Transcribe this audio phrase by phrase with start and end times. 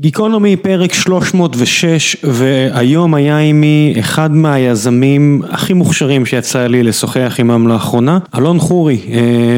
[0.00, 8.18] גיקונומי פרק 306 והיום היה עימי אחד מהיזמים הכי מוכשרים שיצא לי לשוחח עימם לאחרונה,
[8.38, 9.00] אלון חורי,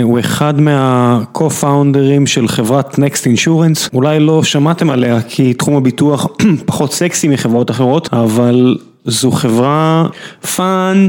[0.02, 6.26] הוא אחד מה-co-founders של חברת Next Insurance, אולי לא שמעתם עליה כי תחום הביטוח
[6.66, 10.06] פחות סקסי מחברות אחרות, אבל זו חברה
[10.56, 11.08] פאן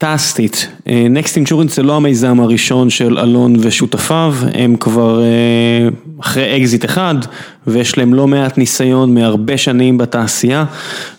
[0.00, 5.22] פנטסטית, Next Insurance זה לא המיזם הראשון של אלון ושותפיו, הם כבר
[6.20, 7.14] אחרי אקזיט אחד
[7.66, 10.64] ויש להם לא מעט ניסיון מהרבה שנים בתעשייה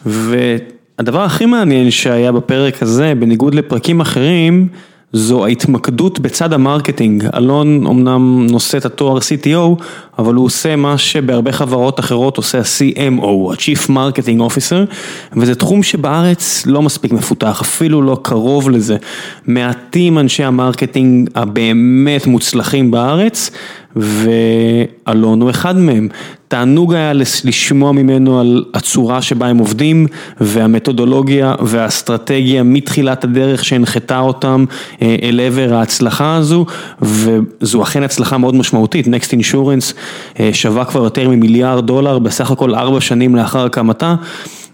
[0.05, 4.67] והדבר הכי מעניין שהיה בפרק הזה, בניגוד לפרקים אחרים,
[5.13, 9.83] זו ההתמקדות בצד ה marketing, אלון אמנם נושא את התואר CTO,
[10.19, 14.93] אבל הוא עושה מה שבהרבה חברות אחרות עושה ה-CMO, ה-Chief Marketing Officer,
[15.37, 18.97] וזה תחום שבארץ לא מספיק מפותח, אפילו לא קרוב לזה.
[19.47, 23.51] מעטים אנשי ה marketing הבאמת מוצלחים בארץ,
[23.95, 26.07] ואלון הוא אחד מהם.
[26.47, 27.13] תענוג היה
[27.43, 30.07] לשמוע ממנו על הצורה שבה הם עובדים
[30.41, 34.65] והמתודולוגיה והאסטרטגיה מתחילת הדרך שהנחתה אותם
[35.01, 36.65] אל עבר ההצלחה הזו
[37.01, 39.93] וזו אכן הצלחה מאוד משמעותית, Next Insurance
[40.53, 44.15] שווה כבר יותר ממיליארד דולר בסך הכל ארבע שנים לאחר הקמתה.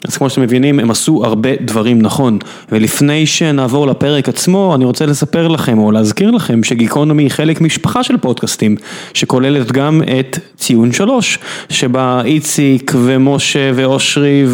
[0.03, 2.38] אז כמו שאתם מבינים הם עשו הרבה דברים נכון
[2.72, 8.04] ולפני שנעבור לפרק עצמו אני רוצה לספר לכם או להזכיר לכם שגיקונומי היא חלק משפחה
[8.04, 8.76] של פודקאסטים
[9.14, 11.39] שכוללת גם את ציון שלוש
[11.70, 14.45] שבה איציק ומשה ואושרי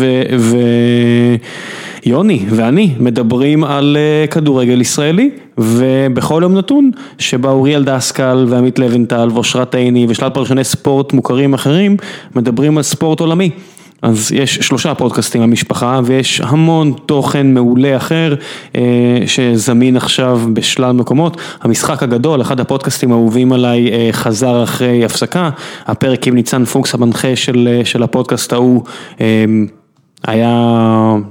[2.05, 3.97] ויוני ואני מדברים על
[4.31, 11.13] כדורגל ישראלי ובכל יום נתון שבה אוריאל דסקל ועמית לבנטל ואושרת עיני ושלל פרשני ספורט
[11.13, 11.97] מוכרים אחרים
[12.35, 13.49] מדברים על ספורט עולמי.
[14.03, 18.35] אז יש שלושה פודקאסטים במשפחה ויש המון תוכן מעולה אחר
[19.25, 25.49] שזמין עכשיו בשלל מקומות, המשחק הגדול, אחד הפודקאסטים האהובים עליי חזר אחרי הפסקה,
[25.85, 27.35] הפרק עם ניצן פוקס המנחה
[27.83, 28.83] של הפודקאסט ההוא
[30.27, 30.49] היה,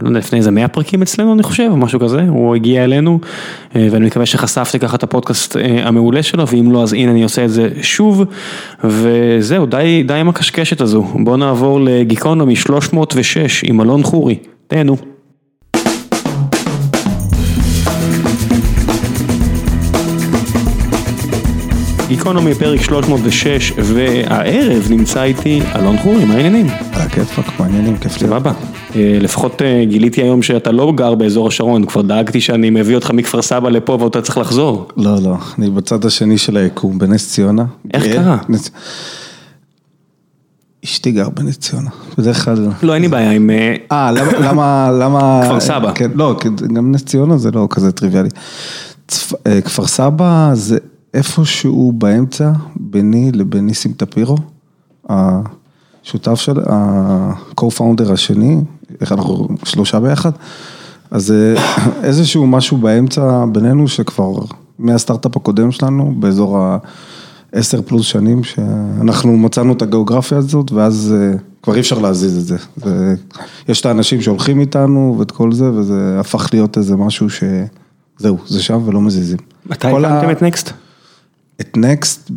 [0.02, 3.18] לא יודע, לפני איזה מאה פרקים אצלנו אני חושב, משהו כזה, הוא הגיע אלינו
[3.74, 7.50] ואני מקווה שחשפתי ככה את הפודקאסט המעולה שלו ואם לא אז הנה אני עושה את
[7.50, 8.24] זה שוב.
[8.84, 9.66] וזהו,
[10.06, 14.96] די עם הקשקשת הזו, בואו נעבור לגיקונומי 306 עם אלון חורי, תהנו.
[22.12, 26.66] גיקונומי פרק 306 והערב נמצא איתי אלון חורי, מה העניינים?
[26.92, 27.96] על הכיפאק, מה העניינים?
[27.96, 28.36] כיף להיות.
[28.36, 28.52] סבבה,
[28.94, 33.68] לפחות גיליתי היום שאתה לא גר באזור השרון, כבר דאגתי שאני מביא אותך מכפר סבא
[33.68, 34.88] לפה ואתה צריך לחזור.
[34.96, 37.64] לא, לא, אני בצד השני של היקום, בנס ציונה.
[37.94, 38.38] איך קרה?
[40.84, 42.68] אשתי גר בנס ציונה, בדרך כלל...
[42.82, 43.50] לא, אין לי בעיה עם...
[43.92, 45.40] אה, למה, למה...
[45.44, 45.92] כפר סבא.
[46.14, 46.36] לא,
[46.74, 48.28] גם נס ציונה זה לא כזה טריוויאלי.
[49.64, 50.78] כפר סבא זה...
[51.14, 54.36] איפשהו באמצע, ביני לבין ניסים טפירו,
[55.08, 58.56] השותף של, ה-co-founder השני,
[59.00, 60.30] איך אנחנו שלושה ביחד,
[61.10, 61.34] אז
[62.04, 64.34] איזשהו משהו באמצע בינינו שכבר
[64.78, 71.14] מהסטארט-אפ הקודם שלנו, באזור ה-10 פלוס שנים, שאנחנו מצאנו את הגיאוגרפיה הזאת, ואז
[71.62, 72.56] כבר אי אפשר להזיז את זה.
[73.68, 78.62] יש את האנשים שהולכים איתנו ואת כל זה, וזה הפך להיות איזה משהו שזהו, זה
[78.62, 79.38] שם ולא מזיזים.
[79.66, 80.72] מתי הקמתם את נקסט?
[81.60, 82.30] את נקסט,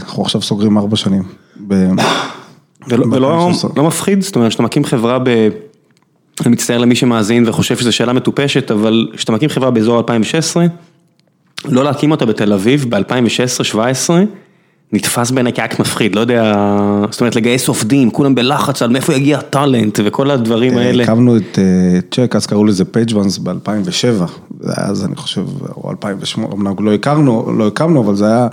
[0.00, 1.22] אנחנו עכשיו סוגרים ארבע שנים.
[2.88, 5.28] ולא מפחיד, זאת אומרת שאתה מקים חברה ב...
[6.40, 10.66] אני מצטער למי שמאזין וחושב שזו שאלה מטופשת, אבל כשאתה מקים חברה באזור 2016,
[11.64, 14.10] לא להקים אותה בתל אביב ב-2016-2017,
[14.92, 16.54] נתפס בעיניי כאקט מפחיד, לא יודע,
[17.10, 21.02] זאת אומרת לגייס עובדים, כולם בלחץ על מאיפה יגיע הטאלנט וכל הדברים האלה.
[21.02, 21.58] הקמנו את
[22.10, 24.22] צ'ק, אז קראו לזה Pageonce ב-2007,
[24.66, 25.46] אז אני חושב,
[25.76, 28.48] או 2008, אמנם לא הכרנו, לא הקמנו, אבל זה היה,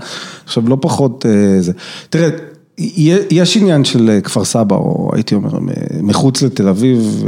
[0.45, 1.25] עכשיו לא פחות
[1.59, 1.71] זה.
[2.09, 2.29] תראה,
[3.31, 5.59] יש עניין של כפר סבא, או הייתי אומר,
[6.01, 7.23] מחוץ לתל אביב,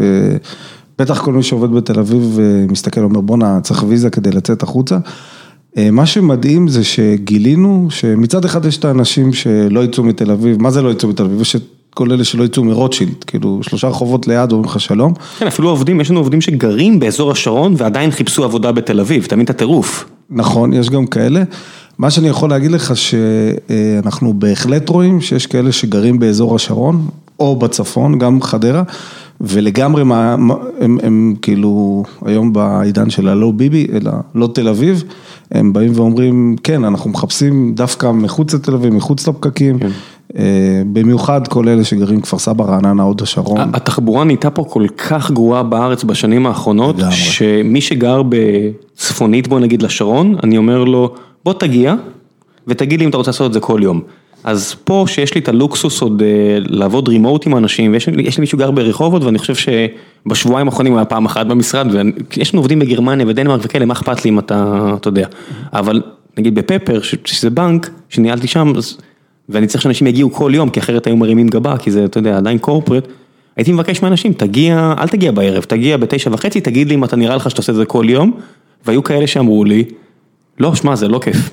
[1.00, 4.98] בטח כל מי שעובד בתל אביב מסתכל ואומר בואנה, צריך ויזה כדי לצאת החוצה.
[5.92, 10.82] מה שמדהים זה שגילינו שמצד אחד יש את האנשים שלא יצאו מתל אביב, מה זה
[10.82, 11.42] לא יצאו מתל אביב?
[11.42, 11.64] יש את
[11.94, 15.14] כל אלה שלא יצאו מרוטשילד, כאילו שלושה רחובות ליד אומרים לך שלום.
[15.40, 19.46] כן, אפילו עובדים, יש לנו עובדים שגרים באזור השרון ועדיין חיפשו עבודה בתל אביב, מבין
[19.46, 20.06] את הטירוף.
[20.30, 21.44] נכון, יש גם כאלה.
[21.98, 27.08] מה שאני יכול להגיד לך שאנחנו בהחלט רואים שיש כאלה שגרים באזור השרון
[27.40, 28.84] או בצפון, גם חדרה.
[29.42, 30.50] ולגמרי הם,
[31.04, 35.04] הם כאילו היום בעידן של הלא ביבי, אלא לא תל אביב,
[35.52, 39.80] הם באים ואומרים, כן, אנחנו מחפשים דווקא מחוץ לתל אביב, מחוץ לפקקים,
[40.94, 43.58] במיוחד כל אלה שגרים כפר סבא, רעננה, הוד השרון.
[43.74, 50.36] התחבורה נהייתה פה כל כך גרועה בארץ בשנים האחרונות, שמי שגר בצפונית, בוא נגיד לשרון,
[50.44, 51.14] אני אומר לו,
[51.46, 51.96] בוא תגיע
[52.68, 54.02] ותגיד לי אם אתה רוצה לעשות את זה כל יום.
[54.44, 58.38] אז פה שיש לי את הלוקסוס עוד אה, לעבוד רימוט עם אנשים, ויש לי יש
[58.38, 61.88] לי מישהו גר ברחובות ואני חושב שבשבועיים האחרונים הוא היה פעם אחת במשרד,
[62.38, 65.28] ויש לנו עובדים בגרמניה ודנמרק וכאלה, מה אכפת לי אם אתה, אתה יודע,
[65.74, 66.02] אבל
[66.38, 68.98] נגיד בפפר, שזה בנק, שניהלתי שם, אז,
[69.50, 72.38] ואני צריך שאנשים יגיעו כל יום, כי אחרת היו מרימים גבה, כי זה, אתה יודע,
[72.38, 73.08] עדיין קורפרט,
[73.56, 77.36] הייתי מבקש מאנשים, תגיע, אל תגיע בערב, תגיע בתשע וחצי, תגיד לי אם אתה נראה
[77.36, 78.32] לך שאתה עושה את זה כל יום,
[78.86, 79.84] והיו כאלה שאמרו לי,
[80.60, 81.50] לא, שמע, זה לא כיף.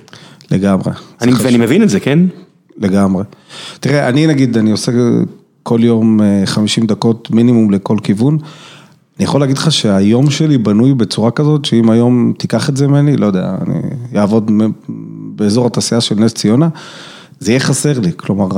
[0.50, 0.92] לגמרי.
[1.20, 2.19] אני, ואני מבין את זה, כן?
[2.79, 3.25] לגמרי.
[3.81, 4.93] תראה, אני נגיד, אני עושה
[5.62, 8.38] כל יום אה, 50 דקות מינימום לכל כיוון.
[9.19, 13.17] אני יכול להגיד לך שהיום שלי בנוי בצורה כזאת, שאם היום תיקח את זה ממני,
[13.17, 13.81] לא יודע, אני
[14.21, 14.50] אעבוד
[15.37, 16.69] באזור התעשייה של נס ציונה,
[17.41, 18.11] זה יהיה חסר לי.
[18.17, 18.49] כלומר,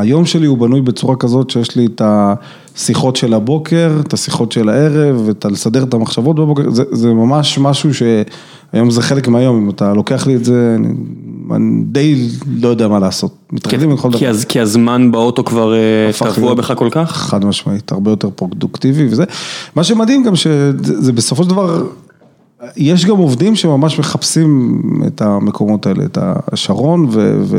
[0.00, 4.68] היום שלי הוא בנוי בצורה כזאת שיש לי את השיחות של הבוקר, את השיחות של
[4.68, 9.70] הערב, את הלסדר את המחשבות בבוקר, זה, זה ממש משהו שהיום זה חלק מהיום, אם
[9.70, 10.88] אתה לוקח לי את זה, אני,
[11.50, 12.28] אני די
[12.60, 13.34] לא יודע מה לעשות.
[13.52, 14.18] מתרכזים עם כל דבר.
[14.18, 15.78] כי, הז, כי הזמן באוטו כבר אה,
[16.18, 17.12] טבוע להיות- בך כל כך?
[17.12, 19.24] חד משמעית, הרבה יותר פרודוקטיבי וזה.
[19.76, 21.84] מה שמדהים גם שזה זה בסופו של דבר,
[22.76, 26.18] יש גם עובדים שממש מחפשים את המקומות האלה, את
[26.52, 27.40] השרון ו...
[27.44, 27.56] ו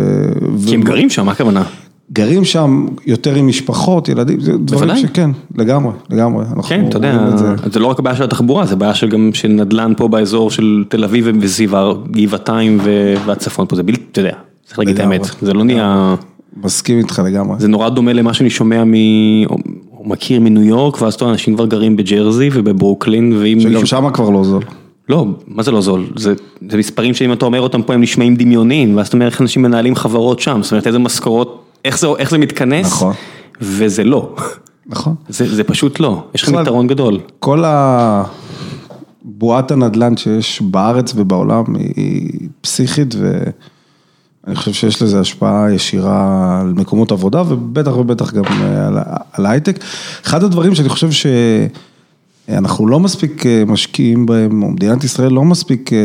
[0.68, 1.64] כי הם גרים שם, מה הכוונה?
[2.14, 4.98] גרים שם יותר עם משפחות, ילדים, זה דברים.
[4.98, 6.46] שכן, לגמרי, לגמרי.
[6.68, 7.56] כן, אתה יודע, זה.
[7.72, 10.84] זה לא רק הבעיה של התחבורה, זה בעיה של גם של נדל"ן פה באזור של
[10.90, 12.80] תל אביב וסביבה, גבעתיים
[13.26, 14.34] והצפון פה, זה בלתי, אתה יודע,
[14.66, 15.02] צריך להגיד את.
[15.02, 16.16] האמת, זה לא נהיה,
[16.64, 17.56] מסכים איתך לגמרי.
[17.60, 18.94] זה נורא דומה למה שאני שומע מ...
[19.48, 19.58] או
[20.06, 23.88] מכיר מניו יורק, ואז אתה יודע, אנשים כבר גרים בג'רזי ובברוקלין, ואם שגם מישהו...
[23.88, 24.64] שם כבר לא זול.
[25.10, 26.06] לא, מה זה לא זול?
[26.16, 26.34] זה,
[26.70, 29.62] זה מספרים שאם אתה אומר אותם פה הם נשמעים דמיוניים, ואז אתה אומר איך אנשים
[29.62, 33.14] מנהלים חברות שם, זאת אומרת איזה משכורות, איך זה, איך זה מתכנס, נכון.
[33.62, 34.36] וזה לא,
[34.86, 35.16] נכון.
[35.30, 37.20] זה, זה פשוט לא, יש לכם יתרון גדול.
[37.40, 37.64] כל
[39.26, 41.64] הבועת הנדל"ן שיש בארץ ובעולם
[41.96, 48.88] היא פסיכית ואני חושב שיש לזה השפעה ישירה על מקומות עבודה ובטח ובטח גם אה,
[48.88, 48.98] על,
[49.32, 49.80] על ההייטק.
[50.26, 51.10] אחד הדברים שאני חושב
[52.48, 55.98] שאנחנו לא מספיק אה, משקיעים בהם, או מדינת ישראל לא מספיק אה,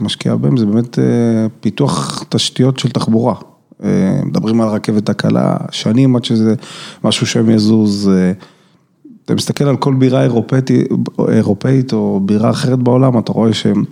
[0.00, 0.98] משקיעה בהם, זה באמת
[1.60, 3.34] פיתוח תשתיות של תחבורה.
[4.24, 6.54] מדברים על רכבת הקלה, שנים עד שזה
[7.04, 8.08] משהו שם יזוז.
[8.08, 8.32] אה,
[9.24, 10.70] אתה מסתכל על כל בירה אירופאית,
[11.28, 13.84] אירופאית או בירה אחרת בעולם, אתה רואה שהם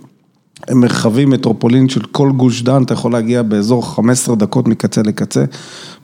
[0.67, 5.45] הם מרחבים מטרופולין של כל גוש דן, אתה יכול להגיע באזור 15 דקות מקצה לקצה,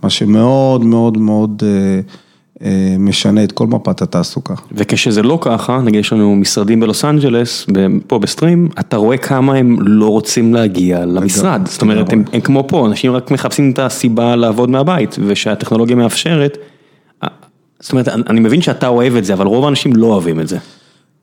[0.04, 2.00] מה שמאוד מאוד מאוד אה, אה,
[3.00, 4.54] משנה את כל מפת התעסוקה.
[4.72, 7.68] וכשזה לא ככה, נגיד יש לנו משרדים בלוס אנג'לס,
[8.08, 12.66] פה בסטרים, אתה רואה כמה הם לא רוצים להגיע למשרד, זאת אומרת, הם, הם כמו
[12.68, 16.58] פה, אנשים רק מחפשים את הסיבה לעבוד מהבית, ושהטכנולוגיה מאפשרת,
[17.24, 17.28] אה,
[17.80, 20.48] זאת אומרת, אני אני מבין שאתה אוהב את זה, אבל רוב האנשים לא אוהבים את
[20.48, 20.58] זה.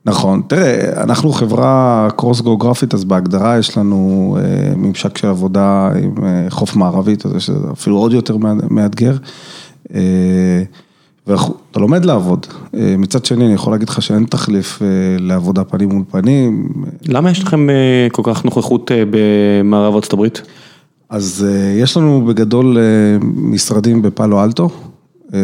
[0.05, 6.13] נכון, תראה, אנחנו חברה קרוס גיאוגרפית, אז בהגדרה יש לנו אה, ממשק של עבודה עם
[6.23, 8.37] אה, חוף מערבית, אז זה אפילו עוד יותר
[8.69, 9.15] מאתגר.
[9.93, 10.63] אה,
[11.27, 12.45] ואתה לומד לעבוד.
[12.73, 14.87] אה, מצד שני, אני יכול להגיד לך שאין תחליף אה,
[15.19, 16.73] לעבודה פנים מול פנים.
[17.05, 20.41] למה יש לכם אה, כל כך נוכחות במערב ארצות הברית?
[21.09, 21.45] אז
[21.81, 22.77] יש לנו בגדול
[23.21, 24.69] משרדים בפאלו אלטו,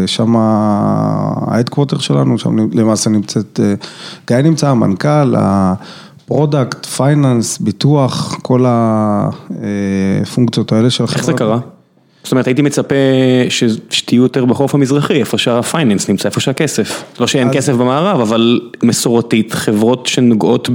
[0.06, 3.59] שם ה headquarter שלנו, שם למעשה נמצאת,
[4.27, 11.19] גיא נמצא, המנכ"ל, ה product, finance, ביטוח, כל הפונקציות האלה של החברה.
[11.19, 11.59] איך זה קרה?
[12.27, 12.95] זאת אומרת, הייתי מצפה
[13.50, 17.03] ש- שתהיו יותר בחוף המזרחי, איפה שהפייננס נמצא, איפה שהכסף.
[17.19, 20.69] לא שאין אז- כסף במערב, אבל מסורתית, חברות שנוגעות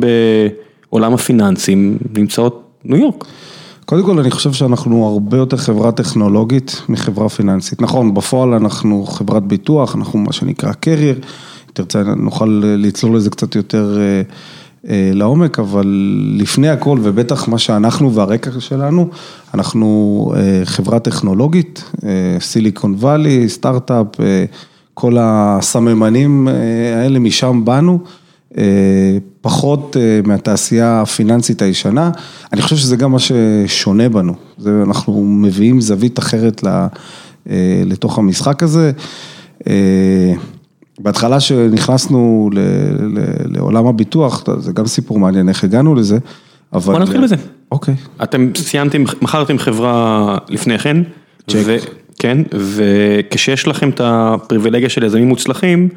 [0.90, 3.24] בעולם הפיננסים נמצאות ניו יורק.
[3.84, 7.82] קודם כל, אני חושב שאנחנו הרבה יותר חברה טכנולוגית מחברה פיננסית.
[7.82, 11.20] נכון, בפועל אנחנו חברת ביטוח, אנחנו מה שנקרא קרייר, אם
[11.72, 12.48] תרצה נוכל
[12.78, 14.22] לצלול לזה קצת יותר אה, אה,
[14.90, 15.86] לעומק, אבל
[16.38, 19.08] לפני הכל, ובטח מה שאנחנו והרקע שלנו,
[19.54, 21.84] אנחנו אה, חברה טכנולוגית,
[22.40, 24.44] סיליקון וואלי, סטארט-אפ, אה,
[24.94, 26.54] כל הסממנים אה,
[27.02, 27.98] האלה משם באנו.
[28.58, 32.10] אה, פחות אה, מהתעשייה הפיננסית הישנה,
[32.52, 36.86] אני חושב שזה גם מה ששונה בנו, זה, אנחנו מביאים זווית אחרת אה,
[37.86, 38.92] לתוך המשחק הזה.
[40.98, 42.58] אה, בהתחלה שנכנסנו ל-
[43.18, 46.18] ל- לעולם הביטוח, זה גם סיפור מעניין איך הגענו לזה,
[46.72, 46.92] אבל...
[46.92, 47.36] בוא נתחיל בזה.
[47.72, 47.94] אוקיי.
[48.22, 50.96] אתם סיימתם, מכרתם חברה לפני כן.
[51.48, 51.58] צ'ק.
[51.64, 51.76] ו-
[52.18, 55.88] כן, וכשיש לכם את הפריבילגיה של יזמים מוצלחים,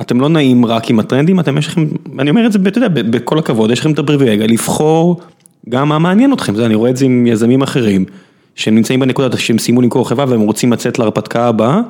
[0.00, 1.86] אתם לא נעים רק עם הטרנדים, אתם יש לכם,
[2.18, 5.20] אני אומר את זה, אתה יודע, בכל הכבוד, יש לכם את הפריבילגיה לבחור
[5.68, 8.04] גם מה מעניין אתכם, זה, אני רואה את זה עם יזמים אחרים,
[8.54, 11.80] שהם נמצאים בנקודה שהם סיימו למכור חברה והם רוצים לצאת להרפתקה הבאה,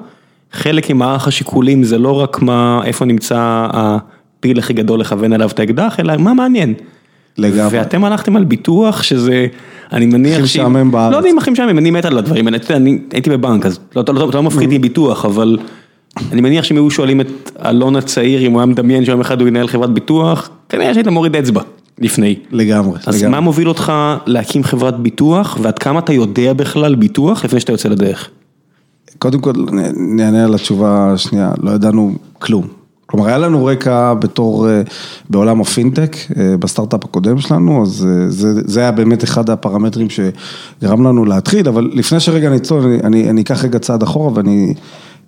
[0.53, 5.61] חלק ממערך השיקולים זה לא רק מה, איפה נמצא הפיל הכי גדול לכוון עליו את
[5.61, 6.75] האקדח, אלא מה מעניין.
[7.39, 7.79] לגמרי.
[7.79, 9.47] ואתם הלכתם על ביטוח שזה,
[9.93, 11.13] אני מניח הכי משעמם בארץ.
[11.13, 13.67] לא יודע אם הכי משעמם, אני מת על הדברים האלה, אתה יודע, אני הייתי בבנק,
[13.67, 15.59] אז לא, לא, לא, לא מפחיד לי ביטוח, אבל
[16.33, 19.49] אני מניח שאם היו שואלים את אלון הצעיר, אם הוא היה מדמיין שיום אחד הוא
[19.49, 21.63] ינהל חברת ביטוח, כנראה שהיית מוריד אצבע
[21.99, 22.37] לפני.
[22.51, 23.31] לגמרי, אז לגמרי.
[23.31, 23.93] מה מוביל אותך
[24.27, 28.31] להקים חברת ביטוח, ועד כמה אתה יודע בכלל ביטוח לפני שאתה יוצא לדרך?
[29.21, 29.53] קודם כל,
[29.97, 32.67] נענה על התשובה השנייה, לא ידענו כלום.
[33.07, 34.83] כלומר, היה לנו רקע בתור, אה,
[35.31, 41.03] בעולם הפינטק, אה, בסטארט-אפ הקודם שלנו, אז אה, זה, זה היה באמת אחד הפרמטרים שגרם
[41.03, 44.75] לנו להתחיל, אבל לפני שרגע נצלול, אני, אני, אני אקח רגע צעד אחורה ואני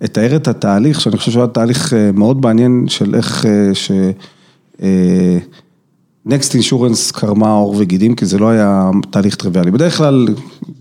[0.03, 3.91] אתאר את התהליך, שאני חושב שהוא היה תהליך מאוד מעניין של איך ש...
[6.25, 9.71] נקסט אינשורנס קרמה עור וגידים, כי זה לא היה תהליך טריוויאלי.
[9.71, 10.27] בדרך כלל,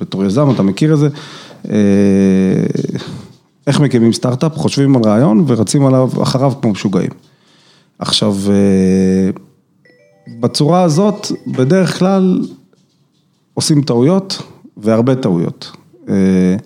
[0.01, 1.09] בתור יזם, אתה מכיר את זה,
[3.67, 7.11] איך מקימים סטארט-אפ, חושבים על רעיון ורצים עליו אחריו כמו משוגעים.
[7.99, 9.31] עכשיו, אה,
[10.41, 12.41] בצורה הזאת, בדרך כלל
[13.55, 14.43] עושים טעויות,
[14.77, 15.71] והרבה טעויות.
[16.09, 16.57] אה,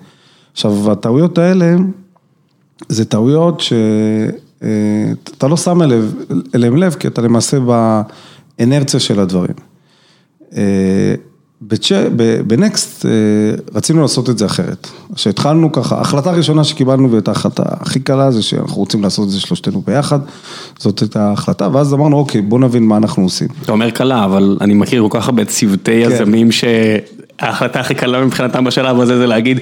[0.53, 1.77] עכשיו, הטעויות האלה,
[2.89, 6.11] זה טעויות שאתה לא שם אליו-
[6.55, 7.59] אליהם לב, כי אתה למעשה
[8.59, 9.55] באנרציה של הדברים.
[12.47, 13.11] בנקסט אה,
[13.75, 14.89] רצינו לעשות את זה אחרת.
[15.15, 19.41] כשהתחלנו ככה, ההחלטה הראשונה שקיבלנו והייתה ההחלטה הכי קלה זה שאנחנו רוצים לעשות את זה
[19.41, 20.19] שלושתנו ביחד,
[20.79, 23.49] זאת הייתה ההחלטה, ואז אמרנו אוקיי בוא נבין מה אנחנו עושים.
[23.63, 26.13] אתה אומר קלה, אבל אני מכיר כל כך הרבה צוותי כן.
[26.13, 29.61] יזמים שההחלטה הכי קלה מבחינתם בשלב הזה זה להגיד,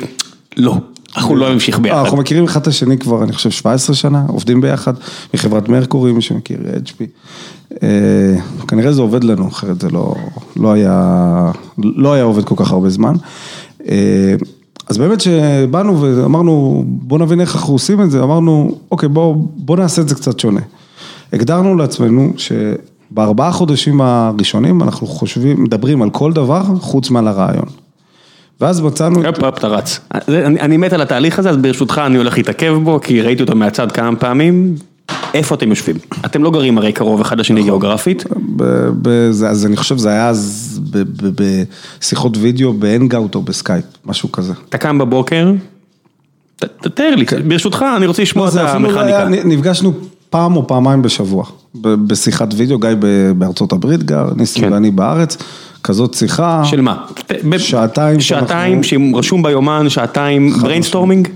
[0.56, 0.76] לא,
[1.16, 1.98] אנחנו לא נמשיך אה, ביחד.
[1.98, 4.92] אנחנו מכירים אחד את השני כבר, אני חושב, 17 שנה, עובדים ביחד,
[5.34, 7.04] מחברת מרקורי, מי שמכיר, HP.
[7.82, 8.36] אה,
[8.68, 10.14] כנראה זה עובד לנו, אחרת זה לא,
[10.56, 13.14] לא היה, לא היה עובד כל כך הרבה זמן.
[13.88, 14.34] אה,
[14.88, 19.76] אז באמת שבאנו ואמרנו, בוא נבין איך אנחנו עושים את זה, אמרנו, אוקיי, בוא, בוא
[19.76, 20.60] נעשה את זה קצת שונה.
[21.32, 27.83] הגדרנו לעצמנו שבארבעה חודשים הראשונים אנחנו חושבים, מדברים על כל דבר חוץ מעל הרעיון.
[28.60, 29.26] ואז מצאנו...
[29.26, 30.00] הופ הופ אתה רץ.
[30.60, 33.92] אני מת על התהליך הזה, אז ברשותך אני הולך להתעכב בו, כי ראיתי אותו מהצד
[33.92, 34.74] כמה פעמים.
[35.34, 35.96] איפה אתם יושבים?
[36.24, 37.64] אתם לא גרים הרי קרוב אחד לשני נכון.
[37.64, 38.24] גיאוגרפית.
[39.46, 40.80] אז אני חושב זה היה אז
[41.20, 44.52] בשיחות וידאו ב Hangout או בסקייפ, משהו כזה.
[44.68, 45.52] אתה קם בבוקר,
[46.56, 49.28] תתאר לי, ברשותך אני רוצה לשמוע לא, את המכניקה.
[49.28, 49.92] נפגשנו
[50.30, 51.44] פעם או פעמיים בשבוע,
[51.80, 52.90] בשיחת וידאו, גיא
[53.38, 54.72] בארצות הברית גר, ניסים כן.
[54.72, 55.36] ואני בארץ,
[55.84, 56.62] כזאת שיחה.
[56.64, 56.96] של מה?
[57.58, 61.28] שעתיים שעתיים, שאנחנו- שרשום ביומן, שעתיים brainstorming?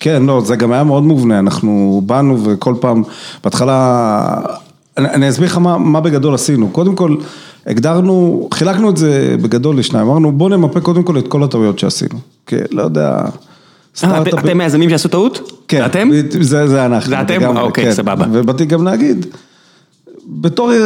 [0.00, 3.02] כן, לא, זה גם היה מאוד מובנה, אנחנו באנו וכל פעם,
[3.44, 4.38] בהתחלה,
[4.98, 6.68] אני, אני אסביר לך מה, מה בגדול עשינו.
[6.68, 7.16] קודם כל,
[7.66, 12.18] הגדרנו, חילקנו את זה בגדול לשניים, אמרנו בוא נמפה קודם כל את כל הטעויות שעשינו.
[12.46, 13.18] כי לא יודע,
[14.04, 14.22] אה.
[14.22, 15.52] אתם מהיזמים שעשו טעות?
[15.68, 16.10] כן, אתם?
[16.40, 17.10] זה, זה אנחנו.
[17.10, 17.56] זה אתם?
[17.56, 17.92] אוקיי, כן.
[17.92, 18.24] סבבה.
[18.32, 19.26] ובאתי גם להגיד,
[20.28, 20.78] בתור אה,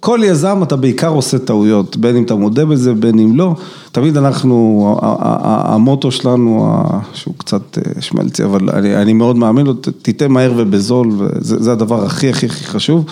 [0.00, 3.54] כל יזם אתה בעיקר עושה טעויות, בין אם אתה מודה בזה, בין אם לא.
[3.92, 4.98] תמיד אנחנו,
[5.42, 6.74] המוטו שלנו,
[7.12, 11.72] שהוא קצת אה, שמלצי, אבל אני, אני מאוד מאמין לו, תיתן מהר ובזול, וזה זה
[11.72, 13.04] הדבר הכי הכי הכי חשוב.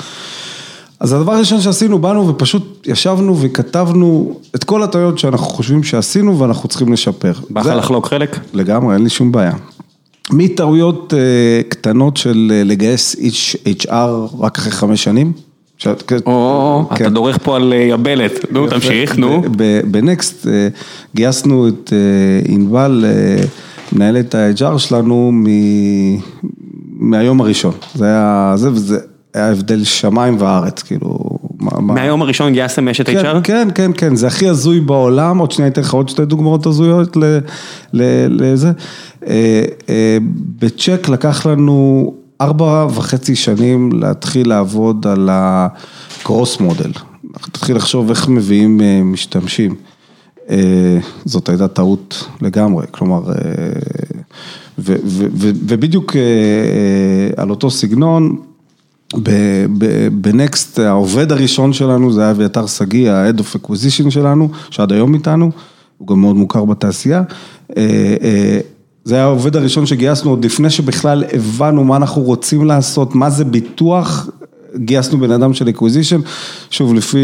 [1.00, 6.68] אז הדבר הראשון שעשינו, באנו ופשוט ישבנו וכתבנו את כל הטעויות שאנחנו חושבים שעשינו ואנחנו
[6.68, 7.32] צריכים לשפר.
[7.50, 8.38] בא לך זה- לחלוק חלק?
[8.54, 9.52] לגמרי, אין לי שום בעיה.
[10.31, 13.17] מטעויות אה, קטנות של אה, לגייס
[13.67, 15.33] HR רק אחרי חמש שנים.
[16.07, 16.17] כן.
[16.26, 17.14] או, אתה כן.
[17.14, 18.52] דורך פה על אה, יבלת.
[18.52, 18.69] נו.
[18.71, 19.43] תמשיך, נו.
[19.91, 20.47] בנקסט
[21.14, 21.93] גייסנו את
[22.49, 23.05] ענבל,
[23.93, 25.33] מנהלת ה-HR שלנו
[26.99, 27.75] מהיום הראשון.
[27.95, 28.99] זה היה, זה וזה
[29.35, 31.19] היה הבדל שמיים וארץ, כאילו.
[31.62, 33.40] מה- מה- מהיום הראשון גייסתם אשת כן, HR?
[33.45, 37.16] כן, כן, כן, זה הכי הזוי בעולם, עוד שנייה אתן לך עוד שתי דוגמאות הזויות
[37.16, 37.38] ל-
[37.92, 38.73] ל- לזה.
[39.26, 40.19] אה, אה,
[40.59, 46.90] בצ'ק לקח לנו ארבע וחצי שנים להתחיל לעבוד על הקרוס מודל.
[47.52, 49.75] תתחיל לחשוב איך מביאים אה, משתמשים.
[51.25, 53.33] זאת הייתה טעות לגמרי, כלומר, ו-
[54.78, 54.97] ו-
[55.35, 56.16] ו- ובדיוק
[57.37, 58.37] על אותו סגנון,
[60.12, 65.50] בנקסט העובד הראשון שלנו זה היה אביתר שגיא, ה-Head of Acquisition שלנו, שעד היום איתנו,
[65.99, 67.23] הוא גם מאוד מוכר בתעשייה.
[67.76, 68.61] אה, אה,
[69.04, 73.45] זה היה העובד הראשון שגייסנו עוד לפני שבכלל הבנו מה אנחנו רוצים לעשות, מה זה
[73.45, 74.31] ביטוח,
[74.76, 76.21] גייסנו בן אדם של Acquisition,
[76.71, 77.19] שוב לפי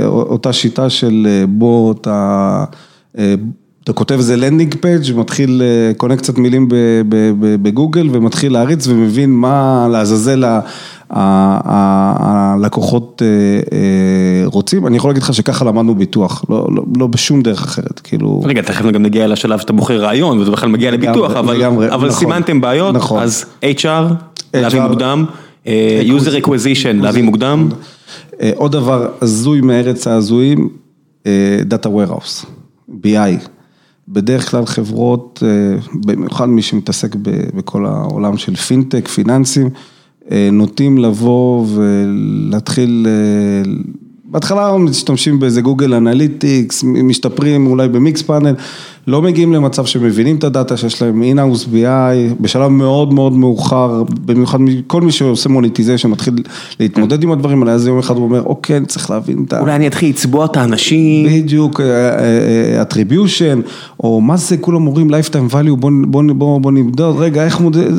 [0.00, 2.64] אה, אותה שיטה של בוא אתה...
[3.90, 5.62] אתה כותב איזה landing page ומתחיל,
[5.96, 6.66] קונה קצת מילים
[7.62, 10.44] בגוגל ומתחיל להריץ ומבין מה לעזאזל
[12.20, 13.26] הלקוחות אה,
[13.72, 14.86] אה, רוצים.
[14.86, 18.42] אני יכול להגיד לך שככה למדנו ביטוח, לא, לא, לא בשום דרך אחרת, כאילו...
[18.44, 22.08] רגע, תכף גם נגיע לשלב שאתה בוחר רעיון וזה בכלל מגיע לביטוח, אבל לגמרי, אבל
[22.08, 22.18] נכון.
[22.18, 23.22] סימנתם בעיות, נכון.
[23.22, 24.14] אז HR,
[24.54, 24.82] להביא HR.
[24.82, 25.24] מוקדם,
[25.66, 27.68] אה, user acquisition, להביא מוקדם.
[28.54, 30.68] עוד דבר הזוי מארץ ההזויים,
[31.70, 32.46] Data Warehouse,
[32.90, 33.59] BI.
[34.12, 37.16] בדרך כלל חברות, אה, במיוחד מי שמתעסק
[37.54, 39.70] בכל העולם של פינטק, פיננסים,
[40.30, 43.72] אה, נוטים לבוא ולהתחיל, אה,
[44.24, 48.54] בהתחלה משתמשים באיזה Google Analytics, משתפרים אולי ב Mixpanel,
[49.06, 54.58] לא מגיעים למצב שמבינים את הדאטה שיש להם in-house BI, בשלב מאוד מאוד מאוחר, במיוחד
[54.86, 56.34] כל מי שעושה monetization מתחיל
[56.80, 59.60] להתמודד עם הדברים האלה, אז יום אחד הוא אומר, אוקיי, אני צריך להבין את ה...
[59.60, 61.26] אולי אני אתחיל לצבוע את האנשים.
[61.26, 61.80] בדיוק,
[62.82, 63.68] attribution,
[64.00, 67.92] או מה זה, כולם אומרים lifetime value, בוא, נמדוד, רגע, איך מודד,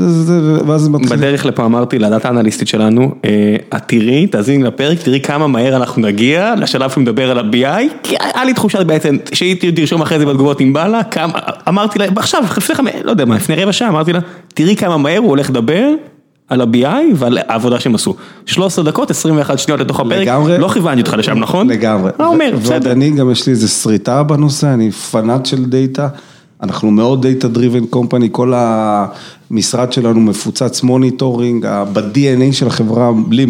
[0.67, 1.17] ואז מתחיל.
[1.17, 6.01] בדרך לפה אמרתי לדאטה אנליסטית שלנו, אה, את תראי, תאזיני לפרק, תראי כמה מהר אנחנו
[6.01, 10.25] נגיע לשלב שהוא מדבר על ה-BI, כי היה לי תחושה בעצם, שהיא תרשום אחרי זה
[10.25, 13.71] בתגובות אם בא לה, כמה, אמרתי לה, עכשיו, לפני חמש, לא יודע מה, לפני רבע
[13.71, 14.19] שעה, אמרתי לה,
[14.53, 15.89] תראי כמה מהר הוא הולך לדבר.
[16.48, 18.15] על ה-BI ועל העבודה שהם עשו.
[18.45, 20.57] 13 דקות, 21 שניות לתוך הפרק, לגמרי.
[20.57, 21.69] לא כיוונתי אותך לשם, נכון?
[21.69, 22.12] לגמרי.
[22.19, 22.91] מה אומר, ועוד בסדר.
[22.91, 26.07] אני, גם יש לי איזה שריטה בנושא, אני פנאט של דאטה,
[26.63, 28.53] אנחנו מאוד data driven company, כל
[29.51, 33.46] המשרד שלנו מפוצץ monitoring, ב-DNA של החברה, לי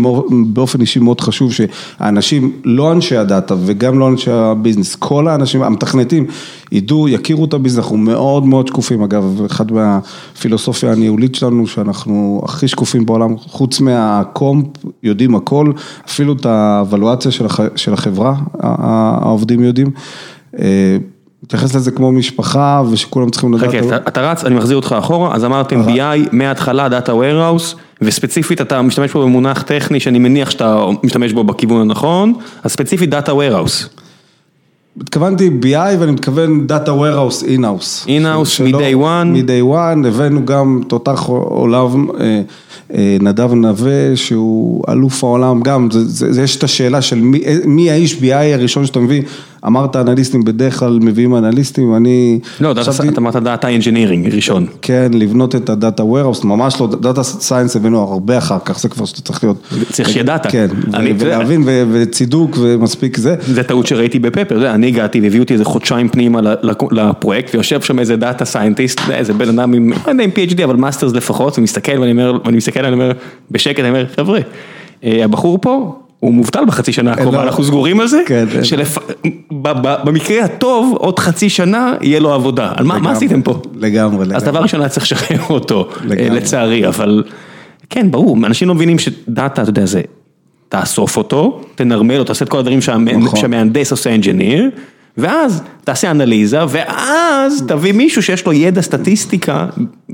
[0.48, 5.64] באופן אישי מאוד חשוב שהאנשים, לא אנשי הדאטה וגם לא אנשי ה business, כל האנשים,
[5.64, 6.26] המתכנתים,
[6.72, 12.68] ידעו, יכירו את הביזנס, אנחנו מאוד מאוד שקופים, אגב, אחד מהפילוסופיה הניהולית שלנו, שאנחנו הכי
[12.68, 14.68] שקופים בעולם, חוץ מהקומפ,
[15.04, 15.72] יודעים הכל,
[16.10, 19.92] אפילו את האבלואציה של, הח, של החברה, העובדים יודעים.
[21.42, 23.70] אה, מתייחס לזה כמו משפחה ושכולם צריכים לדעת.
[23.70, 28.62] חכה, אתה- אתה רץ, אני מחזיר אותך אחורה, אז אמרתם BI מההתחלה, Data Warehouse, וספציפית
[28.62, 32.34] אתה משתמש פה במונח טכני שאני מניח שאתה משתמש בו בכיוון הנכון,
[32.64, 33.88] אז ספציפית Data Warehouse.
[35.02, 38.06] התכוונתי BI ואני מתכוון Data Warehouse In-House.
[38.08, 39.28] In-house, מ-day one.
[39.28, 42.42] מ-day one, הבאנו גם תותח עולם, אה,
[42.94, 47.44] אה, נדב נווה, שהוא אלוף העולם, גם, זה, זה, זה, יש את השאלה של מי,
[47.46, 49.22] אה, מי האיש BI הראשון שאתה מביא,
[49.68, 52.40] אמרת אנליסטים, בדרך כלל מביאים אנליסטים, אני...
[52.62, 52.82] לא, אתה
[53.18, 54.66] אמרת Data Engineering ראשון.
[54.82, 59.06] כן, לבנות את הדאטה warehouse, ממש לא, דאטה סייאנס הבאנו הרבה אחר כך, זה כבר
[59.06, 59.58] שאתה צריך להיות.
[59.92, 60.50] צריך שיהיה דאטה.
[60.50, 60.68] כן,
[61.20, 63.36] ולהבין וצידוק ומספיק זה.
[63.42, 66.40] זה טעות שראיתי בפפר, אני הגעתי והביאו אותי איזה חודשיים פנימה
[66.92, 70.76] לפרויקט, ויושב שם איזה data scientist, איזה בן אדם עם, לא יודע אם PhD, אבל
[70.76, 73.12] masters לפחות, ומסתכל ואני אומר, ואני מסתכל, אני אומר,
[73.52, 74.40] בשקט, אני אומר, חבר'ה,
[75.04, 78.64] אה, הבחור פה, הוא מובטל בחצי שנה הקרובה, לו- אנחנו סגורים על זה, כן, אין.
[78.64, 83.62] שבמקרה הטוב, עוד חצי שנה יהיה לו עבודה, על מה מה עשיתם פה?
[83.76, 84.46] לגמרי, אז לגמרי.
[84.46, 86.30] דבר ראשון היה צריך לשחרר אותו, אה, לגמרי.
[86.30, 87.24] לצערי, אבל
[87.90, 90.02] כן, ברור, אנשים לא מבינים שדאטה, אתה יודע, זה,
[90.70, 93.40] תאסוף אותו, תנרמל אותו, תעשה את כל הדברים שהמ- נכון.
[93.40, 94.70] שהמהנדס עושה engineer,
[95.18, 99.68] ואז תעשה אנליזה, ואז תביא מישהו שיש לו ידע סטטיסטיקה,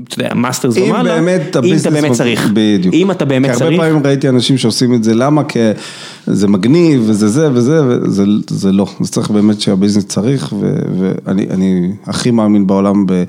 [0.04, 1.60] אתה יודע, masters ומעלה, אם אתה.
[1.90, 2.94] באמת צריך, בדיוק.
[2.94, 5.44] אם אתה באמת כי צריך, הרבה פעמים ראיתי אנשים שעושים את זה, למה?
[5.44, 5.58] כי
[6.26, 8.86] זה מגניב וזה זה וזה, וזה זה לא.
[9.00, 10.52] זה צריך באמת שה business צריך,
[10.98, 13.24] ואני אני הכי מאמין בעולם ב...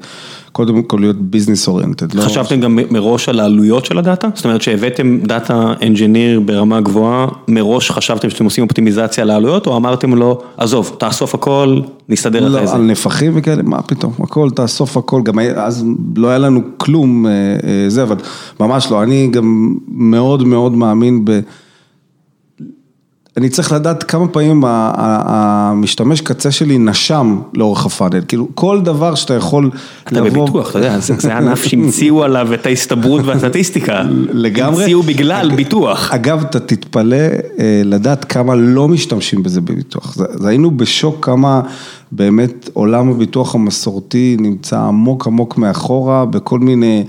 [0.52, 2.14] קודם כל להיות business oriented.
[2.14, 4.28] לא- חשבתם גם מראש על העלויות של הדאטה?
[4.36, 10.16] זאת אומרת שהבאתם data engineer ברמה גבוהה, מראש חשבתם שאתם עושים אופטימיזציה לעלויות, או אמרתם
[10.16, 12.76] לו, עזוב, תאסוף הכל, נסתדר אחרי לא, זה.
[12.76, 15.86] על נפחים וכאלה, מה פתאום, הכל, תאסוף הכל, גם אז
[16.16, 18.16] לא היה לנו כלום אה, אה, זה, אבל
[18.60, 21.40] ממש לא, אני גם מאוד מאוד מאמין ב...
[23.40, 29.16] אני צריך לדעת כמה פעמים המשתמש קצה שלי נשם לאורך ה funnel, כאילו כל דבר
[29.16, 29.72] שאתה יכול
[30.08, 34.02] אתה בביטוח, אתה יודע, זה הענף שהמציאו עליו את ההסתברות והסטטיסטיקה.
[34.34, 34.84] לגמרי.
[34.84, 36.12] המציאו בגלל ביטוח.
[36.12, 40.18] אגב, אתה תתפלא אה, לדעת כמה לא משתמשים בזה בביטוח.
[40.34, 41.62] זה היינו בשוק כמה
[42.12, 47.04] באמת עולם הביטוח המסורתי נמצא עמוק עמוק מאחורה בכל מיני...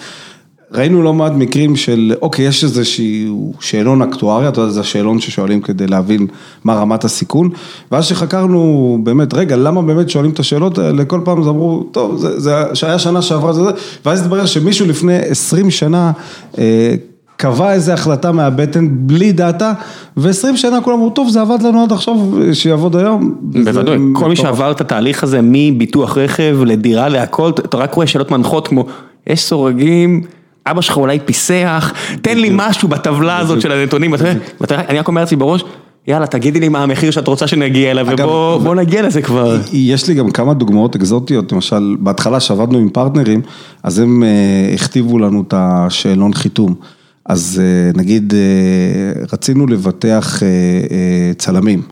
[0.72, 5.60] ראינו לא מעט מקרים של, אוקיי, יש איזשהו שאלון אקטואריה, אתה יודע, זה השאלון ששואלים
[5.60, 6.26] כדי להבין
[6.64, 7.50] מה רמת הסיכון,
[7.92, 12.40] ואז שחקרנו באמת, רגע, למה באמת שואלים את השאלות האלה, כל פעם אמרו, טוב, זה,
[12.40, 13.70] זה שהיה שנה שעברה, זה זה,
[14.04, 16.12] ואז התברר שמישהו לפני 20 שנה,
[16.58, 16.94] אה,
[17.36, 19.72] קבע איזה החלטה מהבטן בלי דאטה,
[20.16, 22.14] ו-20 שנה כולם אמרו, טוב, זה עבד לנו עד עכשיו,
[22.52, 23.34] שיעבוד היום.
[23.40, 24.36] בוודאי, כל מי.
[24.36, 28.86] שעבר את התהליך הזה מביטוח רכב לדירה להכל, אתה רק רואה שאלות מנחות כמו,
[29.26, 30.22] יש סורגים,
[30.70, 34.14] אבא שלך אולי פיסח, תן לי משהו בטבלה הזאת של הנתונים,
[34.70, 35.64] אני רק אומר לעצמי בראש,
[36.06, 39.56] יאללה תגידי לי מה המחיר שאת רוצה שנגיע אליו, ובוא בוא נגיע לזה כבר.
[39.72, 43.40] יש לי גם כמה דוגמאות אקזוטיות, למשל, בהתחלה שעבדנו עם פרטנרים,
[43.82, 46.74] אז הם אה, הכתיבו לנו את השאלון חיתום.
[47.26, 50.42] אז אה, נגיד, אה, רצינו לבטח
[51.38, 51.82] צלמים.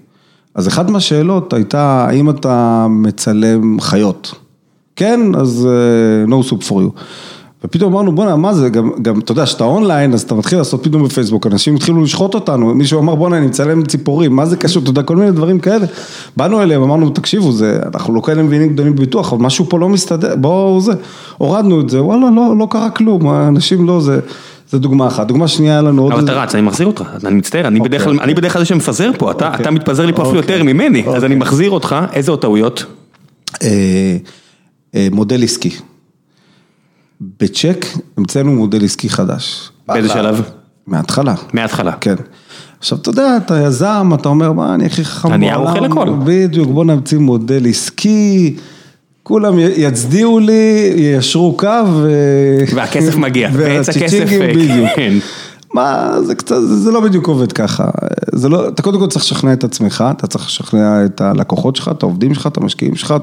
[0.54, 4.34] אז אחת מהשאלות הייתה, האם אתה מצלם חיות?
[4.96, 5.68] כן, אז
[6.26, 7.00] no soup for you.
[7.64, 10.84] ופתאום אמרנו, בואנה, מה זה, גם, גם, אתה יודע, שאתה אונליין, אז אתה מתחיל לעשות
[10.84, 14.82] פתאום בפייסבוק, אנשים התחילו לשחוט אותנו, מישהו אמר, בואנה, אני מצלם ציפורים, מה זה קשור,
[14.82, 15.86] אתה יודע, כל מיני דברים כאלה.
[16.36, 19.88] באנו אליהם, אמרנו, תקשיבו, זה, אנחנו לא כאלה מבינים גדולים בביטוח, אבל משהו פה לא
[19.88, 20.92] מסתדר, בואו זה,
[21.38, 24.20] הורדנו את זה, וואלה, לא, לא קרה כלום, אנשים לא, זה...
[24.70, 26.12] זה דוגמה אחת, דוגמה שנייה היה לנו עוד...
[26.12, 28.66] אבל אתה רץ, אני מחזיר אותך, אני מצטער, אני בדרך כלל אני בדרך כלל זה
[28.66, 32.40] שמפזר פה, אתה מתפזר לי פה אפילו יותר ממני, אז אני מחזיר אותך, איזה עוד
[32.40, 32.84] טעויות?
[35.12, 35.70] מודל עסקי.
[37.20, 39.70] בצ'ק המצאנו מודל עסקי חדש.
[39.88, 40.42] באיזה שלב?
[40.86, 41.34] מההתחלה.
[41.52, 41.92] מההתחלה.
[41.92, 42.14] כן.
[42.78, 45.44] עכשיו, אתה יודע, אתה יזם, אתה אומר, מה, אני הכי חכם בעולם.
[45.44, 46.08] אני אוכל הכל.
[46.24, 48.56] בדיוק, בוא נמציא מודל עסקי.
[49.22, 51.66] כולם יצדיעו לי, יישרו קו.
[52.74, 54.90] והכסף מגיע, ועץ הכסף, בדיוק.
[55.74, 57.84] מה, זה קצת, זה לא בדיוק עובד ככה.
[58.32, 61.88] זה לא, אתה קודם כל צריך לשכנע את עצמך, אתה צריך לשכנע את הלקוחות שלך,
[61.88, 63.14] את העובדים שלך, את המשקיעים שלך,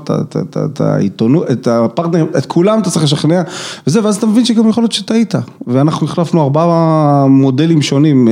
[0.65, 3.41] את העיתונות, את הפרטנרים, את כולם אתה צריך לשכנע,
[3.87, 5.35] וזה, ואז אתה מבין שגם יכול להיות שטעית.
[5.67, 8.27] ואנחנו החלפנו ארבעה מודלים שונים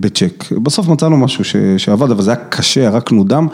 [0.00, 0.52] בצ'ק.
[0.62, 1.44] בסוף מצאנו משהו
[1.76, 3.46] שעבד, אבל זה היה קשה, ירקנו דם.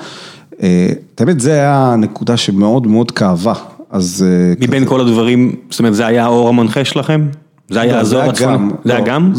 [1.18, 3.52] האמת, זה היה נקודה שמאוד מאוד כאבה,
[3.90, 4.24] אז...
[4.60, 7.26] מבין כל הדברים, זאת אומרת, זה היה האור המנחה שלכם?
[7.70, 8.68] זה היה הזוהר הצפוני?
[8.84, 9.32] זה היה גם?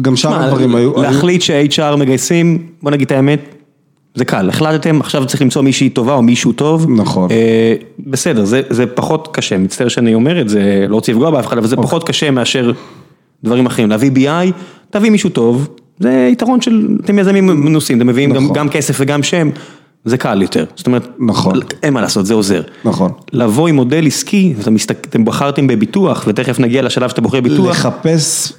[0.00, 1.02] גם שם הדברים היו...
[1.02, 3.54] להחליט ש-HR מגייסים, בוא נגיד את האמת,
[4.14, 6.86] זה קל, החלטתם, עכשיו צריך למצוא מישהי טובה או מישהו טוב.
[6.90, 7.28] נכון.
[8.06, 11.66] בסדר, זה פחות קשה, מצטער שאני אומר את זה, לא רוצה לפגוע באף אחד, אבל
[11.66, 12.72] זה פחות קשה מאשר
[13.44, 13.90] דברים אחרים.
[13.90, 14.52] להביא BI,
[14.90, 19.50] תביא מישהו טוב, זה יתרון של, אתם יזמים מנוסים, אתם מביאים גם כסף וגם שם.
[20.04, 22.62] זה קל יותר, זאת אומרת, נכון, אין מה לעשות, זה עוזר.
[22.84, 23.12] נכון.
[23.32, 24.54] לבוא עם מודל עסקי,
[25.08, 27.70] אתם בחרתם בביטוח, ותכף נגיע לשלב שאתה בוחר ביטוח.
[27.70, 28.52] לחפש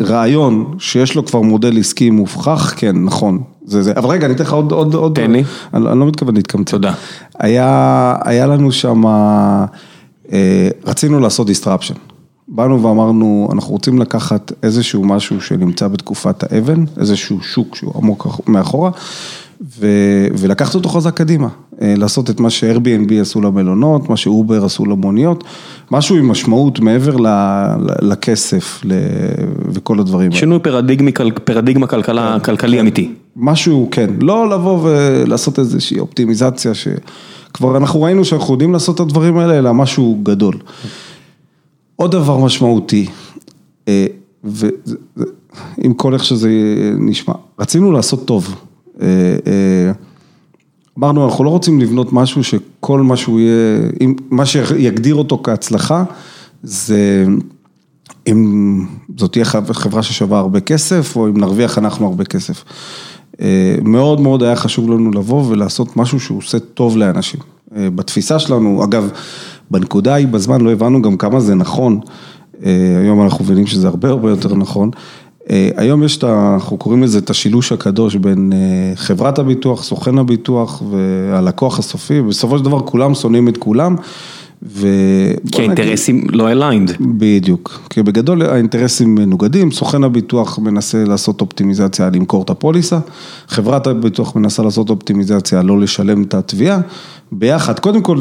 [0.00, 3.42] רעיון שיש לו כבר מודל עסקי מוכח, כן, נכון.
[3.64, 5.14] זה זה, אבל רגע, אני אתן לך עוד, עוד, עוד.
[5.14, 5.44] תן לי.
[5.74, 6.72] אני לא מתכוון להתקמצן.
[6.72, 6.92] תודה.
[7.38, 9.02] היה, היה לנו שם,
[10.86, 11.98] רצינו לעשות disruption.
[12.48, 18.90] באנו ואמרנו, אנחנו רוצים לקחת איזשהו משהו שנמצא בתקופת האבן, איזשהו שוק שהוא עמוק מאחורה.
[20.38, 21.48] ולקחת אותו חזק קדימה,
[21.80, 25.44] לעשות את מה ש-Airbnb עשו למלונות, מה שאובר עשו למוניות,
[25.90, 27.16] משהו עם משמעות מעבר
[28.02, 28.82] לכסף
[29.68, 30.40] וכל הדברים האלה.
[30.40, 30.58] שינוי
[31.44, 31.86] פרדיגמה
[32.42, 33.12] כלכלי אמיתי.
[33.36, 39.38] משהו, כן, לא לבוא ולעשות איזושהי אופטימיזציה שכבר אנחנו ראינו שאנחנו יודעים לעשות את הדברים
[39.38, 40.54] האלה, אלא משהו גדול.
[41.96, 43.06] עוד דבר משמעותי,
[44.44, 46.50] ועם כל איך שזה
[46.98, 48.54] נשמע, רצינו לעשות טוב.
[50.98, 53.88] אמרנו, אנחנו לא רוצים לבנות משהו שכל מה שהוא יהיה,
[54.30, 56.04] מה שיגדיר אותו כהצלחה,
[56.62, 57.26] זה
[58.26, 58.86] אם
[59.16, 62.64] זאת תהיה חברה ששווה הרבה כסף, או אם נרוויח אנחנו הרבה כסף.
[63.82, 67.40] מאוד מאוד היה חשוב לנו לבוא ולעשות משהו שהוא עושה טוב לאנשים.
[67.72, 69.10] בתפיסה שלנו, אגב,
[69.70, 72.00] בנקודה ההיא בזמן לא הבנו גם כמה זה נכון,
[73.04, 74.90] היום אנחנו מבינים שזה הרבה הרבה יותר נכון.
[75.76, 76.24] היום יש את.
[76.24, 78.52] אנחנו קוראים לזה את השילוש הקדוש בין
[78.94, 83.96] חברת הביטוח, סוכן הביטוח והלקוח הסופי, בסופו של דבר כולם שונאים את כולם.
[85.52, 86.92] כי האינטרסים לא aligned.
[87.00, 92.98] בדיוק, כי בגדול האינטרסים מנוגדים, סוכן הביטוח מנסה לעשות אופטימיזציה למכור את הפוליסה,
[93.48, 96.80] חברת הביטוח מנסה לעשות אופטימיזציה לא לשלם את התביעה,
[97.32, 98.18] ביחד, קודם כל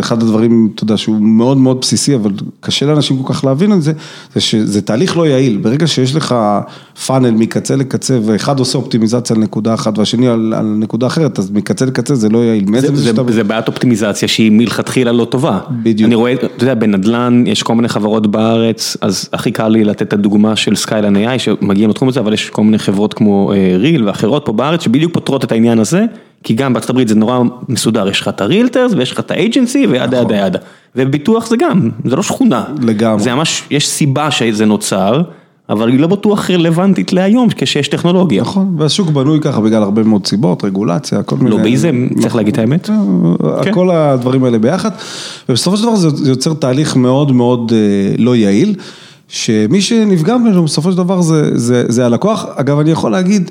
[0.00, 3.82] אחד הדברים, אתה יודע, שהוא מאוד מאוד בסיסי, אבל קשה לאנשים כל כך להבין את
[3.82, 3.92] זה,
[4.34, 6.34] זה שזה תהליך לא יעיל, ברגע שיש לך
[7.06, 11.50] funnel מקצה לקצה, ואחד עושה אופטימיזציה על נקודה אחת והשני על, על נקודה אחרת, אז
[11.50, 12.64] מקצה לקצה זה לא יעיל.
[12.80, 15.58] זה, זה, זה, זה בעיית אופטימיזציה שהיא מלכתחילה לא טובה.
[15.82, 16.06] בדיוק.
[16.06, 20.02] אני רואה, אתה יודע, בנדל"ן יש כל מיני חברות בארץ, אז הכי קל לי לתת
[20.02, 24.04] את הדוגמה של Skyline AI, שמגיעים לתחום הזה, אבל יש כל מיני חברות כמו ריל
[24.04, 26.04] ואחרות פה בארץ, שבדיוק פותרות את העניין הזה.
[26.42, 29.86] כי גם בארצות הברית זה נורא מסודר, יש לך את הרילטרס ויש לך את האג'נסי
[29.86, 30.58] וידה ידה ידה.
[30.96, 32.64] וביטוח זה גם, זה לא שכונה.
[32.82, 33.22] לגמרי.
[33.22, 35.22] זה ממש, יש סיבה שזה נוצר,
[35.68, 38.42] אבל היא לא בטוח רלוונטית להיום כשיש טכנולוגיה.
[38.42, 41.50] נכון, והשוק בנוי ככה בגלל הרבה מאוד סיבות, רגולציה, כל מיני...
[41.50, 42.90] לוביזם, צריך להגיד את האמת.
[43.72, 44.90] כל הדברים האלה ביחד,
[45.48, 47.72] ובסופו של דבר זה יוצר תהליך מאוד מאוד
[48.18, 48.74] לא יעיל,
[49.28, 51.20] שמי שנפגע ממנו בסופו של דבר
[51.88, 52.46] זה הלקוח.
[52.56, 53.50] אגב, אני יכול להגיד...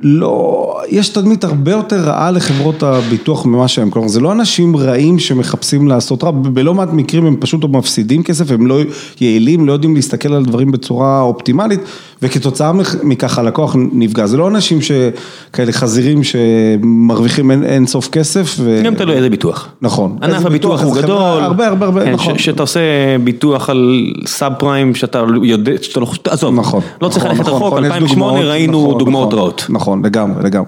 [0.00, 5.18] לא, יש תדמית הרבה יותר רעה לחברות הביטוח ממה שהם, כלומר זה לא אנשים רעים
[5.18, 8.80] שמחפשים לעשות רע, בלא מעט מקרים הם פשוט מפסידים כסף, הם לא
[9.20, 11.80] יעילים, לא יודעים להסתכל על דברים בצורה אופטימלית,
[12.22, 18.56] וכתוצאה מכך הלקוח נפגע, זה לא אנשים שכאלה חזירים שמרוויחים אין, אין סוף כסף.
[18.58, 18.80] ו...
[18.84, 19.68] גם תלוי איזה ביטוח.
[19.82, 20.18] נכון.
[20.22, 21.42] ענף הביטוח הוא גדול.
[21.42, 22.38] הרבה הרבה הרבה, כן, נכון.
[22.38, 22.80] שאתה עושה
[23.24, 26.80] ביטוח על סאב פריים שאתה יודע, שאתה לא, עזוב, נכון.
[27.02, 29.66] לא צריך נכון, ללכת נכון, רחוק, נכון, יש 2008 דוגמאות, ראינו נכון, דוגמאות נכון, רעות.
[29.68, 30.67] נכון, לגמרי, לגמרי.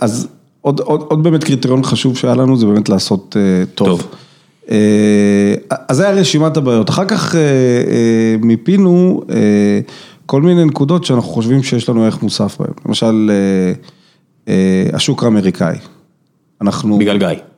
[0.00, 0.28] אז
[0.60, 3.36] עוד, עוד, עוד באמת קריטריון חשוב שהיה לנו זה באמת לעשות
[3.74, 3.88] טוב.
[3.88, 4.08] טוב.
[4.70, 5.54] אה,
[5.88, 6.90] אז זה היה רשימת הבעיות.
[6.90, 9.80] אחר כך אה, אה, מיפינו אה,
[10.26, 12.72] כל מיני נקודות שאנחנו חושבים שיש לנו ערך מוסף בהן.
[12.86, 13.72] למשל, אה,
[14.48, 15.76] אה, השוק האמריקאי.
[16.60, 16.98] אנחנו...
[16.98, 17.51] בגלל גיא.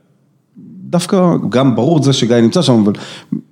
[0.91, 2.93] דווקא, גם ברור זה שגיא נמצא שם, אבל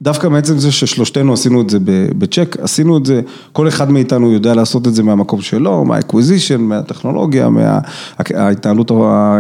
[0.03, 1.79] דווקא מעצם זה ששלושתנו עשינו את זה
[2.19, 3.21] בצ'ק, עשינו את זה,
[3.53, 8.91] כל אחד מאיתנו יודע לעשות את זה מהמקום שלו, מה acquisition, מהטכנולוגיה, מההתנהלות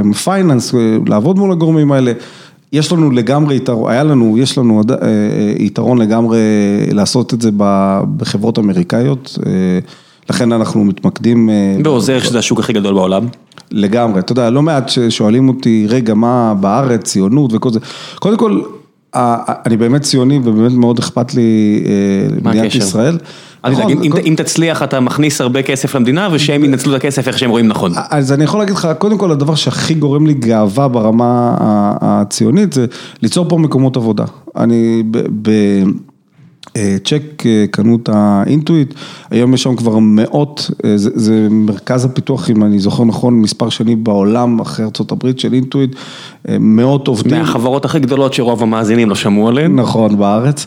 [0.05, 0.75] עם finance,
[1.07, 2.13] לעבוד מול הגורמים האלה.
[2.73, 6.39] יש לנו לגמרי יתרון, היה לנו, יש לנו אה, אה, יתרון לגמרי
[6.93, 7.51] לעשות את זה
[8.17, 9.53] בחברות אמריקאיות, אה,
[10.31, 11.51] לכן אנחנו מתמקדים.
[11.85, 13.27] ועוזר שזה השוק הכי גדול בעולם.
[13.73, 17.79] לגמרי, אתה יודע, לא מעט ששואלים אותי, רגע, מה בארץ, ציונות וכל זה.
[18.19, 18.61] קודם כל,
[19.67, 22.75] אני באמת ציוני ובאמת מאוד אכפת לי אה, למדינת?
[22.75, 23.19] ישראל.
[23.71, 27.39] נכון, אם- אם- אם תצליח אתה מכניס הרבה כסף למדינה ושהם ינצלו את הכסף איך
[27.39, 27.93] שהם רואים נכון.
[28.11, 31.55] אז אני יכול להגיד לך, קודם כל הדבר שהכי גורם לי גאווה ברמה
[32.01, 32.87] הציונית זה
[33.23, 34.25] ליצור פה מקומות עבודה.
[34.57, 35.03] אני
[36.79, 38.95] בצ'ק קנו את האינטואיט,
[39.31, 43.69] היום יש שם כבר מאות, אה, זה, זה מרכז הפיתוח, אם אני זוכר נכון, מספר
[43.69, 45.95] שני בעולם אחרי הברית של אינטואיט,
[46.49, 47.39] אה, מאות עובדים.
[47.39, 49.77] מהחברות הכי גדולות שרוב המאזינים לא שמעו עליהן.
[49.77, 50.67] נכון, בארץ,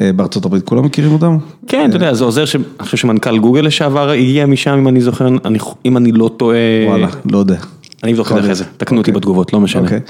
[0.00, 0.10] אה,
[0.44, 1.36] הברית כולם מכירים אותם?
[1.66, 2.56] כן, אתה יודע, זה עוזר ש...
[2.56, 6.56] אני חושב שמנכ"ל גוגל לשעבר הגיע משם, אם אני זוכר, אני- אם אני לא טועה.
[6.86, 7.56] וואלה, לא יודע.
[8.04, 9.82] אני אבדוק את זה אחרי זה, תקנו אותי בתגובות, לא משנה.
[9.82, 10.00] אוקיי.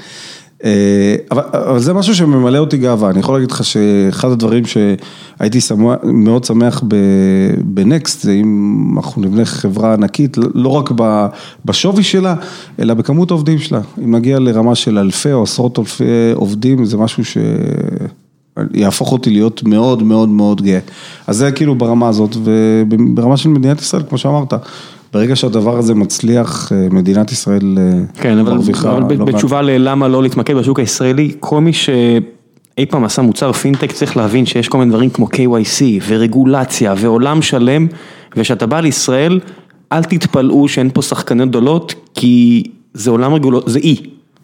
[0.63, 5.61] אה, אבל, אבל זה משהו שממלא אותי גאווה, אני יכול להגיד לך שאחד הדברים שהייתי
[5.61, 6.83] שמח, מאוד שמח
[7.63, 11.27] בנקסט, זה אם אנחנו נבנה חברה ענקית, לא רק ב-
[11.65, 12.35] בשווי שלה,
[12.79, 13.81] אלא בכמות העובדים שלה.
[14.03, 16.03] אם נגיע לרמה של אלפי או עשרות אלפי
[16.35, 17.37] עובדים, זה משהו ש...
[18.73, 20.79] יהפוך אותי להיות מאוד מאוד מאוד גאה.
[21.27, 24.53] אז זה כאילו ברמה הזאת, וברמה של מדינת ישראל, כמו שאמרת,
[25.17, 29.35] ברגע שהדבר הזה מצליח, אה, מדינת ישראל אה, כן, אבל, מרוויחה אבל לא מעט.
[29.35, 34.45] בתשובה ללמה לא להתמקד בשוק הישראלי, כל מי שאי פעם עשה מוצר פינטק צריך להבין
[34.45, 37.87] שיש כל מיני דברים כמו KYC ורגולציה ועולם שלם,
[38.35, 39.39] וכשאתה בא לישראל,
[39.91, 43.61] אל תתפלאו שאין פה שחקניות גדולות, כי זה עולם רגולו...
[43.65, 43.95] זה אי.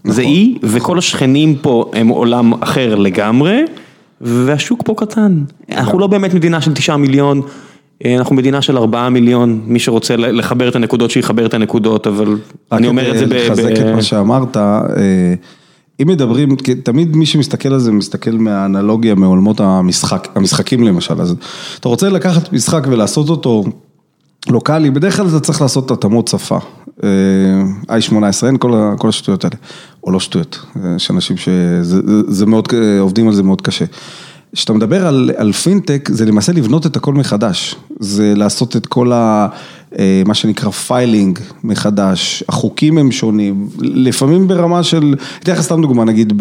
[0.04, 3.62] זה אי, וכל השכנים פה הם עולם אחר לגמרי,
[4.22, 5.44] והשוק פה קטן.
[5.72, 7.42] אנחנו לא באמת מדינה של תשעה מיליון.
[8.06, 12.38] אנחנו מדינה של ארבעה מיליון, מי שרוצה לחבר את הנקודות שיחבר את הנקודות, אבל
[12.72, 13.32] אני אומר את זה ב...
[13.32, 15.34] רק כדי לחזק את מה שאמרת, אה,
[16.02, 21.36] אם מדברים, תמיד מי שמסתכל על זה מסתכל מהאנלוגיה מעולמות המשחק, המשחקים למשל, אז
[21.80, 23.64] אתה רוצה לקחת משחק ולעשות אותו
[24.50, 26.58] לוקאלי, בדרך כלל אתה צריך לעשות התאמות שפה,
[27.04, 27.10] אה,
[28.00, 28.14] i18,
[28.48, 29.56] אין כל כל השטויות האלה,
[30.04, 32.68] או לא שטויות, יש אנשים שזה זה- זה מאוד,
[33.00, 33.86] עובדים על זה מאוד קשה.
[34.54, 39.12] כשאתה מדבר על, על פינטק, זה למעשה לבנות את הכל מחדש, זה לעשות את כל
[39.12, 39.48] ה...
[40.00, 46.04] אה, מה שנקרא filing מחדש, החוקים הם שונים, לפעמים ברמה של, אתן לך סתם דוגמה,
[46.04, 46.34] נגיד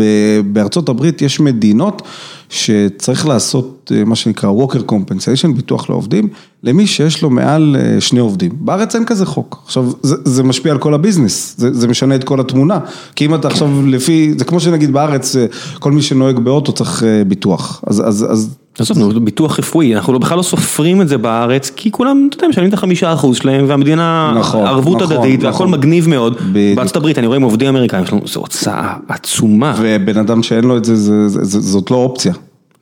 [0.53, 2.03] בארצות הברית יש מדינות
[2.49, 6.29] שצריך לעשות אה, מה שנקרא Workers' Compensation, ביטוח לעובדים,
[6.63, 8.53] למי שיש לו מעל אה, שני עובדים.
[8.55, 9.63] בארץ אין כזה חוק.
[9.65, 12.79] עכשיו, זה, זה משפיע על כל ה business, זה, זה משנה את כל התמונה,
[13.17, 15.37] כי אם אתה עכשיו לפי, זה כמו שנגיד בארץ,
[15.79, 20.19] כל מי שנוהג באוטו צריך ביטוח, אז, אז, אז עזוב, נו, ביטוח רפואי, אנחנו לא-
[20.19, 23.65] בכלל לא סופרים את זה בארץ, כי כולם, אתה יודע, משלמים את החמישה אחוז שלהם,
[23.69, 25.71] והמדינה, נכון, ערבות נכון, הדדית, והכל נכון.
[25.71, 26.37] מגניב מאוד.
[26.53, 26.77] בדיוק.
[26.77, 29.75] בארצות הברית, אני רואה עם עובדים אמריקאים, יש לנו, זו הוצאה עצומה.
[29.79, 32.33] ובן אדם שאין לו את זה, זה, זה, זה זאת לא אופציה.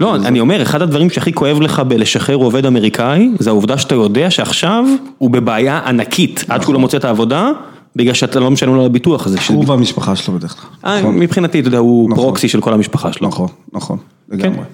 [0.00, 4.30] לא, אני אומר, אחד הדברים שהכי כואב לך בלשחרר עובד אמריקאי, זה העובדה שאתה יודע
[4.30, 4.84] שעכשיו
[5.18, 7.50] הוא בבעיה ענקית, עד שהוא לא מוצא את העבודה,
[7.96, 9.40] בגלל שאתה לא משלם לו על הביטוח הזה.
[9.40, 10.92] שזה- הוא והמשפחה שלו בדרך כלל.
[10.92, 12.24] אה, מבחינתי, אתה יודע, הוא נכון.
[12.24, 13.28] פרוקסי של כל המשפחה שלו.
[13.28, 13.98] נכון, נכון,
[14.28, 14.58] לגמרי.
[14.58, 14.64] אה,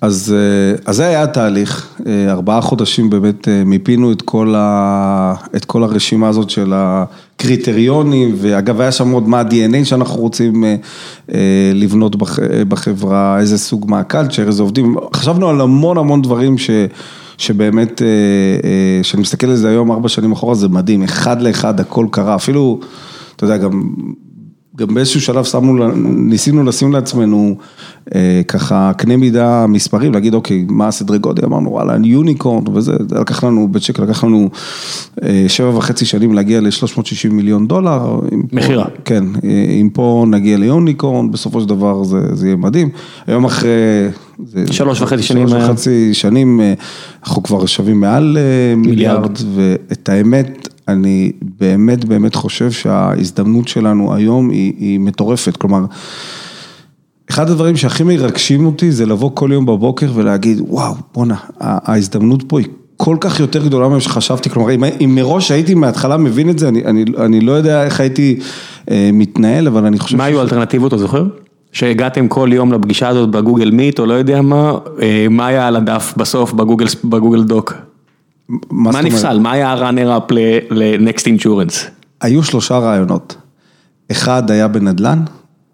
[0.00, 0.34] אז
[0.90, 6.28] זה היה התהליך, אה, ארבעה חודשים באמת אה, מיפינו את כל, ה, את כל הרשימה
[6.28, 10.76] הזאת של הקריטריונים, ואגב היה שם עוד מה ה-DNA שאנחנו רוצים אה,
[11.34, 16.58] אה, לבנות בח, אה, בחברה, איזה סוג מהקלצ'ר, איזה עובדים, חשבנו על המון המון דברים
[16.58, 16.70] ש...
[17.38, 18.06] שבאמת, אה,
[18.64, 22.34] אה, כשאני מסתכל על זה היום ארבע שנים אחורה, זה מדהים, אחד לאחד הכל קרה,
[22.34, 22.80] אפילו,
[23.36, 23.82] אתה יודע, גם
[24.78, 27.56] גם באיזשהו שלב שמנו, ניסינו לשים לעצמנו
[28.14, 33.18] אה, ככה קנה מידה מספרים, להגיד אוקיי, מה הסדרי גודל, אמרנו וואלה, יוניקורן וזה, זה
[33.20, 34.50] לקח לנו, בצ'ק לקח לנו
[35.22, 38.20] אה, שבע וחצי שנים להגיע ל-360 מיליון דולר.
[38.52, 38.84] מכירה.
[39.04, 42.88] כן, אה, אם פה נגיע ליוניקורן, בסופו של דבר זה, זה יהיה מדהים.
[43.26, 43.70] היום אחרי...
[44.46, 45.70] זה, שלוש וחצי שנים שלוש היה.
[45.70, 46.74] וחצי שנים, אה,
[47.22, 54.50] אנחנו כבר שווים מעל אה, מיליארד, ואת האמת, אני באמת באמת חושב שההזדמנות שלנו היום
[54.50, 55.84] היא, היא מטורפת, כלומר,
[57.30, 62.58] אחד הדברים שהכי מרגשים אותי זה לבוא כל יום בבוקר ולהגיד, וואו, בואנה, ההזדמנות פה
[62.58, 66.58] היא כל כך יותר גדולה ממה שחשבתי, כלומר, אם, אם מראש הייתי מההתחלה מבין את
[66.58, 68.38] זה, אני, אני, אני לא יודע איך הייתי
[68.90, 70.16] אה, מתנהל, אבל אני חושב...
[70.16, 71.26] מה היו האלטרנטיבות, אתה זוכר?
[71.72, 75.76] שהגעתם כל יום לפגישה הזאת בגוגל מיט או לא יודע מה, אה, מה היה על
[75.76, 77.87] הדף בסוף בגוגל, בגוגל דוק?
[78.48, 79.04] מה אומרת?
[79.04, 79.38] נפסל?
[79.38, 79.74] מה היה
[80.18, 80.34] up
[80.70, 81.88] ל-Next Insurance?
[82.20, 83.36] היו שלושה רעיונות.
[84.10, 85.18] אחד היה בנדל"ן,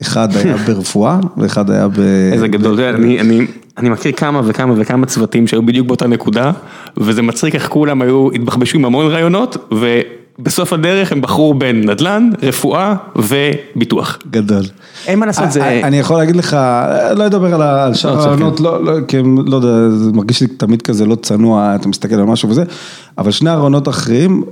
[0.03, 2.01] אחד היה ברפואה, ואחד היה ב...
[2.33, 3.47] איזה גדול, אני, אני,
[3.79, 6.53] אני מכיר כמה וכמה וכמה צוותים שהיו בדיוק באותה נקודה,
[6.97, 9.57] וזה מצחיק איך כולם היו, התבחבשו עם המון רעיונות,
[10.39, 14.19] ובסוף הדרך הם בחרו בין נדל"ן, רפואה וביטוח.
[14.31, 14.63] גדול.
[15.07, 15.81] אין מה לעשות, זה...
[15.85, 16.57] אני יכול להגיד לך,
[17.17, 20.13] לא אדבר על ה- על שאר לא, הרעיונות, לא, לא, כי הם, לא יודע, זה
[20.13, 22.65] מרגיש לי תמיד כזה לא צנוע, אתה מסתכל על משהו וזה,
[23.19, 24.43] אבל שני הרעיונות האחרים,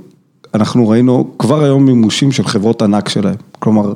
[0.53, 3.35] אנחנו ראינו כבר היום מימושים של חברות ענק שלהם.
[3.59, 3.93] כלומר,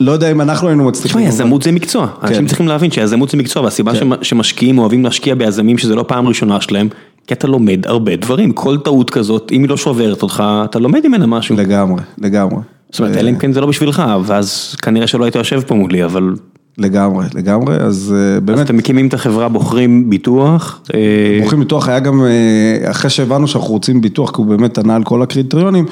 [0.00, 1.20] לא יודע אם אנחנו היינו מצליחים.
[1.20, 3.98] תשמע, יזמות זה מקצוע, אנשים צריכים להבין שיזמות זה מקצוע, והסיבה כן.
[3.98, 6.88] שמ- שמשקיעים אוהבים להשקיע ביזמים שזה לא פעם ראשונה שלהם,
[7.26, 11.06] כי אתה לומד הרבה דברים, כל טעות כזאת, אם היא לא שוברת אותך, אתה לומד
[11.06, 11.56] ממנה משהו.
[11.56, 12.60] לגמרי, לגמרי.
[12.90, 16.04] זאת אומרת, אלא אם כן זה לא בשבילך, ואז כנראה שלא היית יושב פה מולי,
[16.04, 16.34] אבל
[16.78, 21.88] לגמרי, לגמרי, אז אה, אז באמת, אתם מקימים את החברה, בוחרים ביטוח, אה, ברוכים ביטוח
[21.88, 25.86] היה גם, אה, אחרי שהבנו שאנחנו רוצים ביטוח, כי הוא באמת ענה על כל הקריטריונים,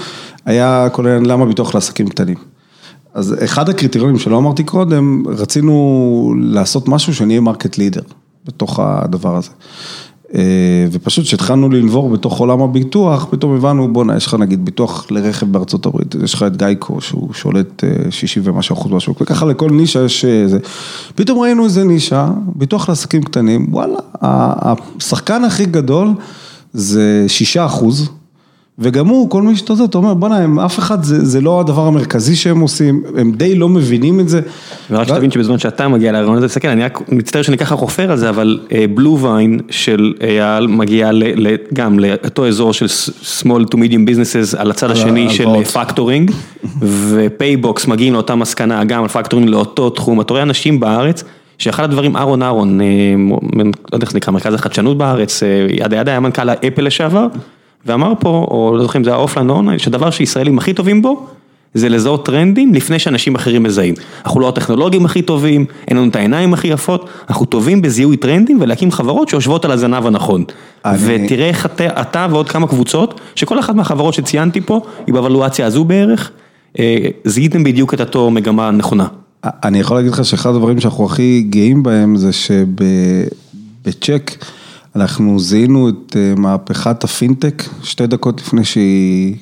[0.46, 2.36] היה כל העניין למה ביטוח לעסקים קטנים.
[3.14, 8.02] אז אחד הקריטריונים שלא אמרתי קודם, רצינו לעשות משהו שנהיה market leader
[8.44, 9.50] בתוך הדבר הזה.
[10.34, 15.46] אה, ופשוט כשהתחלנו לנבור בתוך עולם הביטוח, פתאום הבנו, בואנה, יש לך נגיד ביטוח לרכב
[15.52, 19.70] בארצות הברית, יש לך את גייקו שהוא שולט אה, 60 ומשהו אחוז בשוק, וככה לכל
[19.70, 20.58] נישה יש איזה,
[21.14, 26.08] פתאום ראינו איזה נישה, ביטוח לעסקים קטנים, וואלה, השחקן הכי גדול
[26.72, 28.21] זה 6 אחוז.
[28.82, 31.60] וגם הוא, כל מי שאתה יודע, אתה אומר, בואנה, הם אף אחד, זה, זה לא
[31.60, 34.40] הדבר המרכזי שהם עושים, הם די לא מבינים את זה.
[34.90, 38.16] ורק שתבין שבזמן שאתה מגיע לרעיון הזה, תסתכל, אני רק מצטער שאני ככה חופר על
[38.16, 38.60] זה, אבל
[38.94, 42.86] BlueVine של אייל מגיע ל- ל- גם לאותו אזור של
[43.40, 45.44] small to medium businesses על הצד השני של.
[45.64, 46.30] פקטורינג,
[46.80, 51.24] ו Fundbox מגיעים לאותה מסקנה, גם על פקטורינג לאותו תחום, אתה רואה אנשים בארץ,
[51.58, 52.86] שאחד הדברים, אהרון אהרון, אה,
[53.56, 57.26] לא יודע איך זה נקרא, מרכז החדשנות בארץ, אה, yada yada היה מנכ"ל Apple לשעבר,
[57.86, 61.02] ואמר פה, או לא זוכר אם זה היה אופליין או אונליין, שהדבר שישראלים הכי טובים
[61.02, 61.26] בו,
[61.74, 63.94] זה לזהות טרנדים לפני שאנשים אחרים מזהים.
[64.24, 68.58] אנחנו לא הטכנולוגים הכי טובים, אין לנו את העיניים הכי יפות, אנחנו טובים בזיהוי טרנדים
[68.60, 70.44] ולהקים חברות שיושבות על הזנב הנכון.
[70.84, 75.66] אני- ותראה איך אתה, אתה ועוד כמה קבוצות, שכל אחת מהחברות שציינתי פה, היא באבלואציה
[75.66, 76.30] הזו בערך,
[76.78, 79.06] אה, זיהיתם בדיוק את אותו מגמה נכונה.
[79.44, 82.30] אני יכול להגיד לך שאחד הדברים שאנחנו הכי גאים בהם זה
[83.84, 84.30] שבצ'ק
[84.96, 89.36] אנחנו זיהינו את אה, מהפכת הפינטק שתי דקות לפני שהיא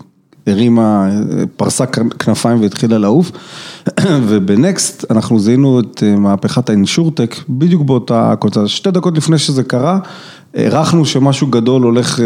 [0.47, 1.87] הרימה, אה, פרסה
[2.19, 3.31] כנפיים והתחילה לעוף
[4.29, 9.99] ובנקסט אנחנו זיהינו את אה, מהפכת האינשורטק בדיוק באותה קבוצה, שתי דקות לפני שזה קרה.
[10.55, 12.25] הערכנו שמשהו גדול הולך אה,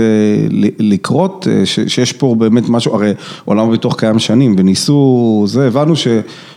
[0.78, 3.12] לקרות, אה, שיש פה באמת משהו, הרי
[3.44, 6.08] עולם הביטוח קיים שנים וניסו, זה, הבנו ש,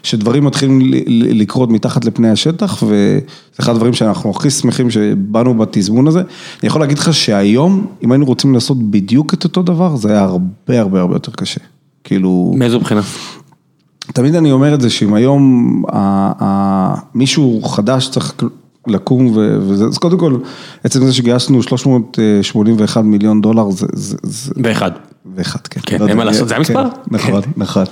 [0.03, 3.19] שדברים מתחילים לקרות מתחת לפני השטח וזה
[3.59, 6.19] אחד הדברים שאנחנו הכי שמחים שבאנו בתזמון הזה.
[6.19, 10.21] אני יכול להגיד לך שהיום, אם היינו רוצים לעשות בדיוק את אותו דבר, זה היה
[10.21, 11.61] הרבה הרבה הרבה יותר קשה.
[12.03, 12.53] כאילו...
[12.57, 13.01] מאיזו בחינה?
[14.13, 18.33] תמיד אני אומר את זה שאם היום ה- ה- מישהו חדש צריך
[18.87, 20.37] לקום ו- וזה, אז קודם כל,
[20.83, 24.91] עצם זה שגייסנו 381 מיליון דולר זה, זה, זה, באחד.
[25.35, 25.79] ואחד, כן.
[25.85, 26.83] כן, לא אין מה לעשות, זה המספר?
[27.11, 27.83] נכון, נכון.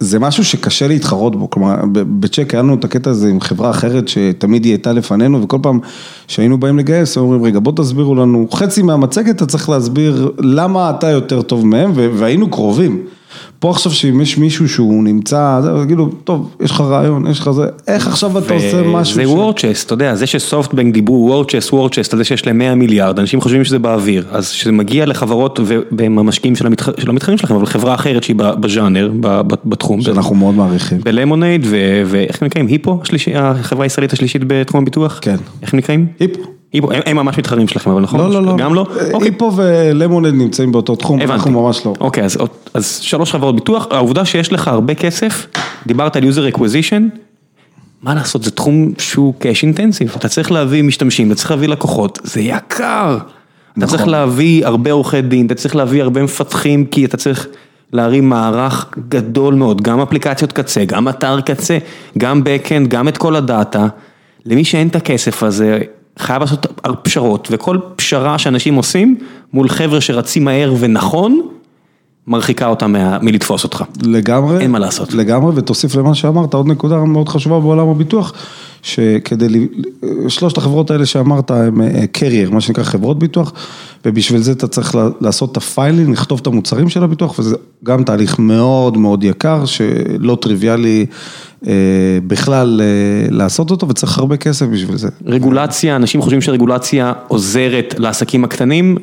[0.00, 4.08] זה, משהו שקשה להתחרות בו, כלומר, בצ'ק היה לנו את הקטע הזה עם חברה אחרת
[4.08, 5.80] שתמיד היא הייתה לפנינו, וכל פעם
[6.28, 10.90] שהיינו באים לגייס, היו אומרים, רגע, בוא תסבירו לנו, חצי מהמצגת אתה צריך להסביר למה
[10.90, 13.02] אתה יותר טוב מהם, והיינו קרובים.
[13.60, 17.50] פה עכשיו שאם יש מישהו שהוא נמצא, זה, תגידו, טוב, יש לך רעיון, יש לך
[17.50, 19.14] זה, איך עכשיו אתה עושה משהו?
[19.14, 22.74] זה ש- וורצ'סט, אתה יודע, זה שסופטבנק דיברו וורצ'סט, וורצ'סט, על זה שיש להם 100
[22.74, 25.60] מיליארד, אנשים חושבים שזה באוויר, אז כשזה מגיע לחברות
[25.98, 29.54] והם המשקיעים של המתח- של המתחרים שלכם, אבל חברה אחרת שהיא ב- בז'אנר, ב- ב-
[29.64, 30.98] בתחום, שאנחנו מאוד מעריכים.
[31.04, 32.66] בלמונייד, ו- ואיך הם נקראים?
[32.66, 35.18] היפו, השלישי- החברה הישראלית השלישית בתחום הביטוח?
[35.22, 35.36] כן.
[35.62, 36.06] איך הם נקראים?
[36.20, 36.57] היפו.
[36.72, 38.20] היפו, הם הם ממש מתחרים שלכם, אבל נכון?
[38.20, 38.56] לא, לא, לא.
[38.56, 38.86] גם לא?
[39.12, 39.28] אוקיי.
[39.28, 41.32] היפו ולמונד נמצאים באותו תחום, הבנתי.
[41.32, 41.92] אנחנו ממש לא.
[42.00, 42.38] אוקיי, אז,
[42.74, 45.46] אז שלוש חברות ביטוח, העובדה שיש לך הרבה כסף,
[45.86, 47.18] דיברת על user acquisition,
[48.02, 52.18] מה לעשות, זה תחום שהוא cash intensive, אתה צריך להביא משתמשים, אתה צריך להביא לקוחות,
[52.22, 53.18] זה יקר.
[53.18, 53.96] אתה נכון.
[53.96, 57.46] צריך להביא הרבה עורכי דין, אתה צריך להביא הרבה מפתחים, כי אתה צריך
[57.92, 61.78] להרים מערך גדול מאוד, גם אפליקציות קצה, גם אתר קצה,
[62.18, 63.86] גם backend, גם את כל הדאטה.
[64.46, 65.78] למי שאין את הכסף הזה,
[66.18, 66.66] חייב לעשות
[67.02, 69.16] פשרות, וכל פשרה שאנשים עושים
[69.52, 71.40] מול חבר'ה שרצים מהר ונכון,
[72.26, 73.84] מרחיקה אותם מה, מלתפוס אותך.
[74.02, 74.58] לגמרי.
[74.58, 75.14] אין מה לעשות.
[75.14, 78.32] לגמרי, ותוסיף למה שאמרת, עוד נקודה מאוד חשובה בעולם הביטוח,
[78.82, 79.68] שכדי,
[80.28, 81.80] שלושת החברות האלה שאמרת הם
[82.12, 83.52] carrier, מה שנקרא חברות ביטוח,
[84.04, 88.04] ובשביל זה אתה צריך לעשות את ה filing, לכתוב את המוצרים של הביטוח, וזה גם
[88.04, 91.06] תהליך מאוד מאוד יקר, שלא טריוויאלי
[92.26, 92.80] בכלל
[93.30, 95.08] לעשות אותו וצריך הרבה כסף בשביל זה.
[95.26, 98.96] רגולציה, אנשים חושבים שרגולציה עוזרת לעסקים הקטנים,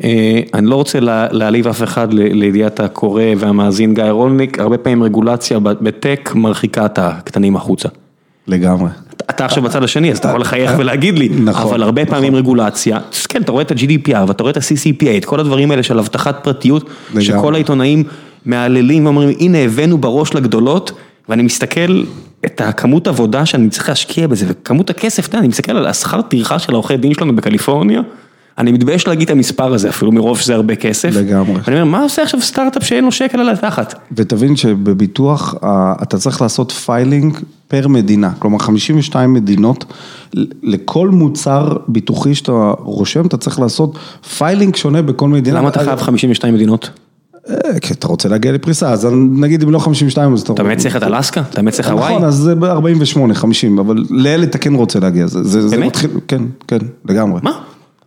[0.53, 0.99] אני לא רוצה
[1.31, 7.55] להעליב אף אחד לידיעת הקורא והמאזין גיא רולניק, הרבה פעמים רגולציה בטק מרחיקה את הקטנים
[7.55, 7.89] החוצה.
[8.47, 8.89] לגמרי.
[9.29, 12.39] אתה עכשיו בצד השני, אז אתה יכול לחייך ולהגיד לי, נכון, אבל הרבה פעמים נכון.
[12.39, 12.99] רגולציה,
[13.29, 16.43] כן, אתה רואה את ה-GDPR ואתה רואה את ה-CCPA, את כל הדברים האלה של הבטחת
[16.43, 17.25] פרטיות, לגמרי.
[17.25, 18.03] שכל העיתונאים
[18.45, 20.91] מהללים ואומרים, הנה הבאנו בראש לגדולות,
[21.29, 22.03] ואני מסתכל
[22.45, 26.21] את הכמות עבודה שאני צריך להשקיע בזה, וכמות הכסף, אתה יודע, אני מסתכל על השכר
[26.21, 28.01] טרחה של העורכי דין שלנו בקליפורניה,
[28.57, 31.09] אני מתבייש להגיד את המספר הזה אפילו, מרוב שזה הרבה כסף.
[31.13, 31.61] לגמרי.
[31.67, 33.99] אני אומר, מה עושה עכשיו סטארט-אפ שאין לו שקל על התחת?
[34.11, 35.55] ותבין שבביטוח
[36.01, 37.37] אתה צריך לעשות filing
[37.67, 39.85] per מדינה, כלומר 52 מדינות,
[40.63, 43.97] לכל מוצר ביטוחי שאתה רושם, אתה צריך לעשות
[44.37, 45.57] filing שונה בכל מדינה.
[45.57, 46.89] למה אתה חייב 52 מדינות?
[47.49, 50.53] אה, כי אתה רוצה להגיע לפריסה, אז נגיד אם לא 52 אז אתה...
[50.53, 51.41] אתה צריך את אלסקה?
[51.49, 52.11] אתה צריך הוואי?
[52.11, 55.87] נכון, אז זה ב-48, 50, אבל לאלה אתה כן רוצה להגיע, זה, באמת?
[55.87, 57.39] מתחיל, כן, כן, לגמרי.
[57.43, 57.59] מה?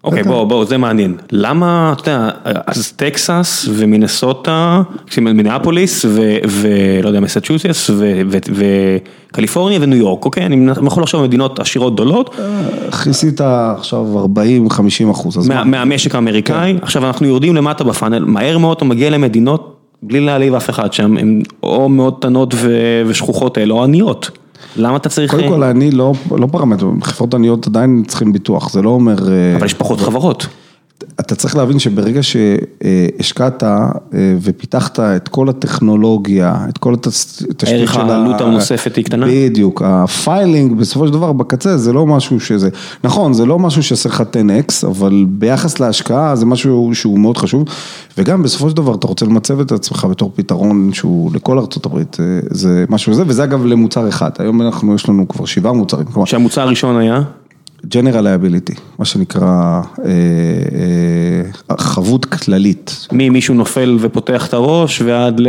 [0.05, 1.17] אוקיי, בוא, בוא, זה מעניין.
[1.33, 2.31] למה, אתה יודע,
[2.67, 4.83] אז טקסס ומינסוטה,
[5.21, 6.05] מיניאפוליס
[6.49, 7.91] ולא יודע, מסצ'וסטס
[8.31, 10.47] וקליפורניה וניו יורק, אוקיי?
[10.47, 12.37] אני יכול לחשוב על מדינות עשירות גדולות.
[13.03, 13.41] כיסית
[13.77, 15.49] עכשיו 40-50 אחוז.
[15.49, 20.71] מהמשק האמריקאי, עכשיו אנחנו יורדים למטה בפאנל, מהר מאוד אתה מגיע למדינות, בלי להעליב אף
[20.71, 22.55] אחד שם, הן או מאוד קטנות
[23.07, 24.31] ושכוחות האלה, או עניות.
[24.77, 25.31] למה אתה צריך...
[25.31, 29.17] קודם כל, אני לא, לא פרמטר, חברות עניות עדיין צריכים ביטוח, זה לא אומר...
[29.57, 30.47] אבל יש פחות חברות.
[31.21, 33.63] אתה צריך להבין שברגע שהשקעת
[34.43, 37.79] ופיתחת את כל הטכנולוגיה, את כל התשתית של ה...
[37.79, 39.27] ערך העלות הנוספת היא קטנה.
[39.29, 42.69] בדיוק, ה filing בסופו של דבר בקצה זה לא משהו שזה,
[43.05, 47.65] נכון, זה לא משהו שעושה לך 10x, אבל ביחס להשקעה זה משהו שהוא מאוד חשוב,
[48.19, 52.17] וגם בסופו של דבר אתה רוצה למצב את עצמך בתור פתרון שהוא לכל ארצות הברית,
[52.51, 56.07] זה משהו זה, וזה אגב למוצר אחד, היום אנחנו, יש לנו כבר שבעה מוצרים.
[56.25, 57.23] שהמוצר הראשון היה?
[57.87, 60.11] General liability, מה שנקרא אה,
[61.71, 63.07] אה, חבות כללית.
[63.13, 65.47] מי, מישהו נופל ופותח את הראש ועד ל...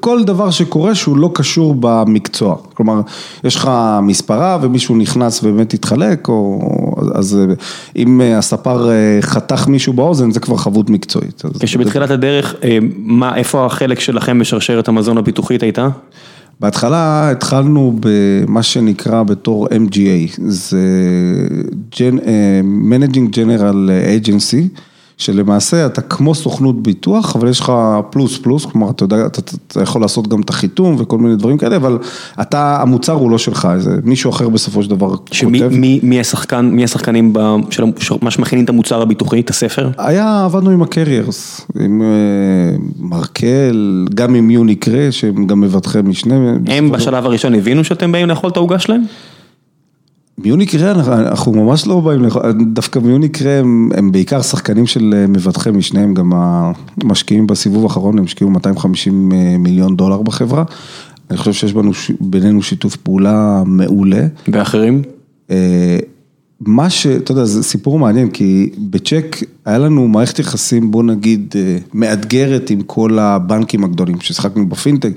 [0.00, 3.00] כל דבר שקורה שהוא לא קשור במקצוע, כלומר,
[3.44, 3.70] יש לך
[4.02, 6.60] מספרה ומישהו נכנס ובאמת התחלק, או,
[7.14, 7.38] אז
[7.96, 8.88] אם הספר
[9.20, 11.42] חתך מישהו באוזן זה כבר חבות מקצועית.
[11.60, 12.54] כשבתחילת הדרך,
[12.96, 15.88] מה, איפה החלק שלכם בשרשרת המזון הביטוחית הייתה?
[16.60, 20.78] בהתחלה התחלנו במה שנקרא בתור MGA, זה
[22.90, 23.90] Managing General
[24.20, 24.80] Agency,
[25.16, 27.72] שלמעשה אתה כמו סוכנות ביטוח, אבל יש לך
[28.10, 31.58] פלוס פלוס, כלומר אתה יודע, אתה, אתה יכול לעשות גם את החיתום וכל מיני דברים
[31.58, 31.98] כאלה, אבל
[32.40, 35.74] אתה, המוצר הוא לא שלך, זה מישהו אחר בסופו של דבר שמי, כותב.
[35.74, 37.32] מי, מי השחקן, מי השחקנים
[37.70, 37.84] של
[38.22, 39.90] מה שמכינים את המוצר הביטוחי, את הספר?
[39.98, 42.02] היה, עבדנו עם הקריירס, עם
[42.98, 46.34] מרקל, גם עם יוניקרה, שהם גם מבטחי משנה.
[46.66, 49.02] הם בשלב הראשון הבינו שאתם באים לאכול את העוגה שלהם?
[50.38, 52.22] מיוניקרה, אנחנו ממש לא באים,
[52.72, 56.32] דווקא מיוניקרה הם, הם בעיקר שחקנים של מבטחי משנה, הם גם
[57.02, 60.64] המשקיעים בסיבוב האחרון, הם השקיעו 250 מיליון דולר בחברה.
[61.30, 64.26] אני חושב שיש בנו, בינינו שיתוף פעולה מעולה.
[64.52, 65.02] ואחרים?
[66.60, 67.06] מה ש...
[67.06, 71.54] אתה יודע, זה סיפור מעניין, כי בצ'ק היה לנו מערכת יחסים, בוא נגיד,
[71.94, 75.10] מאתגרת עם כל הבנקים הגדולים, ששחקנו בפינטק.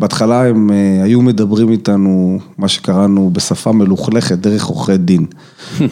[0.00, 0.70] בהתחלה הם
[1.02, 5.26] היו מדברים איתנו, מה שקראנו בשפה מלוכלכת, דרך עורכי דין.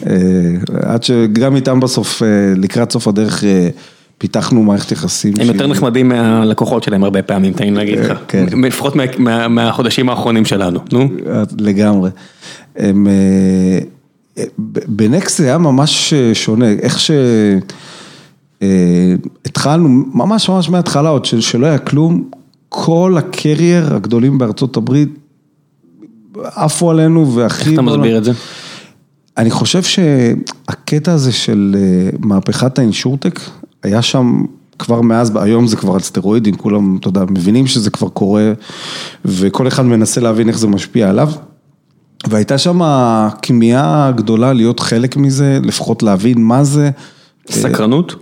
[0.81, 2.21] עד שגם איתם בסוף,
[2.55, 3.43] לקראת סוף הדרך,
[4.17, 5.33] פיתחנו מערכת יחסים.
[5.39, 8.19] הם יותר נחמדים מהלקוחות שלהם הרבה פעמים, תן לי להגיד לך.
[8.27, 8.45] כן.
[8.63, 8.93] לפחות
[9.49, 11.09] מהחודשים האחרונים שלנו, נו.
[11.59, 12.09] לגמרי.
[12.75, 13.07] הם...
[14.87, 16.97] בנקסט זה היה ממש שונה, איך
[18.61, 22.29] שהתחלנו, ממש ממש מההתחלה עוד, שלא היה כלום,
[22.69, 25.09] כל הקרייר הגדולים בארצות הברית
[26.43, 27.69] עפו עלינו והכי...
[27.69, 28.31] איך אתה מסביר את זה?
[29.37, 31.75] אני חושב שהקטע הזה של
[32.19, 33.39] מהפכת האינשורטק,
[33.83, 34.41] היה שם
[34.79, 38.53] כבר מאז, היום זה כבר על סטרואידים, כולם, אתה יודע, מבינים שזה כבר קורה,
[39.25, 41.31] וכל אחד מנסה להבין איך זה משפיע עליו.
[42.29, 42.81] והייתה שם
[43.41, 46.89] כמיהה גדולה להיות חלק מזה, לפחות להבין מה זה.
[47.51, 48.15] סקרנות?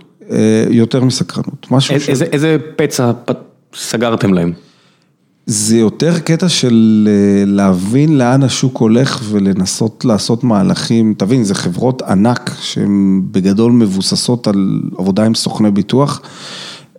[0.70, 2.28] יותר מסקרנות, משהו איזה, ש...
[2.32, 3.10] איזה פצע
[3.74, 4.52] סגרתם להם?
[5.46, 7.08] זה יותר קטע של
[7.46, 14.80] להבין לאן השוק הולך ולנסות לעשות מהלכים, תבין, זה חברות ענק שהן בגדול מבוססות על
[14.98, 16.20] עבודה עם סוכני ביטוח,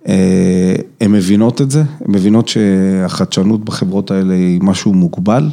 [0.06, 5.50] הן מבינות את זה, הן מבינות שהחדשנות בחברות האלה היא משהו מוגבל.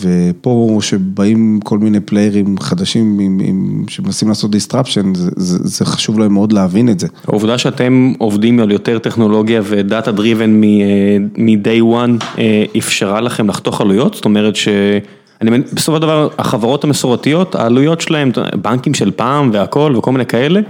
[0.00, 3.18] ופה שבאים כל מיני פליירים חדשים
[3.88, 7.06] שמנסים לעשות disruption, זה, זה, זה חשוב להם מאוד להבין את זה.
[7.26, 10.60] העובדה שאתם עובדים על יותר טכנולוגיה ודאטה דריבן
[11.36, 12.40] מ-day one
[12.78, 14.14] אפשרה לכם לחתוך עלויות?
[14.14, 14.68] זאת אומרת ש...
[15.40, 18.30] אני מבין, בסופו של דבר החברות המסורתיות, העלויות שלהם,
[18.62, 20.60] בנקים של פעם והכל וכל מיני כאלה,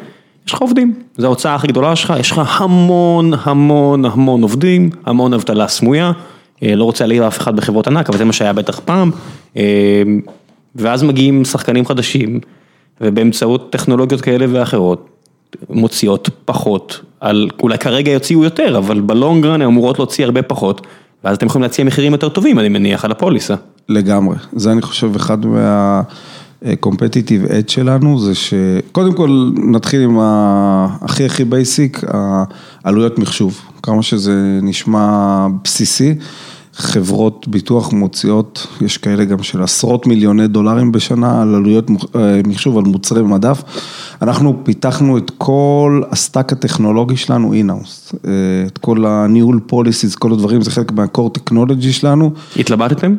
[0.46, 5.34] יש לך עובדים, זו ההוצאה הכי גדולה שלך, יש לך המון המון המון עובדים, המון
[5.34, 6.12] אבטלה סמויה,
[6.62, 9.10] לא רוצה להעיר אף אחד בחברות ענק, אבל זה מה שהיה בטח פעם,
[10.76, 12.40] ואז מגיעים שחקנים חדשים,
[13.00, 15.08] ובאמצעות טכנולוגיות כאלה ואחרות,
[15.70, 20.86] מוציאות פחות, על, אולי כרגע יוציאו יותר, אבל בלונגרן הן אמורות להוציא הרבה פחות,
[21.24, 23.54] ואז אתם יכולים להציע מחירים יותר טובים, אני מניח, על הפוליסה.
[23.88, 25.38] לגמרי, זה אני חושב אחד
[26.62, 32.00] מה-competitive edge שלנו, זה שקודם כל נתחיל עם הכי הכי basic,
[32.84, 36.14] העלויות מחשוב, כמה שזה נשמע בסיסי,
[36.74, 41.90] חברות ביטוח מוציאות, יש כאלה גם של עשרות מיליוני דולרים בשנה על עלויות
[42.46, 43.62] מחשוב, על מוצרי מדף,
[44.22, 48.14] אנחנו פיתחנו את כל ה stack הטכנולוגי שלנו in-house,
[48.66, 52.30] את כל הניהול policies, כל הדברים, זה חלק מה core טכנולוגי שלנו.
[52.56, 53.14] התלבטתם?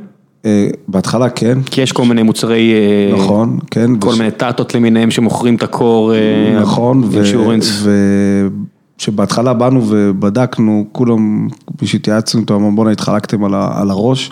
[0.88, 1.58] בהתחלה כן.
[1.66, 2.74] כי יש כל מיני מוצרי,
[3.14, 4.00] נכון, כן.
[4.00, 6.14] כל מיני טאטות למיניהם שמוכרים את הקור,
[6.62, 7.10] נכון,
[8.98, 11.48] ושבהתחלה באנו ובדקנו, כולם,
[11.82, 14.32] מי שהתייעצנו איתו, אמרו בואנה התחלקתם על הראש.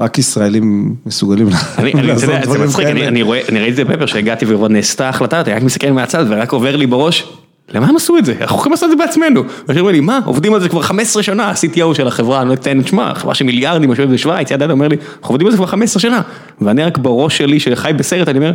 [0.00, 1.48] רק ישראלים מסוגלים
[1.94, 3.08] לעשות דברים כאלה.
[3.08, 6.86] אני ראיתי את זה בפפר שהגעתי ונעשתה החלטה, אני רק מסתכל מהצד ורק עובר לי
[6.86, 7.32] בראש.
[7.74, 8.34] למה הם עשו את זה?
[8.40, 9.42] אנחנו יכולים לעשות את זה בעצמנו.
[9.68, 10.20] ואתה אומר לי, מה?
[10.24, 13.34] עובדים על זה כבר 15 שנה, ה-CTO של החברה, אני לא אתן את שמה, חברה
[13.34, 16.20] של מיליארדים, יושבת בשוויץ, ידע, אומר לי, אנחנו עובדים על זה כבר 15 שנה.
[16.60, 18.52] ואני רק בראש שלי, שחי בסרט, אני אומר,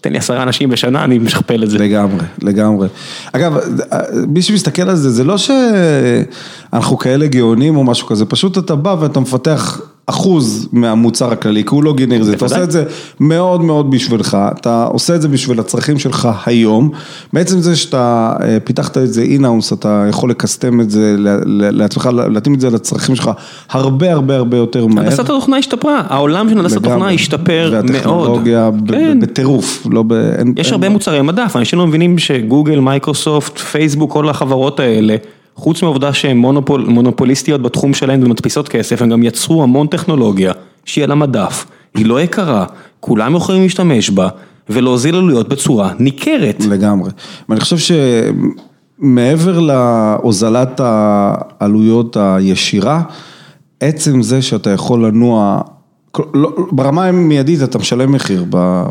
[0.00, 1.78] תן לי עשרה אנשים בשנה, אני משכפל את זה.
[1.78, 2.88] לגמרי, לגמרי.
[3.32, 3.56] אגב,
[4.28, 8.96] מי שמסתכל על זה, זה לא שאנחנו כאלה גאונים או משהו כזה, פשוט אתה בא
[9.00, 12.84] ואתה מפתח אחוז מהמוצר הכללי, כי הוא לא גנרי, אתה עושה את זה
[13.20, 16.90] מאוד מאוד בשבילך, אתה עושה את זה בשביל הצרכים שלך היום,
[17.32, 18.32] בעצם זה שאתה
[18.64, 21.16] פיתחת את זה in-house, אתה יכול ל customize את זה
[21.48, 23.30] לעצמך, להתאים את זה לצרכים שלך
[23.70, 25.04] הרבה הרבה הרבה יותר מהר.
[25.04, 27.90] הנדסת התוכנה השתפרה, העולם של הנדסת התוכנה השתפר מאוד.
[27.90, 28.70] והטכנולוגיה
[29.20, 30.14] בטירוף, לא ב...
[30.56, 35.16] יש הרבה מוצרי מדף, אנשים לא מבינים שגוגל, מייקרוסופט, פייסבוק, כל החברות האלה.
[35.56, 40.52] חוץ מהעובדה שהן מונופול, מונופוליסטיות בתחום שלהן ומדפיסות כסף, הן גם יצרו המון טכנולוגיה
[40.84, 42.64] שהיא על המדף, היא לא יקרה,
[43.00, 44.28] כולם יכולים להשתמש בה
[44.70, 46.64] ולהוזיל עלויות בצורה ניכרת.
[46.64, 47.10] לגמרי,
[47.48, 47.94] ואני חושב
[48.98, 53.02] שמעבר להוזלת העלויות הישירה,
[53.80, 55.60] עצם זה שאתה יכול לנוע
[56.72, 58.44] ברמה המיידית אתה משלם מחיר,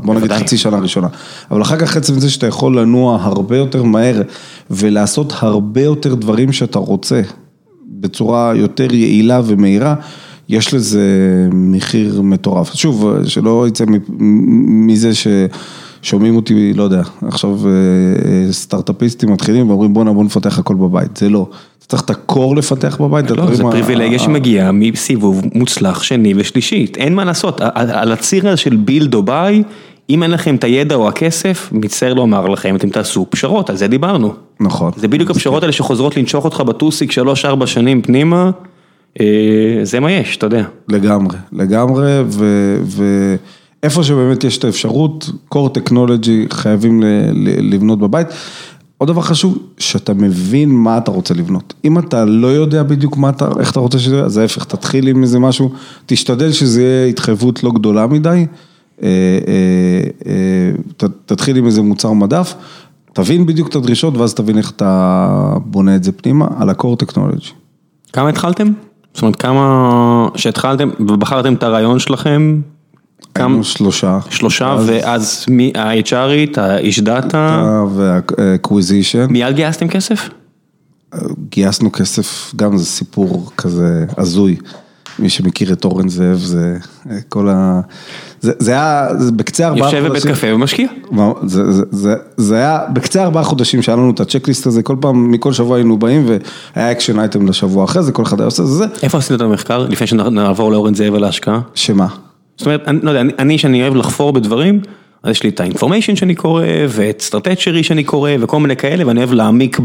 [0.03, 1.07] בוא נגיד חצי שנה ראשונה,
[1.51, 4.22] אבל אחר כך עצם זה שאתה יכול לנוע הרבה יותר מהר
[4.72, 7.22] ולעשות הרבה יותר דברים שאתה רוצה
[7.88, 9.95] בצורה יותר יעילה ומהירה,
[10.49, 11.07] יש לזה
[11.51, 12.74] מחיר מטורף.
[12.74, 13.86] שוב, שלא יצא
[14.19, 17.59] מזה ששומעים אותי, לא יודע, עכשיו
[18.51, 21.47] סטארט-אפיסטים מתחילים ואומרים בואנה בוא נפתח הכל בבית, זה לא.
[21.91, 23.31] צריך את הקור לפתח בבית.
[23.31, 28.75] לא, זה פריבילגיה שמגיעה מסיבוב מוצלח שני ושלישית, אין מה לעשות, על הציר הזה של
[28.75, 29.63] בילד או ביי,
[30.09, 33.87] אם אין לכם את הידע או הכסף, מצטער לומר לכם, אתם תעשו פשרות, על זה
[33.87, 34.33] דיברנו.
[34.59, 34.91] נכון.
[34.95, 38.51] זה בדיוק הפשרות האלה שחוזרות לנשוך אותך בטוסיק שלוש-ארבע שנים פנימה,
[39.83, 40.63] זה מה יש, אתה יודע.
[40.87, 42.21] לגמרי, לגמרי,
[43.83, 47.03] ואיפה שבאמת יש את האפשרות, core technology חייבים
[47.61, 48.27] לבנות בבית.
[49.02, 51.74] עוד דבר חשוב, שאתה מבין מה אתה רוצה לבנות.
[51.86, 55.08] אם אתה לא יודע בדיוק מה אתה, איך אתה רוצה שזה יהיה, אז ההפך, תתחיל
[55.08, 55.72] עם איזה משהו,
[56.06, 58.45] תשתדל שזה יהיה התחייבות לא גדולה מדי,
[61.26, 62.56] תתחיל עם איזה מוצר מדף,
[63.14, 67.52] תבין בדיוק את הדרישות ואז תבין איך אתה בונה את זה פנימה, על ה-core technology.
[68.14, 68.68] כמה התחלתם?
[69.14, 72.62] זאת אומרת, כמה שהתחלתם ובחרתם את הרעיון שלכם?
[73.36, 74.19] היינו שלושה.
[74.29, 77.84] שלושה, ואז מי ה-HRית, האיש דאטה?
[77.89, 79.27] וה-acquisition.
[79.29, 80.29] מיד גייסתם כסף?
[81.49, 84.55] גייסנו כסף, גם זה סיפור כזה הזוי.
[85.19, 86.77] מי שמכיר את אורן זאב, זה
[87.29, 87.82] כל ה...
[88.41, 90.05] זה היה בקצה ארבעה חודשים.
[90.05, 90.88] יושב בבית קפה ומשקיע.
[92.38, 95.97] זה היה בקצה ארבעה חודשים שהיה לנו את הצ'קליסט הזה, כל פעם, מכל שבוע היינו
[95.97, 96.25] באים
[96.75, 98.86] והיה action item לשבוע אחרי זה, כל אחד היה עושה זה.
[99.03, 101.59] איפה עשית את המחקר, לפני שנעבור לאורן זאב על ההשקעה?
[101.73, 102.07] שמה?
[102.62, 104.82] זאת אומרת, אני לא יודע, אני שאני אוהב לחפור בדברים,
[105.24, 109.07] אז יש לי את ה Information שאני קורא, ואת Stratechery שאני קורא, וכל מיני כאלה,
[109.07, 109.80] ואני אוהב להעמיק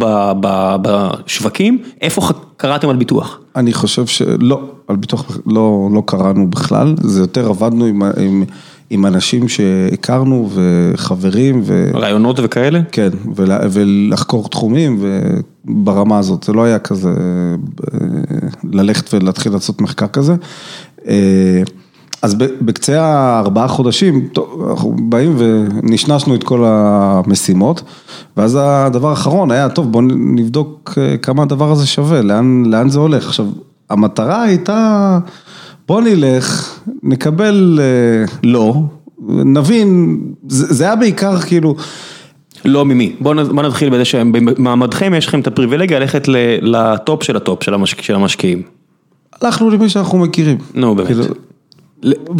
[0.82, 2.22] בשווקים, איפה
[2.56, 3.40] קראתם על ביטוח?
[3.56, 8.44] אני חושב שלא, על ביטוח לא, לא קראנו בכלל, זה יותר עבדנו עם, עם,
[8.90, 11.62] עם אנשים שהכרנו וחברים.
[11.64, 11.90] ו...
[11.94, 12.80] רעיונות וכאלה?
[12.92, 15.04] כן, ולה, ולחקור תחומים
[15.64, 17.10] ברמה הזאת, זה לא היה כזה
[18.72, 20.34] ללכת ולהתחיל לעשות מחקר כזה.
[22.22, 27.82] אז בקצה הארבעה חודשים, טוב, אנחנו באים ונשנשנו את כל המשימות,
[28.36, 32.98] ואז הדבר האחרון היה, טוב, בואו נבדוק אה, כמה הדבר הזה שווה, לאן, לאן זה
[32.98, 33.26] הולך.
[33.26, 33.46] עכשיו,
[33.90, 35.18] המטרה הייתה,
[35.88, 38.74] בואו נלך, נקבל אה, לא,
[39.28, 41.74] נבין, זה, זה היה בעיקר כאילו...
[42.64, 46.28] לא ממי, בואו נתחיל בזה שבמעמדכם יש לכם את הפריבילגיה ללכת
[46.62, 48.62] ל top של ה top של, המשק, של המשקיעים.
[49.42, 50.58] הלכנו למי שאנחנו מכירים.
[50.74, 51.08] נו באמת.
[51.08, 51.24] כאילו,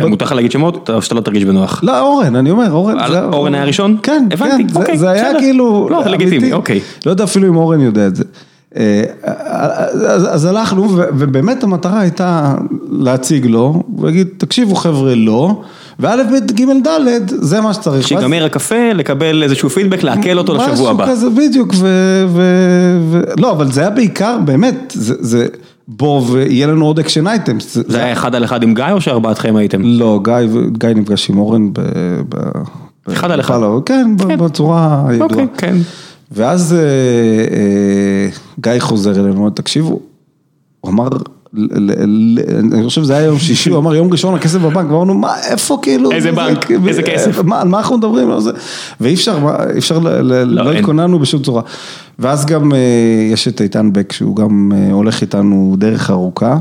[0.08, 1.80] מותר לך להגיד שמות שאתה לא תרגיש בנוח?
[1.82, 2.96] לא, אורן, אני אומר, אורן.
[3.32, 3.96] אורן היה ראשון?
[4.02, 5.88] כן, הבנתי, אוקיי, זה היה כאילו...
[5.90, 6.80] לא, זה לגיטימי, אוקיי.
[7.06, 8.24] לא יודע אפילו אם אורן יודע את זה.
[8.76, 9.02] אה,
[10.10, 12.54] אז הלכנו, ובאמת המטרה הייתה
[12.90, 15.62] להציג לו, ולהגיד, תקשיבו חבר'ה, לא,
[16.00, 18.08] וא', ב', ג', ד', זה מה שצריך.
[18.08, 21.04] שיגמר הקפה, לקבל איזשהו פידבק, לעכל אותו לשבוע הבא.
[21.04, 21.74] משהו כזה, בדיוק,
[22.28, 22.38] ו...
[23.38, 25.46] לא, אבל זה היה בעיקר, באמת, זה...
[25.88, 27.78] בוא ויהיה לנו עוד action items.
[27.88, 29.82] זה היה אחד על אחד עם גיא או שארבעתכם הייתם?
[29.82, 30.20] לא,
[30.78, 31.80] גיא נפגש עם אורן ב...
[33.12, 33.60] אחד על אחד.
[33.86, 35.06] כן, כן, בצורה.
[35.20, 35.76] אוקיי, כן.
[36.32, 38.28] ואז אה, אה,
[38.60, 40.00] גיא חוזר אלינו, תקשיבו,
[40.80, 41.08] הוא אמר,
[42.72, 45.78] אני חושב שזה היה יום שישי, הוא אמר יום ראשון הכסף בבנק, ואמרנו מה, איפה
[45.82, 48.40] כאילו, איזה בנק, איזה כסף, מה אנחנו מדברים?
[48.40, 48.50] זה,
[49.00, 49.38] ואי אפשר,
[49.72, 51.62] אי אפשר, לא, לא התכוננו בשום צורה.
[52.18, 52.78] ואז גם אה,
[53.32, 56.58] יש את איתן בק שהוא גם הולך איתנו דרך ארוכה,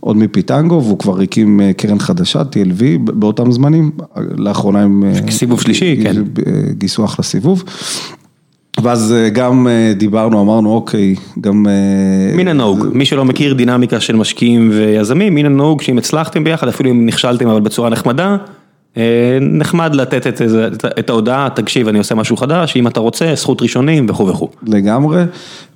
[0.00, 3.90] עוד מפיטנגו, והוא כבר הקים קרן חדשה, TLV, באותם זמנים,
[4.36, 5.02] לאחרונה הם...
[5.30, 6.22] סיבוב שלישי, כן.
[6.78, 7.64] גייסו אחלה סיבוב.
[8.82, 9.66] ואז גם
[9.96, 11.66] דיברנו, אמרנו אוקיי, גם...
[12.36, 16.90] מן הנהוג, מי שלא מכיר דינמיקה של משקיעים ויזמים, מן הנהוג שאם הצלחתם ביחד, אפילו
[16.90, 18.36] אם נכשלתם אבל בצורה נחמדה,
[19.40, 23.62] נחמד לתת את, את, את ההודעה, תקשיב אני עושה משהו חדש, אם אתה רוצה, זכות
[23.62, 24.48] ראשונים וכו' וכו'.
[24.66, 25.24] לגמרי,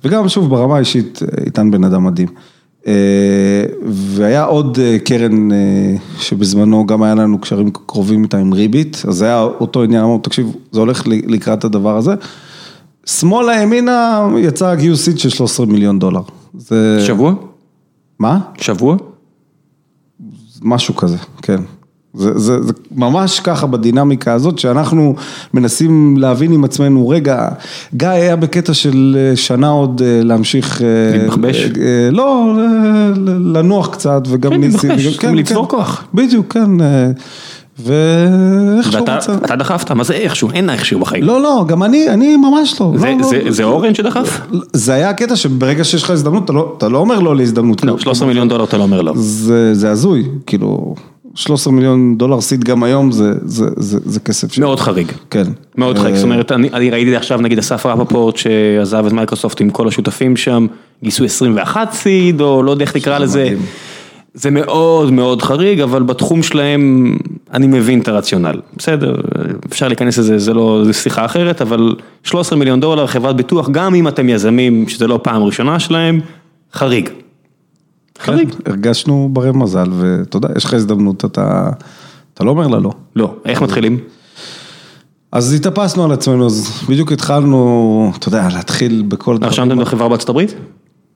[0.03, 2.27] וגם שוב ברמה האישית, איתן בן אדם מדהים.
[3.89, 5.49] והיה עוד קרן
[6.19, 10.19] שבזמנו גם היה לנו קשרים קרובים איתה עם ריבית, אז זה היה אותו עניין, אמרנו
[10.19, 12.13] תקשיב, זה הולך לקראת הדבר הזה.
[13.05, 16.21] שמאלה ימינה יצא גיוסית של 13 מיליון דולר.
[16.57, 17.03] זה...
[17.07, 17.33] שבוע?
[18.19, 18.39] מה?
[18.57, 18.97] שבוע?
[20.61, 21.61] משהו כזה, כן.
[22.13, 25.15] זה, זה, זה ממש ככה בדינמיקה הזאת שאנחנו
[25.53, 27.49] מנסים להבין עם עצמנו, רגע,
[27.93, 30.81] גיא היה בקטע של שנה עוד להמשיך...
[31.13, 31.69] להתבחבש?
[32.11, 32.53] לא,
[33.53, 34.89] לנוח קצת וגם כן, ניסים.
[34.89, 36.03] כן, להתבחבש, כן, לצבור כן, כוח.
[36.13, 36.71] בדיוק, כן.
[37.83, 39.31] ואיכשהו מצא.
[39.31, 40.51] ואתה דחפת, מה זה איכשהו?
[40.51, 41.23] אין איכשהו בחיים.
[41.23, 42.93] לא, לא, גם אני, אני ממש לא.
[42.95, 43.51] זה, לא, זה, לא.
[43.51, 44.41] זה אורן שדחף?
[44.73, 47.83] זה היה הקטע שברגע שיש לך הזדמנות, אתה לא, אתה לא אומר לא להזדמנות.
[47.83, 49.13] לא, 13 מיליון דולר אתה לא אומר לא.
[49.15, 50.95] זה, זה הזוי, כאילו,
[51.35, 54.57] 13 מיליון דולר סיד גם היום זה, זה, זה, זה כסף.
[54.57, 54.81] מאוד ש...
[54.81, 55.11] חריג.
[55.29, 55.43] כן.
[55.77, 59.69] מאוד חריג, זאת אומרת, אני, אני ראיתי עכשיו נגיד אסף רפפורט שעזב את מייקרוסופט עם
[59.69, 60.67] כל השותפים שם,
[61.03, 63.43] גייסו 21 סיד, או לא יודע איך תקרא לזה.
[63.43, 63.65] מדהים.
[64.33, 67.15] זה מאוד מאוד חריג, אבל בתחום שלהם
[67.53, 68.61] אני מבין את הרציונל.
[68.77, 69.15] בסדר,
[69.69, 73.95] אפשר להיכנס לזה, זה לא, זה שיחה אחרת, אבל 13 מיליון דולר חברת ביטוח, גם
[73.95, 76.19] אם אתם יזמים, שזה לא פעם ראשונה שלהם,
[76.73, 77.09] חריג.
[78.19, 78.51] חריג.
[78.51, 81.69] כן, הרגשנו ברי מזל, ואתה יודע, יש לך הזדמנות, אתה,
[82.33, 82.91] אתה לא אומר לה לא.
[83.15, 83.99] לא, איך מתחילים?
[85.31, 89.37] אז התאפסנו על עצמנו, אז בדיוק התחלנו, אתה יודע, להתחיל בכל...
[89.41, 90.55] רשמתם בחברה בארצות הברית?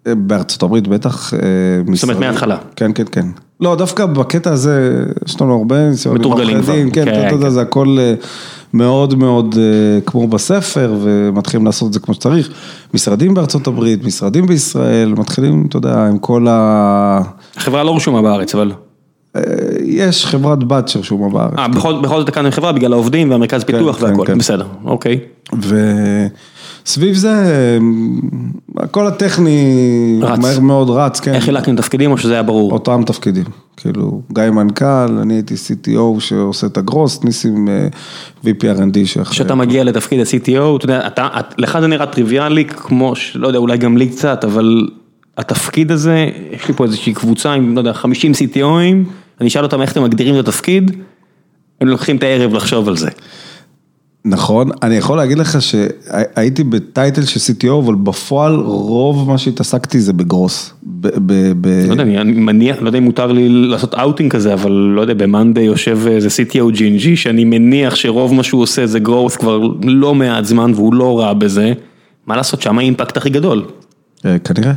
[0.08, 1.34] בארצות הברית בטח.
[1.94, 2.58] זאת אומרת מההתחלה.
[2.76, 3.26] כן, כן, כן.
[3.60, 6.18] לא, דווקא בקטע הזה, יש לנו הרבה ניסיון.
[6.18, 6.74] מתורגלים כבר.
[6.74, 7.98] כן, כן, אתה יודע, זה הכל
[8.74, 9.56] מאוד מאוד
[10.06, 12.50] כמו בספר, ומתחילים לעשות את זה כמו שצריך.
[12.94, 17.22] משרדים בארצות הברית, משרדים בישראל, מתחילים, אתה יודע, עם כל ה...
[17.58, 18.72] החברה לא רשומה בארץ, אבל...
[19.86, 21.54] יש חברת בת שרשומה בארץ.
[21.58, 21.68] אה,
[22.02, 25.20] בכל זאת הקמתם חברה בגלל העובדים והמרכז פיתוח והכל, בסדר, אוקיי.
[26.86, 27.34] סביב זה,
[28.78, 31.34] הכל הטכני מהר מאוד רץ, כן.
[31.34, 32.72] איך חילקתם תפקידים או שזה היה ברור?
[32.72, 33.44] אותם תפקידים,
[33.78, 37.68] כאילו, גיא מנכ"ל, אני הייתי CTO שעושה את הגרוס, ניסים
[38.44, 39.34] VPRND שאחרי.
[39.34, 41.10] כשאתה מגיע לתפקיד ה-CTO, אתה יודע,
[41.58, 44.88] לך זה נראה טריוויאלי, כמו, לא יודע, אולי גם לי קצת, אבל
[45.38, 49.10] התפקיד הזה, יש לי פה איזושהי קבוצה עם, לא יודע, 50 CTOים,
[49.42, 50.92] אני אשאל אותם איך אתם מגדירים את התפקיד,
[51.82, 53.10] הם לוקחים את הערב לחשוב על זה.
[54.28, 60.00] נכון, אני יכול להגיד לך שהייתי ב title של CTO, אבל בפועל רוב מה שהתעסקתי
[60.00, 60.74] זה ב growth.
[61.04, 65.14] לא יודע, אני מניח, לא יודע אם מותר לי לעשות אאוטינג כזה, אבל לא יודע,
[65.14, 70.16] ב-Monday יושב איזה CTO ג'ינג'י, שאני מניח שרוב מה שהוא עושה זה growth כבר לא
[70.16, 71.74] מעט זמן והוא לא רע בזה,
[72.28, 73.66] מה לעשות, שם ה impact הכי גדול.
[74.22, 74.74] כנראה.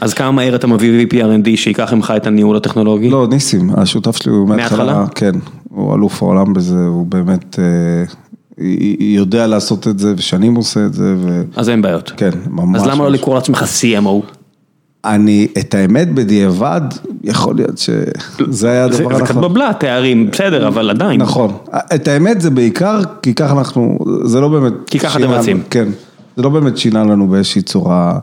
[0.00, 3.10] אז כמה מהר אתה מביא VP R&D שיקח ממך את הניהול הטכנולוגי?
[3.10, 5.32] לא, ניסים, השותף שלי הוא מההתחלה, כן,
[5.70, 7.58] הוא אלוף העולם בזה, הוא באמת
[9.00, 11.14] יודע לעשות את זה ושנים עושה את זה.
[11.56, 12.12] אז אין בעיות.
[12.16, 12.80] כן, ממש.
[12.80, 14.34] אז למה לא לקרוא לעצמך CMO?
[15.04, 16.80] אני, את האמת בדיעבד,
[17.24, 19.24] יכול להיות שזה היה הדבר זה הנכון.
[19.24, 21.20] קצת בבלת, תארים, בסדר, אבל עדיין.
[21.20, 21.56] נכון,
[21.94, 24.72] את האמת זה בעיקר, כי ככה אנחנו, זה לא באמת...
[24.86, 25.62] כי ככה אתם רצים.
[25.70, 25.88] כן,
[26.36, 28.18] זה לא באמת שינה לנו באיזושהי צורה,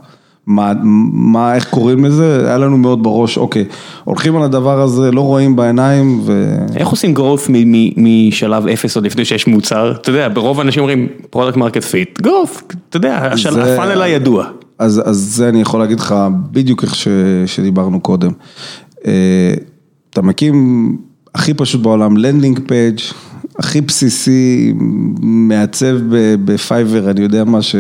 [0.48, 0.74] מה,
[1.14, 3.66] מה, איך קוראים לזה, היה לנו מאוד בראש, אוקיי,
[4.04, 6.58] הולכים על הדבר הזה, לא רואים בעיניים, ו...
[6.76, 9.92] איך עושים growth מ- מ- משלב אפס עוד לפני שיש מוצר?
[9.92, 14.46] אתה יודע, ברוב האנשים אומרים product market fit, growth, אתה יודע, ה funnel הידוע.
[14.80, 16.16] אז, אז זה אני יכול להגיד לך
[16.52, 17.08] בדיוק איך ש,
[17.46, 18.32] שדיברנו קודם.
[19.06, 19.54] אה,
[20.10, 20.98] אתה מקים
[21.36, 23.00] הכי פשוט בעולם, landing page,
[23.60, 24.74] הכי בסיסי,
[25.22, 25.98] מעצב
[26.46, 27.76] ב-Fiverr, אני יודע מה ש...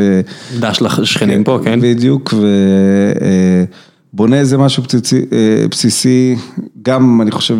[0.59, 1.79] דש לשכנים פה, כן?
[1.81, 2.33] בדיוק,
[4.13, 6.35] ובונה איזה משהו בסיסי, אה, בסיסי,
[6.81, 7.57] גם אני חושב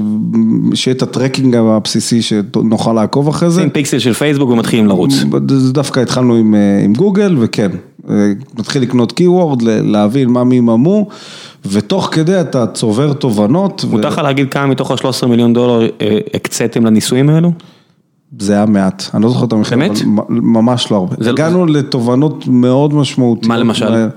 [0.74, 3.62] שיהיה את הטרקינג הבסיסי שנוכל לעקוב אחרי זה.
[3.62, 5.14] שים פיקסל של פייסבוק ומתחילים לרוץ.
[5.72, 7.70] דווקא התחלנו עם, אה, עם גוגל, וכן,
[8.10, 8.16] אה,
[8.60, 11.08] נתחיל לקנות keyword, ל- להבין מה מי ממו,
[11.66, 13.86] ותוך כדי אתה צובר תובנות.
[13.86, 17.52] ו- מותר לך להגיד כמה מתוך ה-13 מיליון דולר אה, הקציתם לניסויים האלו?
[18.40, 19.92] זה היה מעט, אני לא זוכר את המחיר, באמת?
[20.02, 21.16] אבל ממש לא הרבה.
[21.20, 23.48] זה- הגענו לתובנות מאוד משמעותיות.
[23.48, 24.08] מה למשל?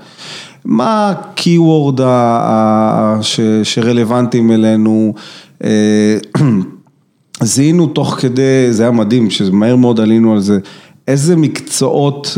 [0.65, 2.05] מה ה-keyword ה-
[2.41, 5.13] ה- ש- שרלוונטיים אלינו,
[5.63, 6.17] אה,
[7.43, 8.41] זיהינו תוך כדי,
[8.71, 10.59] זה היה מדהים, שמהר מאוד עלינו על זה,
[11.07, 12.37] איזה מקצועות,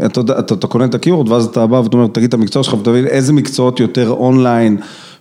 [0.00, 2.62] אה, אתה אתה, אתה קונה את ה-keyword ואז אתה בא ואתה אומר, תגיד את המקצוע
[2.62, 4.76] שלך ותבין איזה מקצועות יותר אונליין,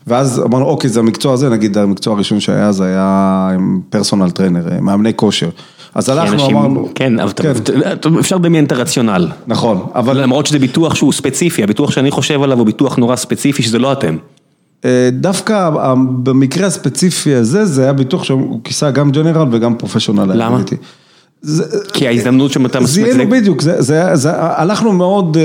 [0.07, 4.65] ואז אמרנו, אוקיי, זה המקצוע הזה, נגיד המקצוע הראשון שהיה, זה היה עם פרסונל טרנר,
[4.81, 5.49] מאמני כושר.
[5.95, 7.51] אז הלכנו, אנשים- אמרנו, כן, אבל כן.
[7.93, 9.27] אתה- אפשר לדמיין את הרציונל.
[9.47, 13.63] נכון, אבל למרות שזה ביטוח שהוא ספציפי, הביטוח שאני חושב עליו הוא ביטוח נורא ספציפי
[13.63, 14.17] שזה לא אתם.
[14.85, 15.93] אה, דווקא ה-
[16.23, 20.31] במקרה הספציפי הזה, זה היה ביטוח שהוא כיסה גם general וגם professional.
[20.35, 20.57] למה?
[20.57, 20.77] היא.
[21.41, 25.37] זה- כי ההזדמנות שאתה זיהינו מצדק- בדיוק, זה, זה, זה, הלכנו מאוד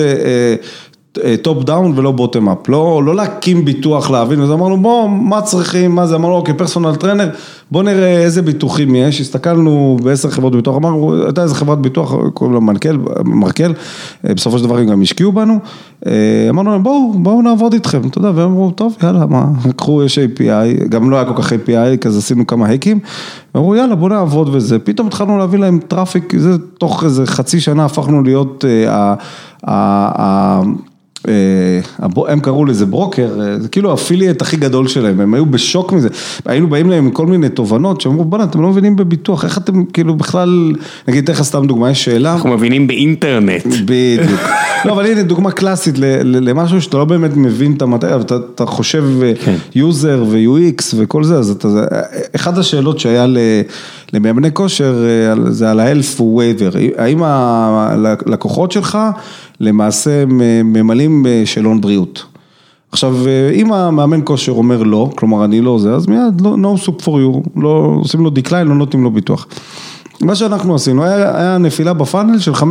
[1.43, 5.95] top down ולא bottom up, לא, לא להקים ביטוח להבין, אז אמרנו בוא, מה צריכים,
[5.95, 7.29] מה זה, אמרנו אוקיי, personal trainer,
[7.71, 12.55] בוא נראה איזה ביטוחים יש, הסתכלנו בעשר חברות ביטוח, אמרנו, הייתה איזה חברת ביטוח, קוראים
[12.55, 13.73] לה מנכ"ל, Markel,
[14.29, 15.59] אה, בסופו של דבר הם גם השקיעו בנו,
[16.07, 16.13] אה,
[16.51, 20.19] אמרנו להם בואו, בואו נעבוד איתכם, אתה יודע, והם אמרו, טוב, יאללה, מה, לקחו, יש
[20.19, 22.99] API, גם לא היה כל כך API, אז עשינו כמה hackים,
[23.57, 27.85] אמרו יאללה בוא נעבוד וזה, פתאום התחלנו להביא להם traffic, זה תוך איזה חצי שנה
[27.85, 28.65] הפכנו להיות,
[31.29, 31.33] אה,
[32.03, 35.47] אה, הם קראו לזה broker, אה, זה כאילו ה affiliate הכי גדול שלהם, הם היו
[35.47, 36.09] בשוק מזה,
[36.47, 39.85] היינו באים להם עם כל מיני תובנות, שאמרו בוא'נה אתם לא מבינים בביטוח, איך אתם
[39.85, 40.73] כאילו בכלל,
[41.09, 43.67] נגיד אתן לך סתם דוגמא, יש שאלה, אנחנו מבינים באינטרנט.
[43.85, 44.41] בדיוק.
[44.85, 49.05] לא, אבל הנה דוגמה קלאסית למשהו שאתה לא באמת מבין את המטרה, אבל אתה, חושב
[49.45, 49.57] כן.
[49.75, 51.69] user ו-UX וכל זה, אז אתה,
[52.37, 53.27] אחת השאלות שהיה
[54.13, 58.99] למאמני כושר, אה, על- זה על ה-health waiver, האם הלקוחות שלך
[59.61, 60.25] למעשה
[60.65, 62.25] ממלאים אה, שאלון בריאות.
[62.93, 66.87] עכשיו, אה, אם המאמן כושר אומר לא, כלומר אני לא זה, אז מיד לא, no
[66.87, 69.47] soup for you, לא עושים לו decline, לא נותנים לו ביטוח.
[70.21, 72.65] מה שאנחנו עשינו, היה, היה נפילה בפאנל של 15%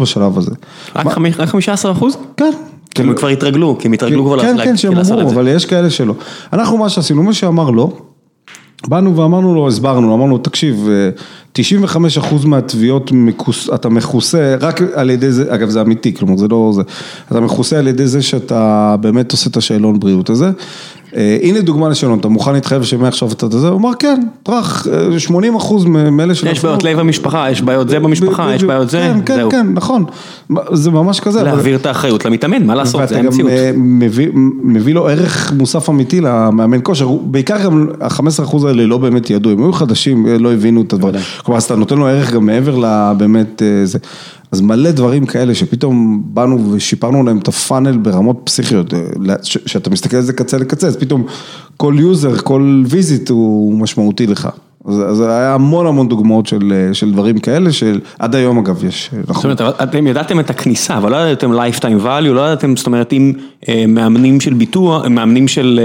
[0.00, 0.50] בשלב הזה.
[0.96, 2.16] רק חמש- רק 15 אחוז?
[2.36, 2.50] כן.
[2.94, 5.28] כי הם כבר התרגלו, כי הם התרגלו כבר כן, לה- כן, שהם לעשות אמרו, את
[5.28, 5.34] זה.
[5.34, 6.14] אבל יש כאלה שלא.
[6.52, 7.92] אנחנו מה שעשינו, מי שאמר לא,
[8.88, 11.10] באנו ואמרנו לו, הסברנו, אמרנו תקשיב, אה,
[11.52, 16.70] 95% מהתביעות מכוס- אתה מכוסה רק על ידי זה, אגב זה אמיתי, כלומר זה לא
[16.74, 16.82] זה,
[17.28, 20.50] אתה מכוסה על ידי זה שאתה באמת עושה את השאלון בריאות הזה.
[21.16, 23.68] אה, הנה דוגמה לשאלון, אתה מוכן להתחייב שמעכשיו אתה זה?
[23.68, 26.52] הוא אמר כן, טראח, אה, 80% מאלה שנפלו.
[26.52, 29.50] יש בעיות לב במשפחה, יש בעיות זה במשפחה, יש בעיות זה, כן, כן.
[29.50, 30.04] כן, נכון,
[30.72, 31.42] זה ממש כזה.
[31.42, 33.50] להעביר את האחריות למתאמן, מה לעשות, זה ואתה גם המציאות.
[34.64, 39.62] מביא, לו ערך מוסף אמיתי למאמן כושר, בעיקר גם ה-15% האלה לא באמת ידעו, הם
[39.62, 42.76] היו חדשים, אה, לא הבינו את הדברים, כלומר אז אתה נותן לו ערך גם מעבר
[42.76, 43.98] לבאמת זה,
[44.54, 49.90] אז מלא דברים כאלה שפתאום באנו ושיפרנו להם את ה funnel ברמות פסיכיות, אה, שאתה
[49.90, 51.26] מסתכל על זה קצה לקצה, אז פתאום
[51.76, 54.48] כל user, כל visit הוא משמעותי לך.
[54.88, 58.84] אז, אז היה המון המון דוגמאות של, אה, של דברים כאלה, של עד היום אגב
[58.84, 59.44] יש, אה, זאת נכון.
[59.44, 63.12] אומרת, אבל אתם ידעתם את הכניסה, אבל לא ידעתם lifetime value, לא ידעתם, זאת אומרת,
[63.12, 63.32] אם
[63.68, 65.80] אה, מאמנים של ביטוח, מאמנים של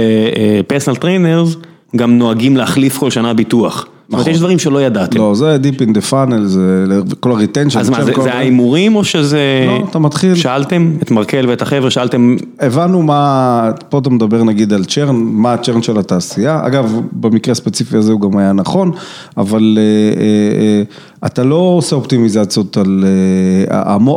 [0.67, 1.55] personal trainers,
[1.95, 3.85] גם נוהגים להחליף כל שנה ביטוח.
[4.09, 4.33] זאת אומרת, נכון.
[4.33, 5.17] יש דברים שלא ידעתם.
[5.17, 6.85] לא, זה Deep in the funnel, זה
[7.19, 7.79] כל ה retention.
[7.79, 9.39] אז מה, זה זה היה הימורים או שזה...
[9.67, 14.73] לא, אתה מתחיל- שאלתם את Markel ואת החבר'ה, שאלתם, הבנו מה, פה אתה מדבר נגיד
[14.73, 18.91] על churn, מה ה churn של התעשייה, אגב במקרה הספציפי הזה הוא גם היה נכון,
[19.37, 19.83] אבל אה,
[20.21, 20.83] אה, אה,
[21.25, 23.05] אתה לא עושה אופטימיזציות על,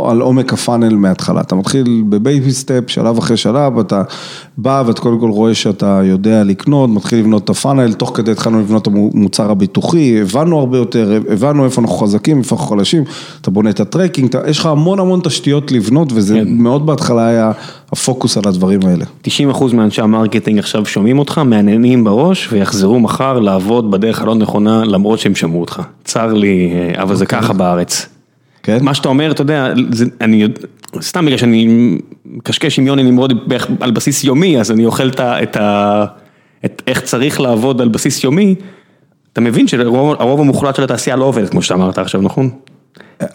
[0.06, 4.02] על עומק ה funnel מההתחלה, אתה מתחיל ב baby step, שלב אחרי שלב, אתה
[4.58, 8.30] בא ואתה קודם כל רואה שאתה יודע לקנות, מתחיל לבנות את ה funnel, תוך כדי
[8.30, 9.81] התחלנו לבנות את המוצר הביטוחי.
[9.82, 13.04] פיתוחי, הבנו הרבה יותר, הבנו איפה אנחנו חזקים, איפה אנחנו חלשים,
[13.40, 16.48] אתה בונה את ה tracking, אתה, יש לך המון המון תשתיות לבנות, וזה כן.
[16.48, 17.52] מאוד בהתחלה היה
[17.92, 19.04] הפוקוס על הדברים האלה.
[19.26, 24.84] 90% מאנשי ה marketing עכשיו שומעים אותך, מהנהנים בראש, ויחזרו מחר לעבוד בדרך הלא נכונה,
[24.84, 25.82] למרות שהם שמעו אותך.
[26.04, 28.06] צר לי, אה, אבל זה ככה בארץ.
[28.62, 28.78] כן?
[28.82, 30.60] מה שאתה אומר, אתה יודע, זה, אני, יודע-
[31.00, 35.20] סתם בגלל שאני מקשקש עם יוני נמרודי בערך על בסיס יומי, אז אני אוכל את
[35.20, 35.42] ה...
[35.42, 36.04] את ה
[36.64, 38.54] את איך צריך לעבוד על בסיס יומי,
[39.32, 42.50] אתה מבין שהרוב הרוב המוחלט של התעשייה לא עובדת, כמו שאמרת עכשיו, נכון?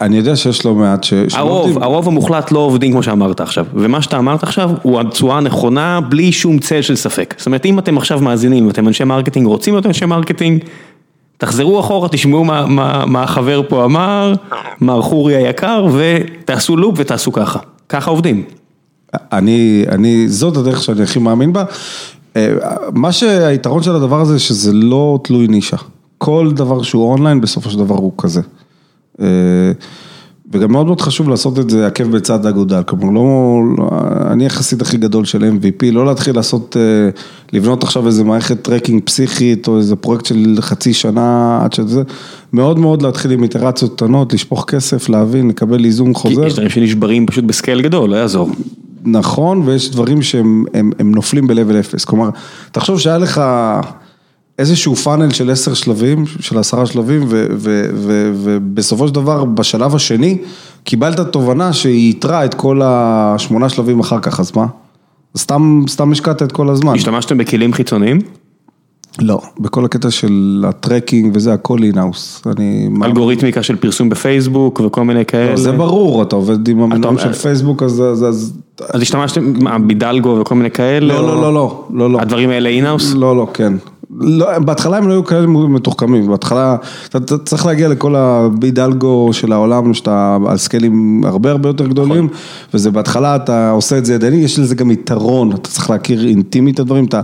[0.01, 1.13] אני יודע שיש לא מעט ש...
[1.33, 1.83] הרוב.
[1.83, 6.31] הרוב המוחלט לא עובדים כמו שאמרת עכשיו, ומה שאתה אמרת עכשיו הוא התשואה הנכונה בלי
[6.31, 7.33] שום צל של ספק.
[7.37, 10.63] זאת אומרת, אם אתם עכשיו מאזינים ואתם אנשי marketing, רוצים להיות אנשי marketing,
[11.37, 14.33] תחזרו אחורה, תשמעו מה, מה, מה החבר פה אמר,
[14.81, 17.59] מר חורי היקר, ותעשו loop ותעשו ככה.
[17.89, 18.43] ככה עובדים.
[19.13, 21.63] אני, אני, זאת הדרך שאני הכי מאמין בה.
[22.37, 25.77] אה, מה שהיתרון של הדבר הזה, שזה לא תלוי נישה.
[26.17, 28.41] כל דבר שהוא אונליין, בסופו של דבר הוא כזה.
[29.21, 29.27] אה,
[30.51, 33.89] וגם מאוד מאוד חשוב לעשות את זה עקב בצד אגודל, כלומר לא, לא,
[34.31, 37.09] אני החסיד הכי גדול של MVP, לא להתחיל לעשות, אה,
[37.53, 42.03] לבנות עכשיו איזה מערכת tracking פסיכית או איזה פרויקט של חצי שנה עד שזה,
[42.53, 46.47] מאוד מאוד להתחיל עם איטרציות קטנות, לשפוך כסף, להבין, לקבל היזון חוזר.
[46.47, 48.49] יש דברים שנשברים פשוט ב scale גדול, לא יעזור.
[49.11, 52.05] נכון, ויש דברים שהם הם, הם נופלים ב-level 0.
[52.05, 52.29] כלומר,
[52.71, 53.41] תחשוב שהיה לך
[54.59, 57.21] איזשהו פאנל של עשר שלבים, של עשרה שלבים,
[58.33, 60.37] ובסופו של דבר, בשלב השני,
[60.83, 64.65] קיבלת תובנה שהיא יתרה את כל השמונה שלבים אחר כך, אז מה?
[65.37, 66.95] סתם, סתם השקעת את כל הזמן.
[66.95, 68.19] השתמשתם בכלים חיצוניים?
[69.21, 72.43] לא, בכל הקטע של הטרקינג וזה, הכל אינהאוס.
[72.57, 72.89] אני...
[73.03, 75.57] אלגוריתמיקה של פרסום בפייסבוק וכל מיני כאלה?
[75.57, 78.03] זה ברור, אתה עובד עם המנהל של פייסבוק, אז...
[78.29, 78.53] אז,
[78.93, 81.13] השתמשתם, מה, Bidalgo וכל מיני כאלה?
[81.13, 82.19] לא, לא, לא, לא, לא, לא.
[82.21, 83.13] הדברים האלה in-house?
[83.13, 83.73] לא, לא, כן.
[84.19, 86.75] לא, בהתחלה הם לא היו כאלה מתוחכמים, בהתחלה,
[87.09, 92.27] אתה, אתה צריך להגיע לכל ה-Bidalgo של העולם, שאתה על scaleים הרבה הרבה יותר גדולים,
[92.73, 96.75] וזה בהתחלה אתה עושה את זה ידני, יש לזה גם יתרון, אתה צריך להכיר אינטימית
[96.75, 97.21] את הדברים, אתה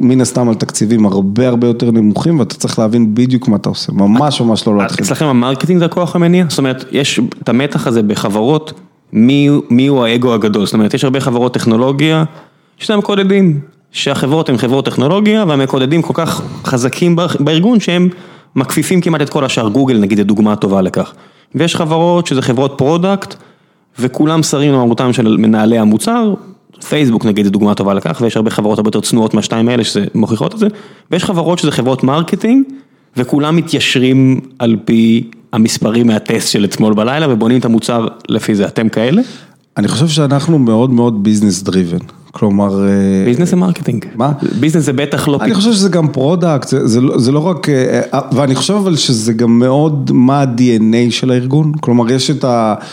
[0.00, 3.92] מן הסתם על תקציבים הרבה הרבה יותר נמוכים, ואתה צריך להבין בדיוק מה אתה עושה,
[3.92, 5.04] ממש ממש לא להתחיל.
[5.04, 6.44] אצלכם ה marketing זה הכוח המניע?
[6.48, 8.72] זאת אומרת, יש את המתח הזה בחברות,
[9.12, 10.66] מי, מי הוא האגו הגדול?
[10.66, 12.24] זאת אומרת, יש הרבה חברות טכנולוגיה,
[12.80, 13.60] יש להם מקודדים,
[13.92, 18.08] שהחברות הן חברות טכנולוגיה, והמקודדים כל כך חזקים בארגון שהם
[18.56, 21.12] מכפיפים כמעט את כל השאר, גוגל נגיד, זה דוגמה טובה לכך.
[21.54, 23.34] ויש חברות שזה חברות product,
[23.98, 26.34] וכולם סרים למרותם של מנהלי המוצר,
[26.88, 30.04] פייסבוק נגיד זו דוגמה טובה לכך, ויש הרבה חברות הרבה יותר צנועות מהשתיים האלה שזה
[30.14, 30.66] מוכיחות את זה,
[31.10, 32.64] ויש חברות שזה חברות marketing,
[33.16, 38.88] וכולם מתיישרים על פי המספרים מהטסט של אתמול בלילה, ובונים את המוצר לפי זה, אתם
[38.88, 39.22] כאלה?
[39.76, 41.98] אני חושב שאנחנו מאוד מאוד business driven,
[42.30, 42.88] כלומר...
[42.88, 44.04] אה, business זה marketing.
[44.14, 44.32] מה?
[44.60, 45.38] business זה בטח לא...
[45.40, 48.74] אני חושב שזה גם product, זה, זה, לא- זה לא רק, אה, אה, ואני חושב
[48.74, 52.86] אבל שזה גם מאוד מה ה-DNA של הארגון, כלומר יש את, ה, אה,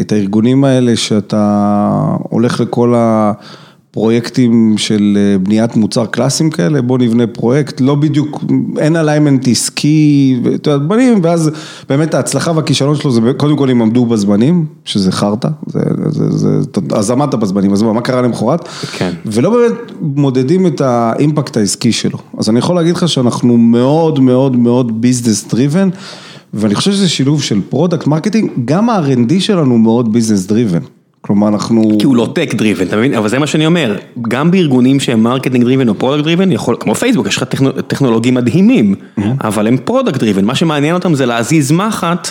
[0.00, 7.26] את הארגונים האלה שאתה הולך לכל הפרויקטים של אה, בניית מוצר קלאסיים כאלה, בוא נבנה
[7.26, 8.44] פרויקט, לא בדיוק,
[8.78, 11.50] אין alignment עסקי, ואתה יודע, בונים, ואז
[11.88, 16.48] באמת ההצלחה והכישלון שלו זה קודם כל אם עמדו בזמנים, שזה חרטא, זה, זה, זה,
[16.94, 18.68] אז עמדת בזמנים, אז מה מה קרה למחרת?
[18.92, 19.12] כן.
[19.26, 22.18] ולא באמת מודדים את ה impact העסקי שלו.
[22.38, 25.88] אז אני יכול להגיד לך שאנחנו מאוד מאוד מאוד business driven,
[26.54, 30.78] ואני חושב שזה שילוב של product marketing, גם ה-R&D שלנו מאוד business driven.
[31.20, 31.82] כלומר אנחנו...
[31.98, 33.14] כי הוא לא tech driven, אתה מבין?
[33.14, 33.96] אבל זה מה שאני אומר,
[34.28, 38.34] גם בארגונים שהם marketing driven או product driven, יכול, כמו פייסבוק, יש לך טכנו- טכנולוגים
[38.34, 38.94] מדהימים,
[39.44, 42.28] אבל הם product driven, מה שמעניין אותם זה להזיז מחט,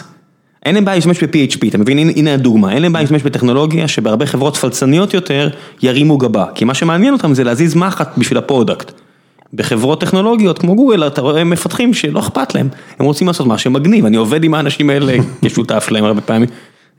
[0.65, 1.97] אין להם בעיה להשתמש ב-PHP, אתה מבין?
[1.97, 5.49] הנה, הנה הדוגמה, אין להם בעיה להשתמש בטכנולוגיה שבהרבה חברות פלצניות יותר
[5.83, 8.91] ירימו גבה, כי מה שמעניין אותם זה להזיז מחט בשביל ה product.
[9.53, 12.67] בחברות טכנולוגיות כמו גוגל, אתה רואה מפתחים שלא אכפת להם,
[12.99, 15.13] הם רוצים לעשות משהו מגניב, אני עובד עם האנשים האלה
[15.45, 16.49] כשותף שלהם הרבה פעמים,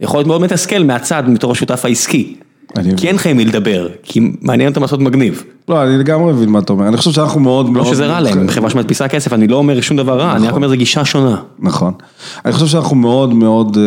[0.01, 2.35] יכול להיות מאוד מתסכל מהצד, מתור השותף העסקי,
[2.97, 6.49] כי אין לך עם מי לדבר, כי מעניין אותם לעשות מגניב, לא, אני לגמרי מבין
[6.49, 7.87] מה אתה אומר, אני חושב שאנחנו מאוד לא מאוד...
[7.87, 10.55] שזה רע להם, הם חברה שמדפיסה כסף, אני לא אומר שום דבר רע, אני רק
[10.55, 11.37] אומר זו גישה שונה.
[11.59, 11.93] נכון.
[12.45, 13.83] אני חושב שאנחנו מאוד מאוד אה,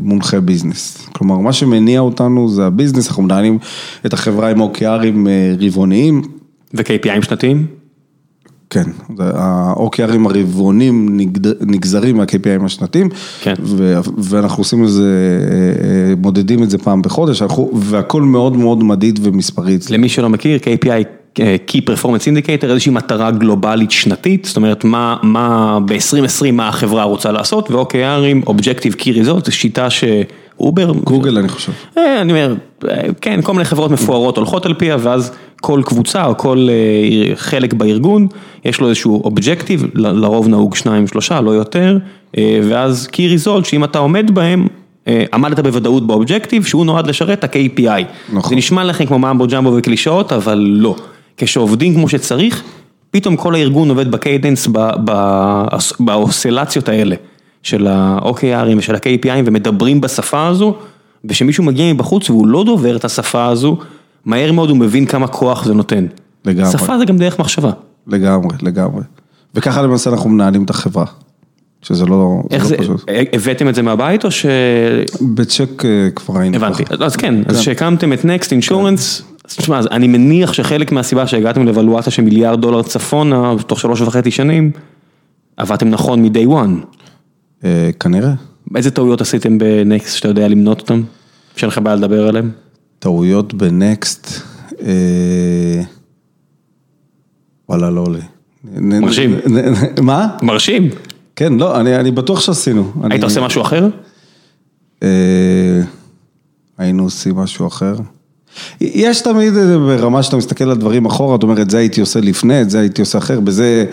[0.00, 1.08] מונחי ביזנס.
[1.12, 3.58] כלומר, מה שמניע אותנו זה הביזנס, אנחנו מנהלים
[4.06, 6.22] את החברה עם OKRים אה, רבעוניים.
[6.74, 7.81] ו-KPIים שנתיים?
[8.72, 11.20] כן, ה-OKRים הרבעונים
[11.60, 13.08] נגזרים מה-KPIים השנתיים,
[13.40, 13.54] כן.
[14.18, 15.38] ואנחנו עושים את זה,
[15.82, 17.42] אה, מודדים את זה פעם בחודש,
[17.74, 19.78] והכל מאוד מאוד מדיד ומספרי.
[19.90, 21.04] למי שלא מכיר, KPI,
[21.40, 27.04] אה, Key Performance Indicator, איזושהי מטרה גלובלית שנתית, זאת אומרת, מה, מה ב-2020 מה החברה
[27.04, 31.72] רוצה לעשות, ו-OKRים, Objective Key Result, זו שיטה שאובר, גוגל אני חושב.
[31.98, 32.54] אה, אני אומר,
[33.20, 37.72] כן, כל מיני חברות מפוארות הולכות על פיה, ואז כל קבוצה או כל אה, חלק
[37.72, 38.26] בארגון,
[38.64, 41.98] יש לו איזשהו objective, לרוב נהוג שניים, שלושה, לא יותר,
[42.38, 44.66] אה, ואז key result שאם אתה עומד בהם,
[45.08, 48.04] אה, עמדת בוודאות ב objective, שהוא נועד לשרת את ה-KPI.
[48.32, 48.50] נכון.
[48.50, 50.96] זה נשמע לכם כמו mumbo jumbo וקלישאות, אבל לא.
[51.36, 52.62] כשעובדים כמו שצריך,
[53.10, 57.16] פתאום כל הארגון עובד ב cadence, ב- ב- באוסילציות האלה,
[57.62, 60.74] של ה-OKRים ושל ה-KPIים, ומדברים בשפה הזו,
[61.24, 63.76] ושמישהו מגיע מבחוץ והוא לא דובר את השפה הזו,
[64.24, 66.06] מהר מאוד הוא מבין כמה כוח זה נותן.
[66.44, 66.72] לגמרי.
[66.72, 67.70] שפה זה גם דרך מחשבה.
[68.06, 69.02] לגמרי, לגמרי.
[69.54, 71.04] וככה למעשה אנחנו מנהלים את החברה.
[71.82, 73.04] שזה לא, איך זה זה, לא פשוט.
[73.32, 74.46] הבאתם את זה מהבית או ש...
[75.34, 76.56] בצ'ק אה, כבר היינו.
[76.56, 77.04] הבנתי, ככה.
[77.04, 82.12] אז כן, אז שהקמתם את נקסט אינשורנס, תשמע, אז אני מניח שחלק מהסיבה שהגעתם לאבלואציה
[82.12, 84.70] של מיליארד דולר צפונה, תוך שלוש וחצי שנים,
[85.56, 86.96] עבדתם נכון מ-day one.
[87.64, 88.32] אה, כנראה.
[88.76, 91.02] איזה טעויות עשיתם בנקסט שאתה יודע למנות אותם?
[91.56, 92.50] שאין לך בעיה לדבר עליהם?
[92.98, 94.42] טעויות בנקסט.
[94.82, 95.82] אה,
[97.68, 98.18] וואלה, לא עולה.
[98.64, 99.38] נ- נ- מרשים.
[99.46, 100.36] נ- נ- מה?
[100.42, 100.88] מרשים.
[101.36, 102.92] כן, לא, אני, אני בטוח שעשינו.
[103.04, 103.88] אני- היית עושה משהו אחר?
[105.02, 105.80] אה,
[106.78, 107.94] היינו עושים משהו אחר.
[108.80, 112.20] יש תמיד אה, ברמה שאתה מסתכל על דברים אחורה, אתה אומר, את זה הייתי עושה
[112.20, 113.84] לפני, את זה הייתי עושה אחר, בזה,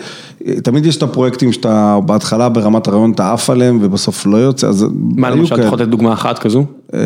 [0.62, 4.86] תמיד יש את הפרויקטים שאתה בהתחלה ברמת הרעיון אתה עף עליהם ובסוף לא יוצא, אז
[5.16, 5.62] מה למשל, אתה.
[5.64, 6.64] יכול לתת דוגמה אחת כזו?
[6.94, 7.00] אה,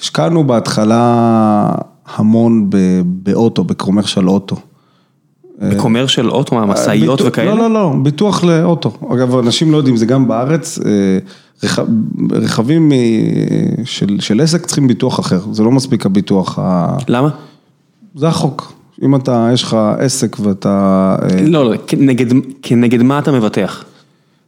[0.00, 1.72] השקענו בהתחלה
[2.16, 2.70] המון
[3.04, 4.56] באוטו, בקומרשל אוטו.
[5.60, 7.54] בקומרשל אוטו, מה, משאיות ביטוח- וכאלה?
[7.54, 8.92] לא, לא, לא, ביטוח לאוטו.
[9.14, 10.92] אגב, אנשים לא יודעים, זה גם בארץ, אה,
[12.30, 12.92] רכבים
[13.84, 16.58] של, של עסק צריכים ביטוח אחר, זה לא מספיק הביטוח.
[17.08, 17.28] למה?
[18.14, 18.72] זה החוק.
[19.02, 22.26] אם אתה, יש לך עסק ואתה, אה, לא, לא, כנגד,
[22.62, 23.84] כנגד מה אתה מבטח?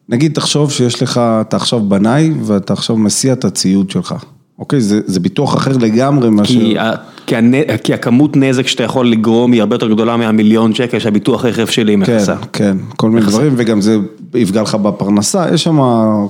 [0.09, 4.15] נגיד תחשוב שיש לך, אתה עכשיו בנאי ואתה עכשיו מסיע את הציוד שלך,
[4.59, 4.81] אוקיי?
[4.81, 6.55] זה, זה ביטוח אחר לגמרי מאשר...
[6.55, 6.93] כי, ה-
[7.27, 11.45] כי, הנ- כי הכמות נזק שאתה יכול לגרום היא הרבה יותר גדולה מהמיליון שקל שהביטוח
[11.45, 12.37] רכב שלי כן, מכסה.
[12.53, 13.97] כן, כל מיני דברים, וגם זה
[14.35, 15.79] יפגע לך בפרנסה, יש שם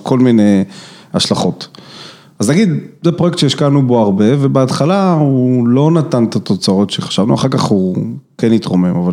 [0.02, 0.64] כל מיני
[1.14, 1.68] השלכות.
[2.38, 2.68] אז נגיד,
[3.02, 7.96] זה פרויקט שהשקענו בו הרבה, ובהתחלה הוא לא נתן את התוצאות שחשבנו, אחר כך הוא
[8.38, 9.12] כן התרומם, אבל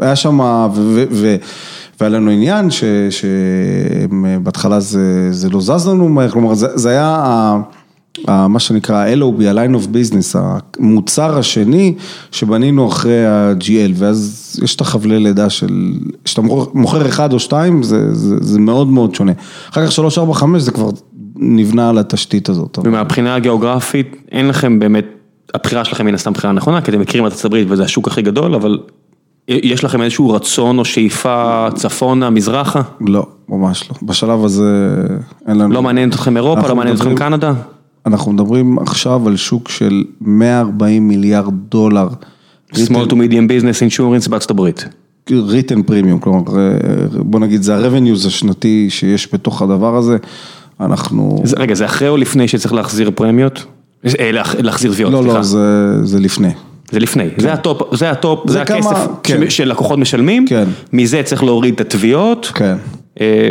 [0.00, 0.40] היה שם,
[2.00, 2.68] והיה לנו עניין
[3.10, 7.56] שבהתחלה זה, זה לא זז לנו מהר, כלומר, זה, זה היה...
[8.28, 10.38] מה שנקרא ה-LOB, ה-line of business,
[10.78, 11.94] המוצר השני
[12.32, 15.92] שבנינו אחרי ה-GL, ואז יש את החבלי לידה של,
[16.24, 16.42] כשאתה
[16.74, 19.32] מוכר- אחד או שתיים, זה, זה, זה מאוד מאוד שונה.
[19.70, 20.90] אחר כך שלוש, ארבע, חמש, זה כבר
[21.36, 22.78] נבנה על התשתית הזאת.
[22.84, 25.04] ומהבחינה הגיאוגרפית, אין לכם באמת,
[25.54, 28.22] הבחירה שלכם מן הסתם בחירה נכונה, כי אתם מכירים את ארצות הברית וזה השוק הכי
[28.22, 28.78] גדול, אבל
[29.48, 32.82] יש לכם איזשהו רצון או שאיפה צפונה, מזרחה?
[33.00, 33.96] לא, ממש לא.
[34.02, 34.96] בשלב הזה
[35.48, 35.74] אין לנו...
[35.74, 37.52] לא מעניינת אתכם אירופה, לא מעניינת אתכם קנדה?
[38.06, 42.08] אנחנו מדברים עכשיו על שוק של 140 מיליארד דולר.
[42.74, 42.78] small
[43.08, 44.84] to medium business insurance בארצות הברית.
[45.30, 46.62] written premium, כלומר, אה,
[47.18, 50.16] בוא נגיד, זה ה-revenues השנתי שיש בתוך הדבר הזה,
[50.80, 51.40] אנחנו...
[51.44, 53.64] זה- רגע, זה אחרי או לפני שצריך להחזיר פרמיות?
[54.20, 55.36] אה, להח- להחזיר תביעות, לא, סליחה.
[55.36, 55.64] לא, זה,
[56.06, 56.50] זה לפני.
[56.90, 59.50] זה לפני, זה ה top, זה הטופ, זה זה כמה- הכסף כן.
[59.50, 60.64] ש- שלקוחות משלמים, כן.
[60.92, 62.76] מזה צריך להוריד את התביעות, כן.
[63.20, 63.50] אה,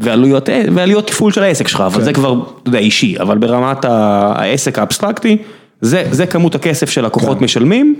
[0.00, 2.04] ועלויות ועלויות תפעול של העסק שלך, אבל כן.
[2.04, 5.36] זה כבר, אתה יודע, אישי, אבל ברמת העסק האבסטרקטי,
[5.80, 7.44] זה זה כמות הכסף שלקוחות כן.
[7.44, 7.94] משלמים,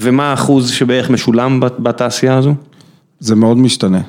[0.00, 2.54] ומה האחוז שבערך משולם בת- בתעשייה הזו?
[3.20, 4.00] זה מאוד משתנה.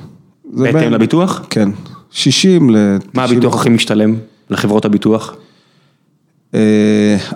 [0.44, 1.46] בהתאם בין- לביטוח?
[1.50, 1.68] כן.
[2.10, 2.76] 60 ל...
[3.14, 3.38] מה 90.
[3.38, 4.14] הביטוח הכי משתלם
[4.50, 5.34] לחברות הביטוח?
[6.54, 6.60] אה,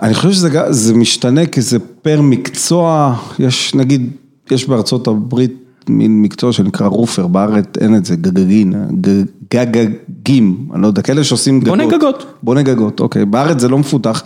[0.01, 4.09] אני חושב שזה משתנה כי זה פר מקצוע, יש נגיד,
[4.51, 5.53] יש בארצות הברית
[5.89, 8.73] מין מקצוע שנקרא רופר, בארץ אין את זה, גגגין,
[9.53, 11.77] גגגים, אני לא יודע, כאלה שעושים גגות.
[11.77, 12.25] בונה גגות.
[12.43, 14.23] בונה גגות, אוקיי, בארץ זה לא מפותח,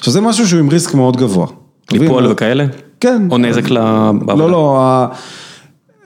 [0.00, 1.46] שזה משהו שהוא עם ריסק מאוד גבוה.
[1.92, 2.26] ליפול?
[2.26, 2.66] וכאלה?
[3.00, 3.22] כן.
[3.30, 3.78] או נזק ל...
[4.28, 5.06] לא, לא,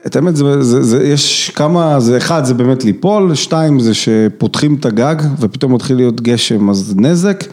[0.06, 4.74] את האמת, זה, זה, זה, יש כמה, זה אחד, זה באמת ליפול, שתיים, זה שפותחים
[4.74, 7.44] את הגג ופתאום מתחיל להיות גשם, אז נזק,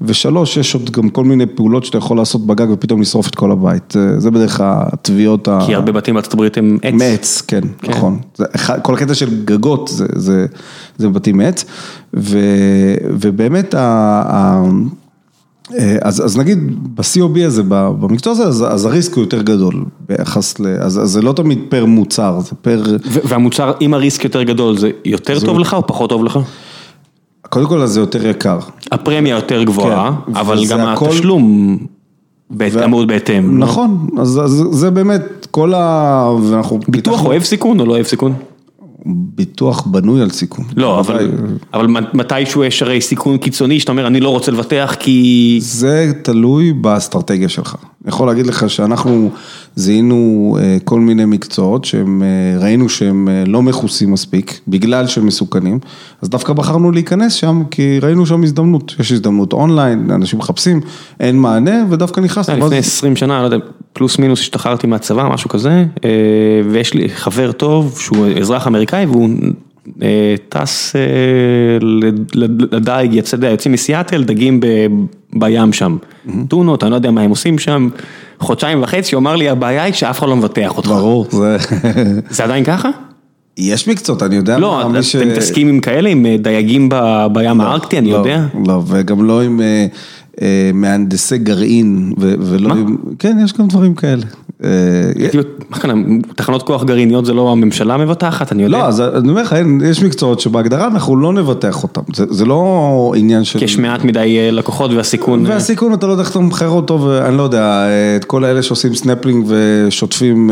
[0.00, 3.50] ושלוש, יש עוד גם כל מיני פעולות שאתה יכול לעשות בגג ופתאום לשרוף את כל
[3.50, 5.58] הבית, זה, זה בדרך התביעות ה...
[5.66, 6.94] כי הרבה בתים בארצות הברית הם עץ.
[6.94, 7.90] מעץ, כן, כן.
[7.90, 8.18] נכון.
[8.36, 8.44] זה,
[8.82, 10.46] כל הקטע של גגות זה, זה,
[10.98, 11.64] זה בתים מעץ,
[12.14, 12.38] ו,
[13.04, 13.80] ובאמת ה...
[14.26, 15.03] ה אה,
[16.02, 16.58] אז, אז נגיד
[16.94, 19.74] ב-COB הזה, במקצוע הזה, אז, אז הריסק הוא יותר גדול
[20.08, 20.66] ביחס ל...
[20.80, 22.82] אז, אז זה לא תמיד פר מוצר, זה פר...
[23.04, 26.38] והמוצר, אם הריסק יותר גדול, זה יותר טוב לך או פחות טוב לך?
[27.48, 28.58] קודם כל, אז זה יותר יקר.
[28.92, 31.76] הפרמיה יותר גבוהה, כן, אבל גם הכל- התשלום
[32.50, 33.58] בעת- ו- אמור בהתאם.
[33.58, 33.66] לא?
[33.66, 36.30] נכון, אז, אז זה באמת כל ה...
[36.42, 36.80] ואנחנו...
[36.88, 38.34] ביטוח אוהב סיכון או לא אוהב סיכון?
[39.06, 40.64] ביטוח בנוי על סיכון.
[40.76, 41.30] לא, אבל,
[41.74, 45.58] אבל מתישהו יש הרי סיכון קיצוני שאתה אומר, אני לא רוצה לבטח כי...
[45.62, 47.76] זה תלוי באסטרטגיה שלך.
[48.04, 49.30] אני יכול להגיד לך שאנחנו
[49.76, 55.26] זיהינו אה, כל מיני מקצועות שהם, אה, ראינו שהם אה, לא מכוסים מספיק, בגלל שהם
[55.26, 55.78] מסוכנים,
[56.22, 58.94] אז דווקא בחרנו להיכנס שם, כי ראינו שם הזדמנות.
[59.00, 60.80] יש הזדמנות אונליין, אנשים מחפשים,
[61.20, 62.66] אין מענה, ודווקא נכנסנו.
[62.66, 63.56] לפני 20 שנה, לא יודע,
[63.92, 65.84] פלוס מינוס השתחררתי מהצבא, משהו כזה,
[66.70, 69.28] ויש לי חבר טוב שהוא אזרח אמריקאי והוא
[70.48, 70.96] טס
[72.72, 74.60] לדייג, יוצאים מסיאטל, דגים
[75.34, 75.96] בים שם.
[76.48, 77.88] טונות, אני לא יודע מה הם עושים שם,
[78.40, 80.88] חודשיים וחצי, הוא אמר לי, הבעיה היא שאף אחד לא מבטח אותך.
[80.88, 81.56] ברור, זה...
[82.30, 82.88] זה עדיין ככה?
[83.58, 86.88] יש מקצועות, אני יודע לא, אתם מתעסקים עם כאלה, עם דייגים
[87.32, 88.46] בים לא, הארקטי, אני לא, יודע.
[88.66, 89.60] לא, וגם לא עם
[90.74, 92.96] מהנדסי גרעין, ולא עם...
[93.18, 94.24] כן, יש גם דברים כאלה.
[95.70, 98.78] מה כאן, תחנות כוח גרעיניות זה לא הממשלה מבטחת, אני יודע.
[98.78, 103.44] לא, אז אני אומר לך, יש מקצועות שבהגדרה אנחנו לא נבטח אותם, זה לא עניין
[103.44, 103.58] של...
[103.58, 105.46] כי יש מעט מדי לקוחות והסיכון...
[105.46, 108.94] והסיכון, אתה לא יודע איך אתה מתמחר אותו, ואני לא יודע, את כל האלה שעושים
[108.94, 110.50] סנפלינג ושוטפים,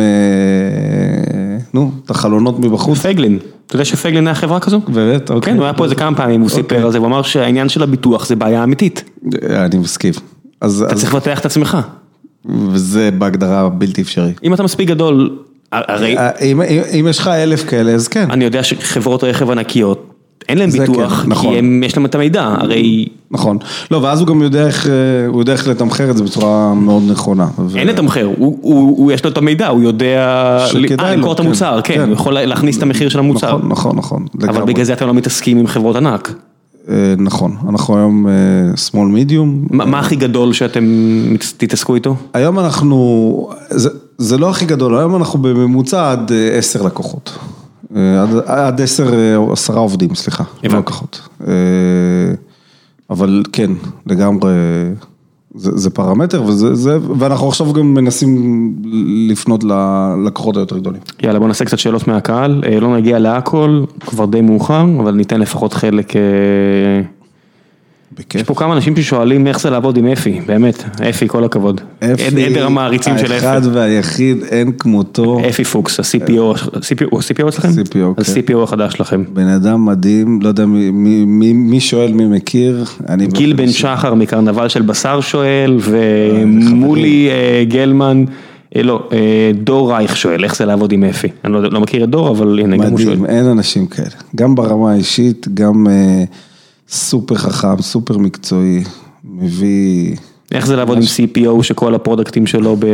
[1.75, 2.99] נו, את החלונות מבחוץ.
[2.99, 3.39] פייגלין.
[3.67, 4.81] אתה יודע שפייגלין היה חברה כזו?
[4.89, 5.31] באמת?
[5.43, 7.83] כן, הוא היה פה איזה כמה פעמים, הוא סיפר על זה, הוא אמר שהעניין של
[7.83, 9.05] הביטוח זה בעיה אמיתית.
[9.45, 10.13] אני מסכים.
[10.59, 11.79] אתה צריך לבטח את עצמך.
[12.73, 14.33] וזה בהגדרה בלתי אפשרי.
[14.45, 15.39] אם אתה מספיק גדול,
[15.73, 16.17] הרי...
[17.01, 18.31] אם יש לך אלף כאלה, אז כן.
[18.31, 20.13] אני יודע שחברות רכב ענקיות,
[20.49, 21.55] אין להם ביטוח, כן, נכון.
[21.55, 23.07] כי יש להם את המידע, הרי...
[23.33, 23.59] נכון.
[23.91, 24.89] לא, ואז הוא גם יודע איך,
[25.28, 27.49] הוא יודע איך לתמחר את זה בצורה מאוד נכונה.
[27.76, 28.28] אין לתמחר,
[29.12, 30.59] יש לו את המידע, הוא יודע
[30.99, 33.57] למכור את כן, המוצר, כן, כן, הוא יכול להכניס את המחיר של המוצר.
[33.57, 34.26] נכון, נכון, נכון.
[34.49, 36.35] אבל בגלל זה אתם לא מתעסקים עם חברות ענק.
[37.18, 38.26] נכון, אנחנו היום
[38.74, 39.47] small medium.
[39.70, 40.85] מה הכי גדול שאתם
[41.57, 42.16] תתעסקו איתו?
[42.35, 43.49] היום אנחנו,
[44.18, 47.39] זה לא הכי גדול, היום אנחנו בממוצע עד עשר לקוחות.
[48.47, 49.12] עד עשר,
[49.53, 51.28] עשרה עובדים, סליחה, לא לקוחות.
[53.13, 53.71] אבל כן,
[54.07, 54.53] לגמרי,
[55.55, 58.73] זה פרמטר, וזה, ואנחנו עכשיו גם מנסים
[59.31, 61.01] לפנות ללקוחות היותר גדולים.
[61.23, 65.73] יאללה, בוא נעשה קצת שאלות מהקהל, לא נגיע להכל, כבר די מאוחר, אבל ניתן לפחות
[65.73, 66.13] חלק.
[68.19, 68.41] בכיף.
[68.41, 71.81] יש פה כמה אנשים ששואלים איך זה לעבוד עם אפי, באמת, אפי, כל הכבוד.
[71.99, 73.47] אפי, עדר המעריצים של אפי.
[73.47, 75.41] האחד והיחיד, אין כמותו.
[75.49, 77.69] אפי פוקס, ה-CPO, הוא ה-CPO אצלכם?
[77.69, 78.07] CPO, כן.
[78.19, 79.25] ה-CPO החדש שלכם.
[79.33, 82.85] בן אדם מדהים, לא יודע מי שואל, מי מכיר.
[83.29, 87.29] גיל בן שחר מקרנבל של בשר שואל, ומולי
[87.69, 88.25] גלמן.
[88.77, 89.09] לא,
[89.55, 91.29] דור רייך שואל, איך זה לעבוד עם אפי?
[91.45, 93.17] אני לא מכיר את דור, אבל הנה, גם הוא שואל.
[93.17, 94.09] מדהים, אין אנשים כאלה.
[94.37, 95.87] גם ברמה האישית, גם...
[96.93, 98.84] סופר חכם, סופר מקצועי,
[99.24, 100.16] מביא...
[100.53, 102.84] איך זה לעבוד עם CPO שכל הפרודקטים שלו ב...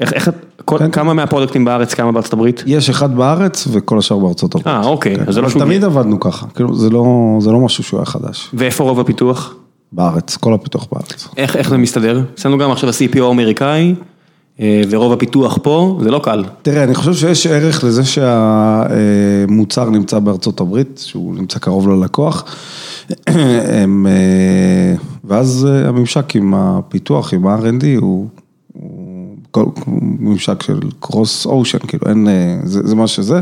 [0.00, 0.30] איך, איך,
[0.78, 0.90] כן.
[0.90, 2.62] כמה מהפרודקטים בארץ, כמה בארצות הברית?
[2.66, 4.66] יש אחד בארץ וכל השאר בארצות הברית.
[4.66, 5.24] אה, אוקיי, כן.
[5.26, 5.62] אז זה לא שהוא...
[5.62, 7.04] תמיד עבדנו ככה, כאילו זה לא,
[7.40, 8.50] זה לא משהו שהוא היה חדש.
[8.54, 9.54] ואיפה רוב הפיתוח?
[9.92, 11.28] בארץ, כל הפיתוח בארץ.
[11.36, 12.22] איך, איך זה מסתדר?
[12.34, 13.94] אצלנו גם עכשיו ה-CPO האמריקאי.
[14.60, 16.44] ורוב הפיתוח פה, זה לא קל.
[16.62, 22.44] תראה, אני חושב שיש ערך לזה שהמוצר נמצא בארצות הברית, שהוא נמצא קרוב ללקוח.
[23.26, 24.06] הם,
[25.24, 28.28] ואז הממשק עם הפיתוח, עם ה-R&D הוא
[30.02, 32.28] ממשק של קרוס אושן, כאילו אין,
[32.64, 33.40] זה, זה מה שזה.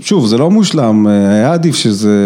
[0.00, 2.16] שוב, זה לא מושלם, היה עדיף שזה,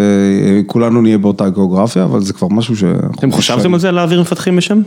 [0.67, 2.85] כולנו נהיה באותה גיאוגרפיה, אבל זה כבר משהו ש...
[3.19, 4.81] אתם חשבתם על זה להעביר מפתחים משם?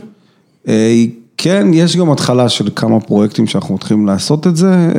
[1.42, 4.92] כן, יש גם התחלה של כמה פרויקטים שאנחנו מתחילים לעשות את זה.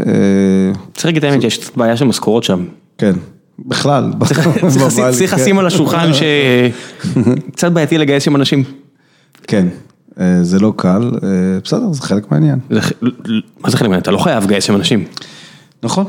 [0.93, 2.65] צריך להגיד את האמת, יש בעיה של משכורות שם.
[2.97, 3.13] כן.
[3.59, 4.13] בכלל.
[5.11, 8.63] צריך לשים על השולחן שקצת בעייתי לגייס שם אנשים.
[9.47, 9.67] כן,
[10.41, 11.11] זה לא קל,
[11.63, 12.59] בסדר, זה חלק מהעניין.
[12.69, 14.01] מה זה חלק מהעניין?
[14.01, 15.03] אתה לא חייב לגייס שם אנשים.
[15.83, 16.05] נכון.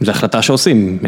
[0.00, 0.98] זו החלטה שעושים,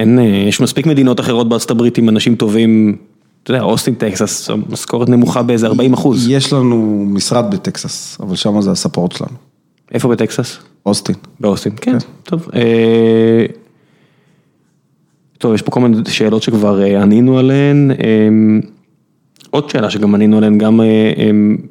[0.49, 2.97] יש מספיק מדינות אחרות בארצות הברית עם אנשים טובים.
[3.45, 6.29] אתה יודע, אוסטין טקסס, משכורת נמוכה באיזה 40 אחוז.
[6.29, 9.37] יש לנו משרד בטקסס, אבל שם זה הספורט שלנו.
[9.93, 10.59] איפה בטקסס?
[10.87, 11.15] אוסטין.
[11.41, 12.49] באוסטין, כן, טוב.
[15.39, 17.91] טוב, יש פה כל מיני שאלות שכבר ענינו עליהן.
[19.51, 20.81] עוד שאלה שגם ענינו עליהן, גם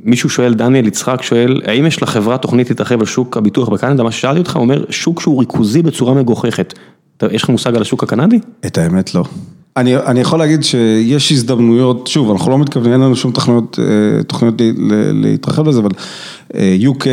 [0.03, 4.03] מישהו שואל, דניאל יצחק שואל, האם יש לחברה תוכנית להתרחב על שוק הביטוח בקנדה?
[4.03, 6.73] מה ששאלתי אותך, הוא אומר, שוק שהוא ריכוזי בצורה מגוחכת.
[7.31, 8.39] יש לך מושג על השוק הקנדי?
[8.65, 9.23] את האמת לא.
[9.77, 13.79] אני, אני יכול להגיד שיש הזדמנויות, שוב, אנחנו לא מתכוונים, אין לנו שום תוכניות,
[14.27, 14.55] תוכניות
[15.13, 15.89] להתרחב לזה, אבל
[16.53, 17.07] UK,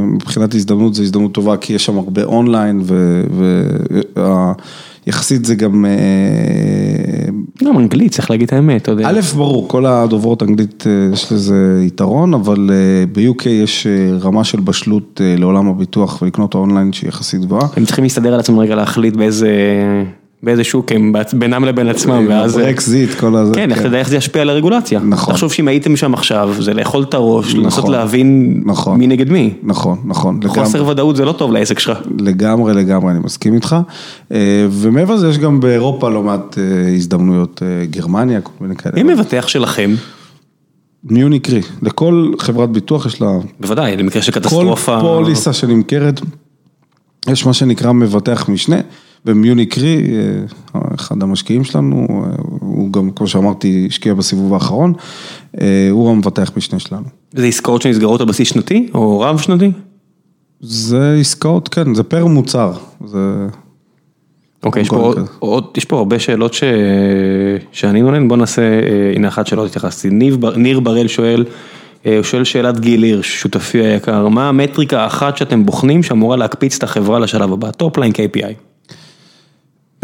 [0.00, 2.82] מבחינת הזדמנות, זו הזדמנות טובה, כי יש שם הרבה אונליין,
[5.06, 5.84] ויחסית זה גם
[7.64, 9.08] גם אנגלית, צריך להגיד את האמת, אתה יודע.
[9.10, 14.44] א', ברור, כל הדוברות אנגלית אה, יש לזה יתרון, אבל אה, ב-UK יש אה, רמה
[14.44, 17.68] של בשלות אה, לעולם הביטוח ולקנות אונליין שהיא יחסית גבוהה.
[17.76, 19.50] הם צריכים להסתדר על עצמם רגע להחליט באיזה,
[20.42, 22.56] באיזה שוק הם בעצ- בינם לבין עצמם, ואז...
[22.56, 23.54] ברקזיט, כל הזה.
[23.54, 25.00] כן, איך אתה יודע איך זה ישפיע על הרגולציה.
[25.00, 25.34] נכון.
[25.34, 27.90] תחשוב שאם הייתם שם עכשיו, זה לאכול את הראש, לנסות נכון.
[27.92, 28.98] להבין נכון.
[28.98, 29.54] מי נגד מי.
[29.62, 30.40] נכון, נכון.
[30.46, 31.98] חוסר ודאות זה לא טוב לעסק שלך.
[32.20, 33.76] לגמרי, לגמרי, אני מסכים איתך.
[34.32, 39.02] אה, ומעבר לזה יש גם באירופה לא מעט אה, הזדמנויות, אה, גרמניה, כל מיני כאלה.
[39.02, 39.94] מי מבטח שלכם?
[41.04, 43.28] מיוניק רי, לכל חברת ביטוח יש לה,
[43.60, 44.98] בוודאי, למקרה של כל קטסטרופה.
[45.00, 46.20] פוליסה שנמכרת,
[47.28, 48.76] יש מה שנקרא מבטח משנה,
[49.26, 54.92] ומיוניק רי, אה, אחד המשקיעים שלנו, אה, הוא גם, כמו שאמרתי, השקיע בסיבוב האחרון,
[55.60, 57.04] אה, הוא המבטח משנה שלנו.
[57.32, 59.72] זה עסקאות שנסגרות על בסיס שנתי או רב שנתי?
[60.60, 62.72] זה עסקאות, כן, זה פר מוצר,
[63.06, 63.46] זה...
[64.62, 65.18] אוקיי, יש פה עוד-.
[65.38, 66.64] עוד, יש פה הרבה שאלות ש...
[67.72, 68.62] שאני עונה, בוא נעשה,
[69.16, 71.44] הנה אחת שלא התייחסתי, ניב בר- ניר בראל שואל,
[72.04, 76.82] הוא שואל שאלת גיל הירש, שותפי היקר, מה המטריקה האחת שאתם בוחנים שאמורה להקפיץ את
[76.82, 78.71] החברה לשלב הבא, top line KPI.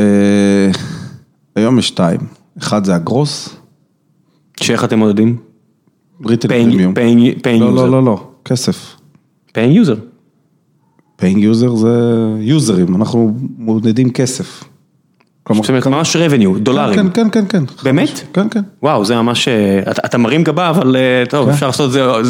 [0.00, 0.04] אה,
[1.56, 2.20] היום יש שתיים,
[2.58, 3.56] אחד זה ה gross,
[4.60, 5.36] שאיך אתם מודדים?
[6.26, 6.94] written premium.
[6.94, 7.90] paying- paying לא, לא.
[7.90, 8.96] לא, לא, כסף.
[9.48, 9.96] paying user.
[11.16, 11.88] paying user זה
[12.40, 14.64] יוזרים, אנחנו מודדים כסף.
[15.42, 17.10] כלומר, זאת אומרת, ממש revenue, דולרים.
[17.10, 17.64] כן, כן, כן, כן.
[17.84, 18.08] באמת?
[18.32, 18.60] כן, כן.
[18.82, 21.52] וואו, זה ממש, אה, אתה, מרים גבה, אבל אה, טוב, כן.
[21.54, 22.24] אפשר לעשות את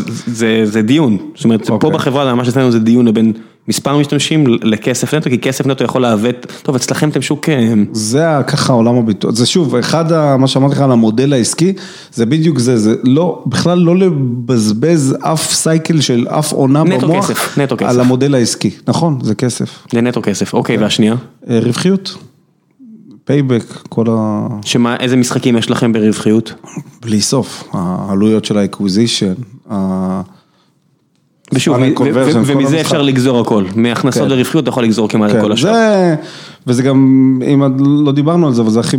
[0.66, 1.18] זה, דיון.
[1.34, 1.90] זאת אומרת, פה אוקיי.
[1.90, 3.32] בחברה, ממש אצלנו זה דיון לבין
[3.68, 8.24] מספר משתמשים לכסף נטו, כי כסף נטו יכול לעוות, טוב, אצלכם אתם שוק, אה, זה
[8.46, 11.72] ככה עולם הביטוח, זה שוב, אחד, ה- מה שאמרתי לך על המודל העסקי,
[12.12, 17.30] זה בדיוק זה, זה לא, בכלל לא לבזבז אף cycle של אף אונה נטו במוח,
[17.30, 17.88] כסף, נטו כסף.
[17.88, 19.86] על המודל העסקי, נכון, זה כסף.
[19.92, 20.54] זה נטו כסף.
[20.54, 20.82] אוקיי, כן.
[20.82, 21.14] והשנייה?
[21.50, 22.16] אה, רווחיות,
[23.24, 24.46] payback, כל ה...
[24.64, 26.54] שמה, איזה משחקים יש לכם ברווחיות?
[27.02, 29.32] בלי סוף, העלויות של ה acquisition,
[29.70, 30.20] ה...
[31.52, 31.76] ושוב,
[32.44, 32.80] ומזה.
[32.80, 34.28] אפשר לגזור הכל, מהכנסות כן.
[34.28, 35.72] לרווחיות אתה יכול לגזור כמעט את כל כן, השאר.
[35.72, 36.14] זה,
[36.66, 36.96] וזה גם,
[37.54, 38.96] אם עוד לא דיברנו על זה, אבל זה הכי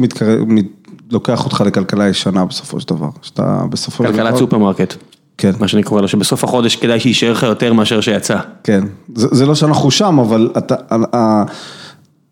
[1.11, 4.95] לוקח אותך לכלכלה ישנה בסופו של דבר, שאתה בסופו של דבר, כלכלת סופרמרקט,
[5.37, 8.37] כן, מה שאני קורא לו, שבסוף החודש כדאי שיישאר לך יותר מאשר שיצא.
[8.63, 8.83] כן,
[9.15, 10.75] זה, זה לא שאנחנו שם, אבל אתה,
[11.15, 11.43] ה-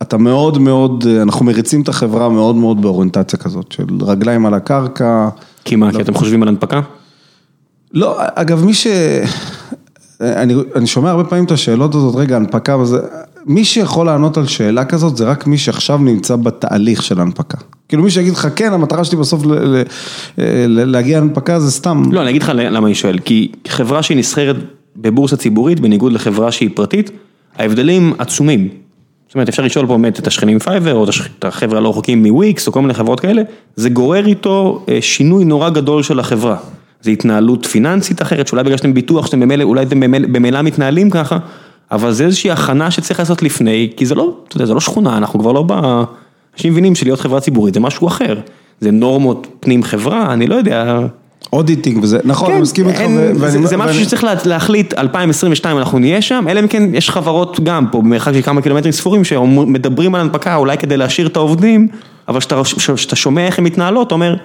[0.02, 5.30] אתה מאוד מאוד, אנחנו מריצים את החברה מאוד מאוד באוריינטציה כזאת, של רגליים על הקרקע,
[5.66, 6.82] כי מה, כי אתם חושבים על הנפקה?
[7.94, 8.88] לא, אגב, מי ש...
[10.22, 12.98] אני, אני שומע הרבה פעמים את השאלות הזאת, רגע, הנפקה וזה,
[13.46, 17.58] מי שיכול לענות על שאלה כזאת זה רק מי שעכשיו נמצא בתהליך של הנפקה.
[17.90, 19.84] כאילו מי שיגיד לך, כן, המטרה שלי בסוף ל, ל,
[20.38, 22.04] ל, להגיע להנפקה זה סתם.
[22.12, 24.56] לא, אני אגיד לך למה אני שואל, כי חברה שהיא נסחרת
[24.96, 27.12] בבורסה ציבורית, בניגוד לחברה שהיא פרטית,
[27.58, 28.70] ההבדלים עצומים.
[29.28, 31.06] זאת אומרת, אפשר לשאול פה באמת את השכנים Fiverr, או
[31.40, 33.42] את החבר'ה הלא רחוקים מוויקס, או כל מיני חברות כאלה,
[33.76, 36.58] זה גורר איתו אה, שינוי נורא גדול של החברה.
[37.08, 40.00] זה התנהלות פיננסית אחרת, שאולי בגלל שאתם ביטוח, שאתם במילא, אולי אתם
[40.34, 41.38] במילא- מתנהלים ככה,
[41.92, 45.18] אבל זה איזושהי הכנה שצריך לעשות לפני, כי זה לא, אתה יודע, זה לא שכונה,
[45.18, 45.72] אנחנו כבר לא ב...
[46.56, 48.36] אנשים מבינים שלהיות חברה ציבורית זה משהו אחר.
[48.80, 51.00] זה נורמות פנים חברה, אני לא יודע.
[51.54, 53.02] אודיטינג וזה, נכון, אני מסכים איתך.
[53.36, 57.10] זה, זה משהו ואני- שצריך לה, להחליט, 2022 אנחנו נהיה שם, אלא אם כן יש
[57.10, 61.36] חברות גם פה במרחק של כמה קילומטרים ספורים שמדברים על הנפקה אולי כדי להשאיר את
[61.36, 61.88] העובדים,
[62.28, 62.40] אבל
[62.96, 64.36] כשאתה שומע איך הן מתנהלות, אתה אומר,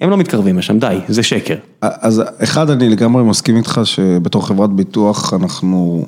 [0.00, 1.54] הם לא מתקרבים לשם, די, זה שקר.
[1.80, 6.04] אז אחד, אני לגמרי מסכים איתך שבתור חברת ביטוח אנחנו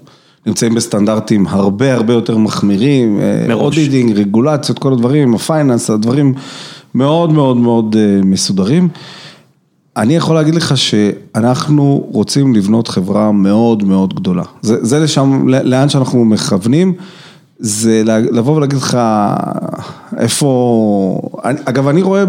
[0.47, 3.79] נמצאים בסטנדרטים הרבה הרבה יותר מחמירים, אה, מראש.
[3.79, 6.35] auditing, רגולציות, כל הדברים, ה finance, הדברים
[6.95, 8.89] מאוד מאוד מאוד אה, מסודרים.
[9.97, 14.43] אני יכול להגיד לך שאנחנו רוצים לבנות חברה מאוד מאוד גדולה.
[14.63, 16.95] זה, זה לשם, לאן שאנחנו מכוונים,
[17.61, 18.99] זה לבוא ולהגיד לך
[20.19, 22.25] איפה, אגב אני רואה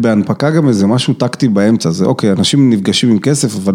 [0.00, 3.72] בהנפקה גם איזה משהו טקטי באמצע, זה אוקיי, אנשים נפגשים עם כסף, אבל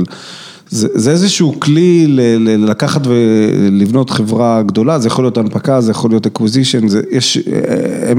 [0.69, 5.91] זה, זה איזשהו כלי ל, ל, לקחת ולבנות חברה גדולה, זה יכול להיות הנפקה, זה
[5.91, 6.25] יכול להיות
[6.87, 8.11] זה, יש, אה,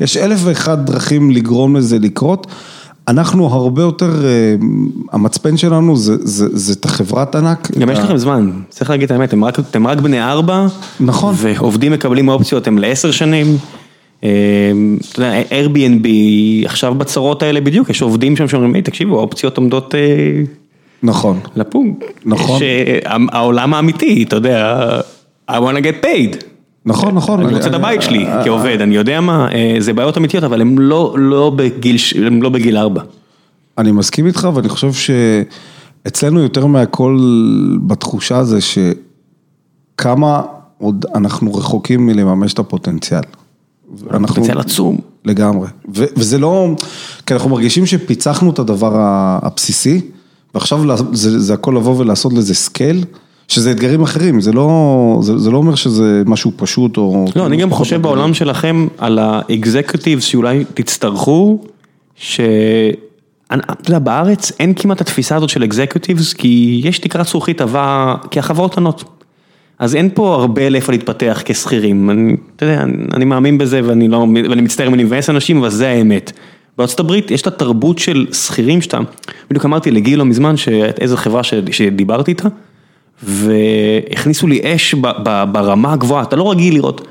[0.00, 2.46] יש אלף ואחד דרכים לגרום לזה לקרות.
[3.08, 4.54] אנחנו הרבה יותר, אה,
[5.12, 7.70] המצפן שלנו זה, זה, זה את החברת ענק.
[7.78, 10.66] גם יש לכם זמן, צריך להגיד את האמת, אתם רק, אתם רק בני ארבע,
[11.00, 11.34] נכון.
[11.38, 13.46] ועובדים מקבלים אופציות, הם לעשר שנים.
[14.24, 14.30] אה,
[15.12, 16.06] אתה יודע, Airbnb
[16.64, 20.00] עכשיו בצרות האלה בדיוק, יש עובדים שם שאומרים, היי תקשיבו, האופציות עומדות אה,
[21.02, 21.40] נכון.
[21.56, 21.86] לפוג.
[22.24, 22.60] נכון.
[23.04, 23.28] נכון.
[23.32, 24.88] העולם האמיתי, אתה יודע,
[25.50, 26.51] I want to get paid.
[26.86, 27.40] נכון, נכון.
[27.46, 30.60] אני רוצה את הבית שלי אה, כעובד, אני יודע מה, אה, זה בעיות אמיתיות, אבל
[30.60, 31.96] הם לא, לא בגיל,
[32.26, 33.02] הם לא בגיל ארבע.
[33.78, 37.18] אני מסכים איתך ואני חושב שאצלנו יותר מהכל
[37.86, 40.42] בתחושה זה שכמה
[40.78, 43.20] עוד אנחנו רחוקים מלממש את הפוטנציאל.
[44.10, 44.98] אנחנו- פוטנציאל עצום.
[45.24, 45.68] לגמרי.
[45.96, 46.68] ו- וזה לא,
[47.26, 48.92] כי אנחנו מרגישים שפיצחנו את הדבר
[49.42, 50.00] הבסיסי,
[50.54, 53.04] ועכשיו זה, זה הכל לבוא ולעשות לזה scale,
[53.52, 57.24] שזה אתגרים אחרים, זה לא, זה, זה לא אומר שזה משהו פשוט או...
[57.36, 58.02] לא, אני גם חושב אתגרים.
[58.02, 61.58] בעולם שלכם על ה executives שאולי תצטרכו,
[62.16, 62.40] ש...
[63.52, 68.38] אתה יודע, בארץ אין כמעט התפיסה הזאת של אקזקutives, כי יש תקרת זכוכית עבה, כי
[68.38, 69.04] החברות עונות.
[69.78, 74.08] אז אין פה הרבה לאיפה להתפתח כשכירים, אני, אתה יודע, אני, אני מאמין בזה ואני
[74.08, 76.32] לא, ואני מצטער אם אני מבאס אנשים, אבל זה האמת.
[76.78, 78.98] בארצות הברית יש את התרבות של שכירים שאתה,
[79.50, 82.48] בדיוק אמרתי לגיל לא מזמן, שאיזו חברה שדיברתי איתה,
[83.22, 87.06] והכניסו לי אש ב, ב, ברמה הגבוהה, אתה לא רגיל לראות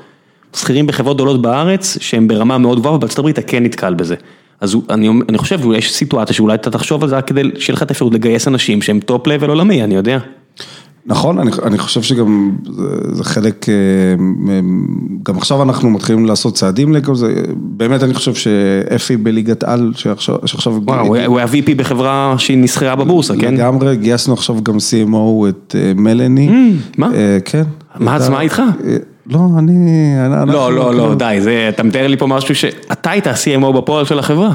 [0.56, 4.14] שכירים בחברות גדולות בארץ, שהם ברמה מאוד גבוהה, ובארצות הברית אתה כן נתקל בזה.
[4.60, 7.82] אז אני, אני חושב שיש סיטואציה שאולי אתה תחשוב על זה רק כדי שיהיה לך
[7.82, 10.18] את האפשרות לגייס אנשים שהם top level עולמי, אני יודע.
[11.06, 13.74] נכון, אני, אני חושב שגם זה, זה חלק, אה,
[15.22, 20.36] גם עכשיו אנחנו מתחילים לעשות צעדים לכל זה, באמת אני חושב שאפי בליגת על, שעכשיו,
[20.44, 23.54] שעכשיו וואו, היה- הוא היה VP בחברה שהיא נסחרה בבורסה, כן?
[23.54, 26.72] לגמרי, גייסנו עכשיו גם CMO את אה, מלאני.
[26.98, 27.10] מה?
[27.14, 27.62] אה, כן.
[27.98, 28.62] מה, אז מה איתך?
[28.84, 28.96] אה,
[29.26, 29.72] לא, אני...
[30.46, 34.04] לא, לא, לא, כאילו- די, זה, אתה מתאר לי פה משהו שאתה היית ה-CMO בפועל
[34.04, 34.52] של החברה.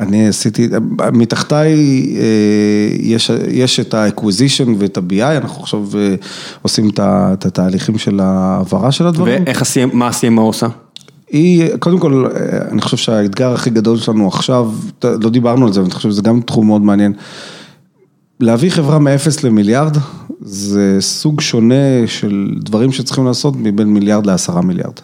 [0.00, 0.68] אני עשיתי,
[1.12, 1.72] מתחתיי
[2.16, 6.14] אה, יש, יש את ה-acquisition ואת ה-BI, אנחנו עכשיו אה,
[6.62, 9.42] עושים את התהליכים של ההעברה של הדברים.
[9.46, 10.66] ואיך ה-CMO, מה ה-CMO עושה?
[11.30, 14.70] היא, קודם כל, אה, אני חושב שהאתגר הכי גדול שלנו עכשיו,
[15.04, 17.12] לא דיברנו על זה, אבל אני חושב שזה גם תחום מאוד מעניין.
[18.40, 19.96] להביא חברה מ-0 למיליארד,
[20.40, 25.00] זה סוג שונה של דברים שצריכים לעשות מבין מיליארד לעשרה מיליארד.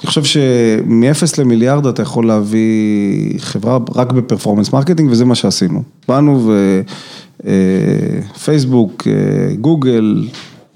[0.00, 0.40] אני חושב שמ-0
[1.40, 5.82] למיליארד אתה יכול להביא חברה רק ב performance marketing, וזה מה שעשינו.
[6.08, 6.50] באנו
[8.34, 9.12] ופייסבוק, אה,
[9.56, 10.24] גוגל,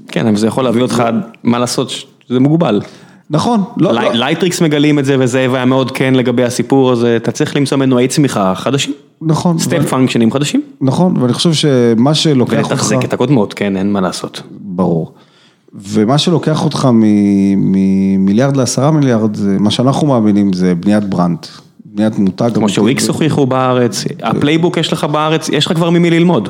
[0.08, 1.02] כן, אבל זה יכול להביא אותך,
[1.42, 1.92] מה לעשות,
[2.28, 2.80] זה מוגבל.
[3.30, 4.00] נכון, לא, לא.
[4.00, 7.78] לי- Lightricks מגלים את זה וזאב היה מאוד כן לגבי הסיפור הזה, אתה צריך למצוא
[7.78, 8.92] מנועי צמיחה חדשים,
[9.22, 12.70] נכון, step function ים חדשים, נכון, ואני חושב שמה שלוקח אותך...
[12.70, 14.42] ולתחזק את הקודמות, כן, אין מה לעשות.
[14.60, 15.12] ברור.
[15.74, 16.88] ומה שלוקח אותך
[17.56, 21.38] ממיליארד לעשרה מיליארד, זה- מה שאנחנו מאמינים זה בניית brand,
[21.84, 22.50] בניית מותג.
[22.54, 22.68] כמו.
[22.68, 26.48] שוויקס הוכיחו בארץ, ה playbook יש לך בארץ, יש לך כבר ממי ללמוד.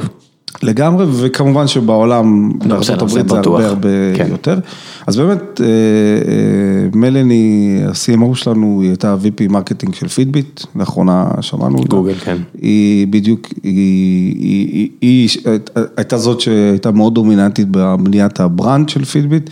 [0.63, 3.51] לגמרי, וכמובן שבעולם, בארצות בסדר, זה הברית זה.
[3.51, 4.27] הרבה הרבה כן.
[4.31, 4.59] יותר.
[5.07, 11.79] אז באמת, אה, אה, מלאני, ה-CMO שלנו, היא הייתה ה-VP marketing של Fitbit, לאחרונה שמענו
[11.79, 11.89] אותה.
[11.89, 12.37] גוגל, כן.
[12.61, 15.55] היא בדיוק, היא, היא, היא, היא
[15.97, 19.51] הייתה זאת שהייתה מאוד דומיננטית בבניית ה brand של Fitbit,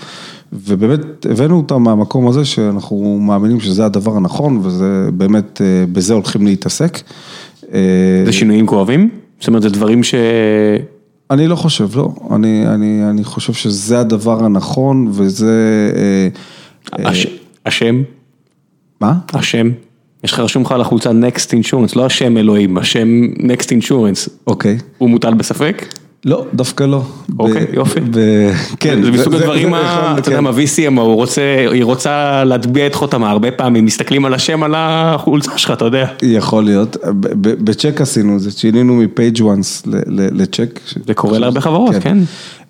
[0.52, 6.46] ובאמת הבאנו אותה מהמקום הזה שאנחנו מאמינים שזה הדבר הנכון, וזה באמת, אה, בזה הולכים
[6.46, 7.00] להתעסק.
[8.24, 9.19] זה שינויים כואבים?
[9.40, 10.14] זאת אומרת, זה דברים ש...
[11.30, 12.08] אני לא חושב, לא.
[12.34, 15.52] אני, אני, אני חושב שזה הדבר הנכון, וזה...
[15.96, 16.28] אה,
[17.04, 17.26] אה, הש-
[17.66, 18.02] השם,
[19.00, 19.14] מה?
[19.32, 19.70] השם,
[20.24, 23.08] יש לך רשום לך על החולצה Next Insurance, לא השם אלוהים, השם
[23.38, 24.78] Next Insurance, אוקיי.
[24.98, 25.94] הוא מוטל בספק?
[26.24, 27.02] לא, דווקא לא.
[27.38, 28.00] אוקיי, ב- יופי.
[28.80, 29.02] כן.
[29.02, 30.94] זה מסוג הדברים, אתה יודע כן.
[30.94, 31.42] מה, רוצה,
[31.72, 36.06] היא רוצה להטביע את חותמה, הרבה פעמים מסתכלים על השם על החולצה שלך, אתה יודע.
[36.22, 36.96] יכול להיות,
[37.40, 40.80] בצ'ק עשינו את זה, שינינו מ Pageonce ל Check.
[41.06, 42.18] זה קורה להרבה חברות, כן.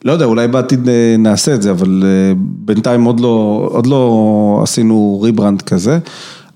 [0.05, 4.61] לא יודע, אולי בעתיד אה, נעשה את זה, אבל אה, בינתיים עוד לא, עוד לא
[4.63, 5.99] עשינו rebrand כזה.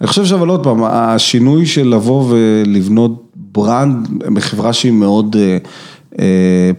[0.00, 5.36] אני חושב שאבל עוד פעם, השינוי של לבוא ולבנות brand בחברה שהיא מאוד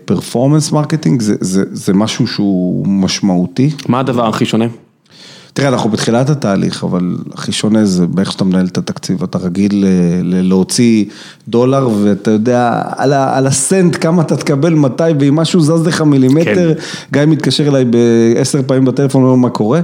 [0.06, 3.70] performance marketing, זה, זה, זה משהו שהוא משמעותי.
[3.88, 4.66] מה הדבר הכי שונה?
[5.54, 9.72] תראה, אנחנו בתחילת התהליך, אבל הכי שונה זה באיך שאתה מנהל את התקציב, אתה רגיל
[9.74, 9.86] ל-
[10.24, 11.06] ל- להוציא
[11.48, 16.02] דולר ואתה יודע על, ה, על הסנט כמה אתה תקבל, מתי, ואם משהו זז לך
[16.02, 16.80] מילימטר, כן.
[17.14, 19.80] גיא מתקשר אליי בעשר פעמים בטלפון, לא מה קורה,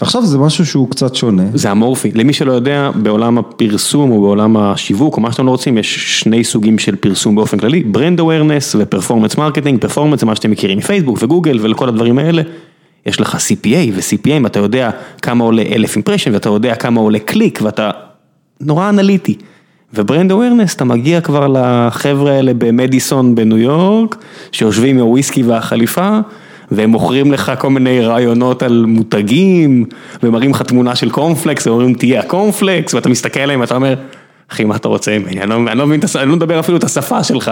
[0.00, 1.42] ועכשיו זה משהו שהוא קצת שונה.
[1.54, 5.78] זה אמורפי, למי שלא יודע, בעולם הפרסום או בעולם השיווק או מה שאתם לא רוצים,
[5.78, 10.34] יש שני סוגים של פרסום באופן כללי, brand awareness ו performance marketing, performance זה מה
[10.34, 12.42] שאתם מכירים מפייסבוק וגוגל ולכל הדברים האלה,
[13.06, 14.90] יש לך CPA ו-CPA, ואתה יודע
[15.22, 17.90] כמה עולה אלף impression ואתה יודע כמה עולה קליק ואתה
[18.60, 19.36] נורא אנליטי.
[19.94, 24.16] ו brand awareness, אתה מגיע כבר לחבר'ה האלה במדיסון בניו יורק,
[24.52, 26.18] שיושבים עם הוויסקי והחליפה,
[26.72, 29.84] והם מוכרים לך כל מיני רעיונות על מותגים,
[30.22, 33.94] ומראים לך תמונה של קורנפלקס, ואומרים תהיה הקורנפלקס, ואתה מסתכל עליהם ואתה אומר,
[34.52, 36.60] אחי מה אתה רוצה ממני, אני לא, אני לא מבין, את הש- אני לא מדבר
[36.60, 37.50] אפילו את השפה שלך,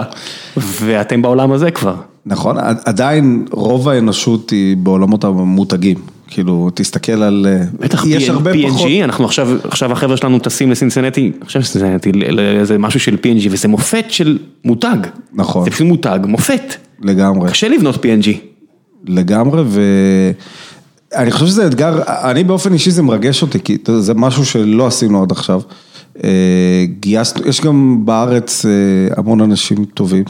[0.57, 1.95] ואתם בעולם הזה כבר.
[2.25, 5.97] נכון, עד- עדיין רוב האנושות היא בעולמות המותגים,
[6.27, 7.47] כאילו, תסתכל על...
[7.79, 8.87] בטח יש הרבה פחות...
[8.87, 12.11] P&G, אנחנו עכשיו, עכשיו החבר'ה שלנו טסים לסינסנטי, אני חושב שסינסנטי,
[12.63, 14.97] זה משהו של P&G, וזה מופת של מותג.
[15.33, 15.63] נכון.
[15.65, 16.75] זה פשוט מותג, מופת.
[17.01, 17.49] לגמרי.
[17.49, 18.29] קשה לבנות P&G.
[19.07, 19.63] לגמרי,
[21.15, 25.21] ואני חושב שזה אתגר, אני באופן אישי זה מרגש אותי, כי זה משהו שלא עשינו
[25.23, 25.61] עד עכשיו.
[26.23, 26.29] אה,
[26.99, 28.71] גייסנו, יש גם בארץ אה,
[29.17, 30.23] המון אנשים טובים.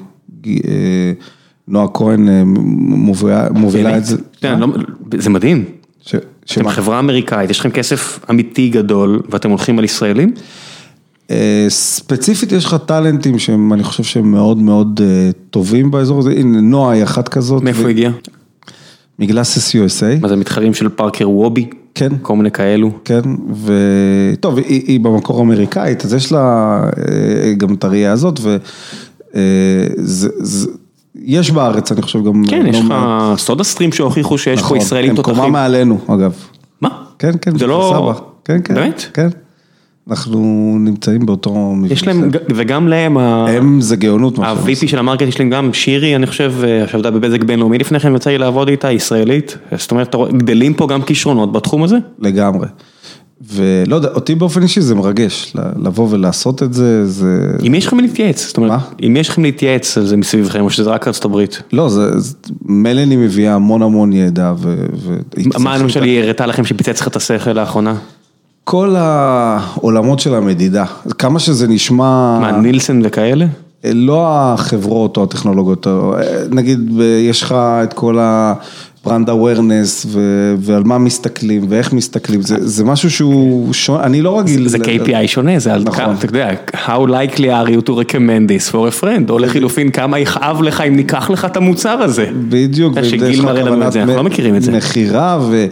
[0.47, 0.51] אה,
[1.67, 4.17] נועה כהן מובילה, מובילה את זה.
[4.43, 4.67] יודע, לא-
[5.17, 5.65] זה מדהים.
[6.01, 6.71] ש- אתם שמה?
[6.71, 10.33] חברה אמריקאית, יש לכם כסף אמיתי גדול ואתם הולכים על ישראלים?
[11.69, 15.01] ספציפית יש לך טאלנטים שהם, אני חושב שהם מאוד מאוד
[15.49, 17.63] טובים באזור הזה, הנה נועה היא אחת כזאת.
[17.63, 18.11] מאיפה ו- הוא הגיע?
[19.19, 21.69] מגלאסס USA, מה זה מתחרים של פארקר וובי?
[21.95, 22.09] כן.
[22.21, 22.91] כל מיני כאלו.
[23.05, 23.21] כן,
[23.63, 26.39] וטוב, היא, היא במקור אמריקאית, אז יש לה
[26.97, 28.39] אה, גם את הראייה הזאת,
[31.15, 32.43] ויש בארץ, אני חושב, גם...
[32.47, 35.35] כן, לא יש לך מעט- סודה סטרים שהוכיחו שיש פה נכון, ישראלים הם תותחים.
[35.35, 36.33] קומה מעלינו, אגב.
[36.81, 36.89] מה?
[37.19, 37.93] כן, כן, זה לא...
[37.95, 38.13] סבא.
[38.45, 38.73] כן, כן.
[38.73, 39.05] באמת?
[39.13, 39.27] כן.
[40.09, 40.39] אנחנו
[40.79, 41.75] נמצאים באותו...
[41.89, 42.39] יש להם, מבנה.
[42.55, 44.39] וגם להם, הם זה גאונות.
[44.39, 48.15] ה-VP של המרקט יש להם גם שירי, אני חושב, אה, שעבדה בבזק בינלאומי לפני כן,
[48.15, 49.57] יצא לי לעבוד איתה, ישראלית.
[49.77, 51.97] זאת אומרת, גדלים פה גם כישרונות בתחום הזה?
[52.19, 52.67] לגמרי.
[53.53, 55.53] ולא יודע, אותי באופן אישי זה מרגש,
[55.83, 57.51] לבוא ולעשות את זה, זה...
[57.69, 58.47] מי יש לכם להתייעץ?
[58.47, 58.79] זאת אומרת, מה?
[59.09, 61.61] מי יש לכם להתייעץ על זה מסביבכם, או שזה רק ארצות הברית?
[61.73, 64.75] לא, זה, זה- מלאני מביאה המון המון ידע ו...
[65.35, 67.95] והיא מה למשל היא הראתה לכם שפיצץ לך את השכל לאחרונה?
[68.71, 70.85] כל העולמות של המדידה,
[71.17, 73.45] כמה שזה נשמע, מה, נילסון וכאלה?
[73.83, 76.13] לא החברות או הטכנולוגיות, או-
[76.51, 77.51] נגיד ב- יש לך
[77.83, 84.03] את כל ה-brand awareness ו- ועל מה מסתכלים ואיך מסתכלים, זה, זה משהו שהוא שונה,
[84.03, 84.67] אני לא רגיל.
[84.67, 86.03] זה ל- KPI שונה, זה על נכון.
[86.05, 89.91] כמה, אתה יודע, how likely are you to recommend this for a friend, או לחילופין,
[89.91, 92.25] כמה יכאב לך אם ניקח לך את המוצר הזה.
[92.49, 94.71] בדיוק, שגיל מראה לנו את זה, אנחנו לא מכירים את זה.
[94.71, 95.65] מכירה ו,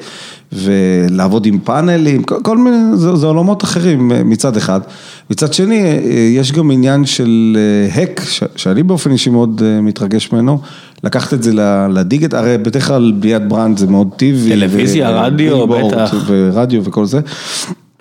[0.53, 4.81] ולעבוד עם פאנלים, כל, כל מיני, זה, זה עולמות אחרים אה, מצד אחד.
[5.29, 5.99] מצד שני, אה,
[6.35, 10.59] יש גם עניין של אה, hack, ש, שאני באופן אישי מאוד אה, מתרגש ממנו,
[11.03, 11.51] לקחת את זה
[11.89, 14.49] לדיגיטל, הרי בדרך כלל בניית brand זה מאוד טבעי.
[14.49, 16.15] טלוויזיה, ו- רדיו, בטח.
[16.27, 17.19] ורדיו וכל זה.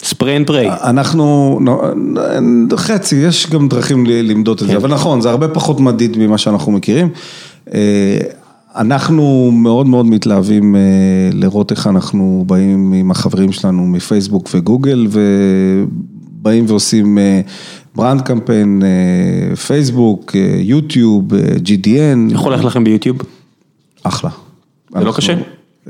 [0.03, 0.71] spray and pray.
[0.71, 1.81] אנחנו, נו,
[2.77, 6.73] חצי, יש גם דרכים למדוד את זה, אבל נכון, זה הרבה פחות מדיד ממה שאנחנו
[6.73, 7.09] מכירים.
[7.75, 8.19] אה,
[8.77, 10.81] אנחנו מאוד מאוד מתלהבים אה,
[11.33, 17.41] לראות איך אנחנו באים עם החברים שלנו מפייסבוק וגוגל, ובאים ועושים אה,
[17.97, 22.33] ברנד קמפיין, אה, פייסבוק, אה, יוטיוב, אה, GDN.
[22.33, 23.19] איך הולך לכם ביוטיוב?
[24.03, 24.31] אחלה.
[24.99, 25.35] זה לא קשה?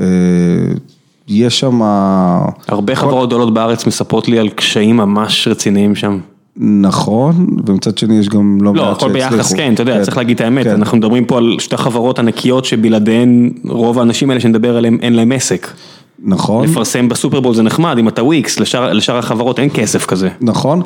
[0.01, 0.07] אה,
[1.29, 1.81] יש שם...
[2.69, 6.19] הרבה חברות גדולות בארץ מספרות לי על קשיים ממש רציניים שם.
[6.57, 9.57] נכון, ומצד שני יש גם לא מעט לא, הכל ביחס, שהצליחו.
[9.57, 10.71] כן, אתה יודע, צריך להגיד את האמת, כן.
[10.71, 15.33] אנחנו מדברים פה על שתי חברות ענקיות שבלעדיהן רוב האנשים האלה שנדבר עליהם אין להם
[15.33, 15.69] עסק.
[16.27, 20.29] נכון, לפרסם בסופרבול זה נחמד, אם אתה וויקס, לשאר לשאר החברות אין כסף כזה.
[20.41, 20.83] נכון.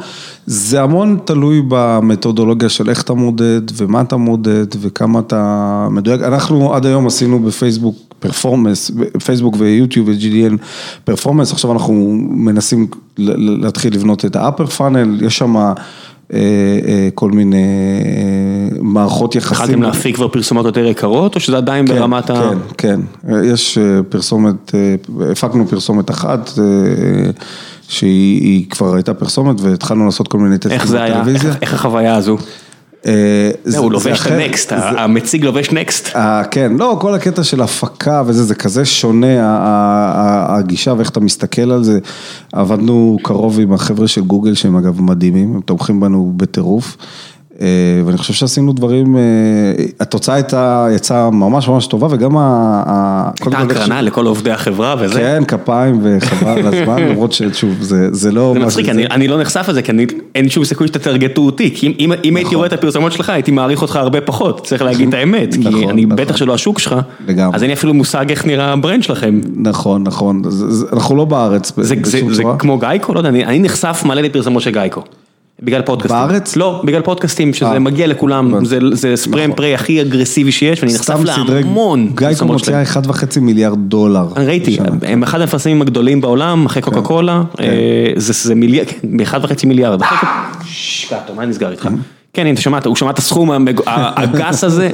[0.47, 6.23] זה המון תלוי במתודולוגיה של איך אתה מודד ומה אתה מודד וכמה אתה מדויק.
[6.23, 8.91] אנחנו עד היום עשינו בפייסבוק פרפורמנס,
[9.25, 10.57] פייסבוק ויוטיוב ו-GDN
[11.05, 12.87] פרפורמנס, עכשיו אנחנו מנסים
[13.19, 15.73] להתחיל לבנות את האפר פאנל, יש שם אה,
[17.15, 19.57] כל מיני אה, מערכות יחסים.
[19.62, 22.51] התחלתם להפיק כבר פרסומות יותר יקרות, או שזה עדיין כן, ברמת ה...
[22.78, 24.94] כן, כן, יש אה, פרסומת, אה,
[25.32, 26.65] הפקנו פרסומת אחת, אה,
[27.89, 31.15] שהיא היא כבר הייתה פרסומת והתחלנו לעשות כל מיני טסטים איך זה היה?
[31.15, 31.51] בטלוויזיה.
[31.51, 32.36] איך- איך החוויה הזו?
[33.06, 36.09] אה, הוא לובש את הנקסט, המציג לובש נקסט.
[36.16, 39.36] אה, כן, לא, כל הקטע של הפקה וזה, זה כזה שונה,
[40.48, 41.98] הגישה ואיך אתה מסתכל על זה.
[42.52, 46.97] עבדנו קרוב עם החבר'ה של גוגל, שהם אגב מדהימים, הם תומכים בנו בטירוף.
[47.61, 47.66] אה,
[48.07, 49.23] ואני חושב שעשינו דברים, אה,
[50.01, 53.31] התוצאה הייתה, יצאה ממש ממש טובה, וגם ה...
[53.41, 55.15] הייתה איך ש- הקרנה לכל עובדי החברה וזה.
[55.15, 58.53] כן, כפיים וחבל על הזמן, למרות ששוב, זה, זה לא...
[58.55, 58.89] זה מצחיק.
[58.89, 62.12] אני, אני לא נחשף לזה, כי אני, אין שום סיכוי שתטרגטו אותי, כי אם, אם,
[62.24, 65.55] אם הייתי רואה את הפרסומות שלך, הייתי מעריך אותך הרבה פחות, צריך להגיד את האמת,
[65.55, 66.16] כי נכון, אני נכון.
[66.16, 66.97] בטח שלא השוק שלך,
[67.27, 67.57] לגמרי.
[67.57, 69.41] אז אין לי אפילו מושג איך נראה ה brand שלכם.
[69.57, 72.57] נכון, נכון, זה, זה, אנחנו לא בארץ זה, זה, בשום זה צורה.
[72.57, 73.15] כמו גייקו?
[73.15, 75.03] לא יודע, אני, אני נחשף מלא לפרסומות של גייקו.
[75.62, 76.19] בגלל פודקאסטים.
[76.19, 76.57] בארץ?
[76.57, 78.65] לא, בגלל פודקאסטים, שזה אה, מגיע לכולם.
[78.65, 79.57] זה, זה ספרי נכון.
[79.57, 81.19] פריי הכי אגרסיבי שיש, ואני נחשף
[81.49, 83.05] להמון גייקו פרסומות מוציאה שלהם.
[83.05, 84.27] 1.5 מיליארד דולר.
[84.37, 84.78] אני ראיתי.
[85.03, 87.66] הם אחד המפרסמים הגדולים בעולם, אחרי קוקה קולה, אה,
[88.16, 90.03] זה זה מיליארד, באחד וחצי מיליארד.
[90.65, 91.89] שקעטו, מה נסגר איתך?
[92.32, 93.51] כן, הנה, אתה שמעת, הוא שמע את הסכום
[93.87, 94.91] הגס הזה,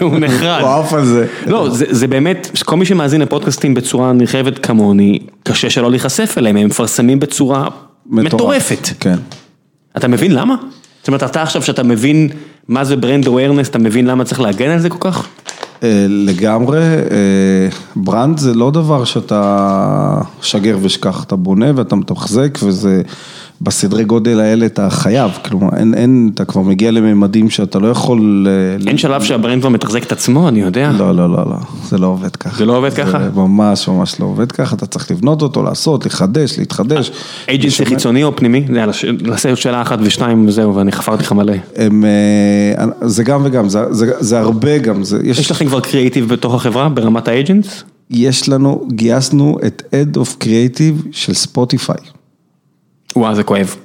[0.00, 0.60] והוא נחרד.
[0.60, 1.26] הוא עף על זה.
[1.46, 6.66] לא, זה, באמת, כל מי שמאזין לפודקאסטים בצורה נרחבת כמוני, קשה שלא להיחשף אליהם, הם
[6.66, 7.68] מפרסמים בצורה.
[8.06, 8.88] מטורפת.
[9.00, 9.16] כן.
[9.96, 10.54] אתה מבין למה?
[11.00, 12.28] זאת אומרת, אתה עכשיו שאתה מבין
[12.68, 15.26] מה זה brand awareness, אתה מבין למה צריך להגן על זה כל כך?
[15.82, 23.02] אה, לגמרי, אה, brand זה לא דבר שאתה שגר ושכח, אתה בונה ואתה מתחזק וזה,
[23.62, 28.46] בסדרי גודל האלה אתה חייב, כלומר, אין, אין, אתה כבר מגיע לממדים שאתה לא יכול...
[28.48, 30.90] אה, אין שלב שה brand כבר מתחזק את עצמו, אני יודע.
[30.98, 31.56] לא, לא, לא, לא,
[31.88, 32.58] זה לא עובד ככה.
[32.58, 33.18] זה לא עובד ככה?
[33.18, 37.10] זה ממש ממש לא עובד ככה, אתה צריך לבנות אותו, לעשות, לחדש, להתחדש.
[37.48, 38.66] אייג'נסי חיצוני או פנימי?
[39.48, 41.54] עוד שאלה אחת ושתיים וזהו, ואני חפרתי לך מלא.
[41.76, 45.38] הם, אה, זה גם וגם, זה, זה, זה הרבה גם, זה, יש...
[45.38, 47.84] יש לכם כבר קריאיטיב בתוך החברה ברמת האייג'נס?
[48.10, 52.19] יש לנו, גייסנו את Head of Creative של ספוטיפיי.
[53.16, 53.76] וואו, זה כואב.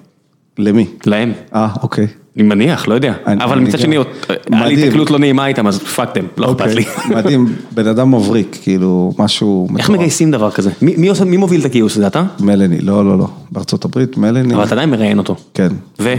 [0.60, 0.86] למי?
[1.06, 1.32] להם.
[1.56, 2.08] אה, אוקיי.
[2.36, 3.14] אני מניח, לא יודע.
[3.28, 3.98] אני- אבל אני מצד שני,
[4.52, 4.88] היה לי.
[4.88, 6.84] התקלות לא נעימה איתם, אז פאקתם, לא אכפת לי.
[6.98, 10.00] אוקיי, מדהים, בן אדם מבריק, כאילו, משהו איך מטורף.
[10.00, 10.70] מגייסים דבר כזה?
[10.82, 12.24] מי מי עושה- מי מוביל את הגיוס, זה אתה?
[12.40, 14.56] מלני, לא, לא, לא, בארצות הברית, מלני.
[14.56, 15.36] אבל אתה עדיין מראיין אותו.
[15.54, 15.68] כן.
[16.00, 16.14] ו?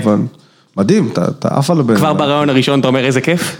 [0.77, 1.25] מדהים, אתה-
[1.59, 2.13] עף על הבן כבר.
[2.13, 3.57] ברעיון הראשון אתה אומר איזה כיף?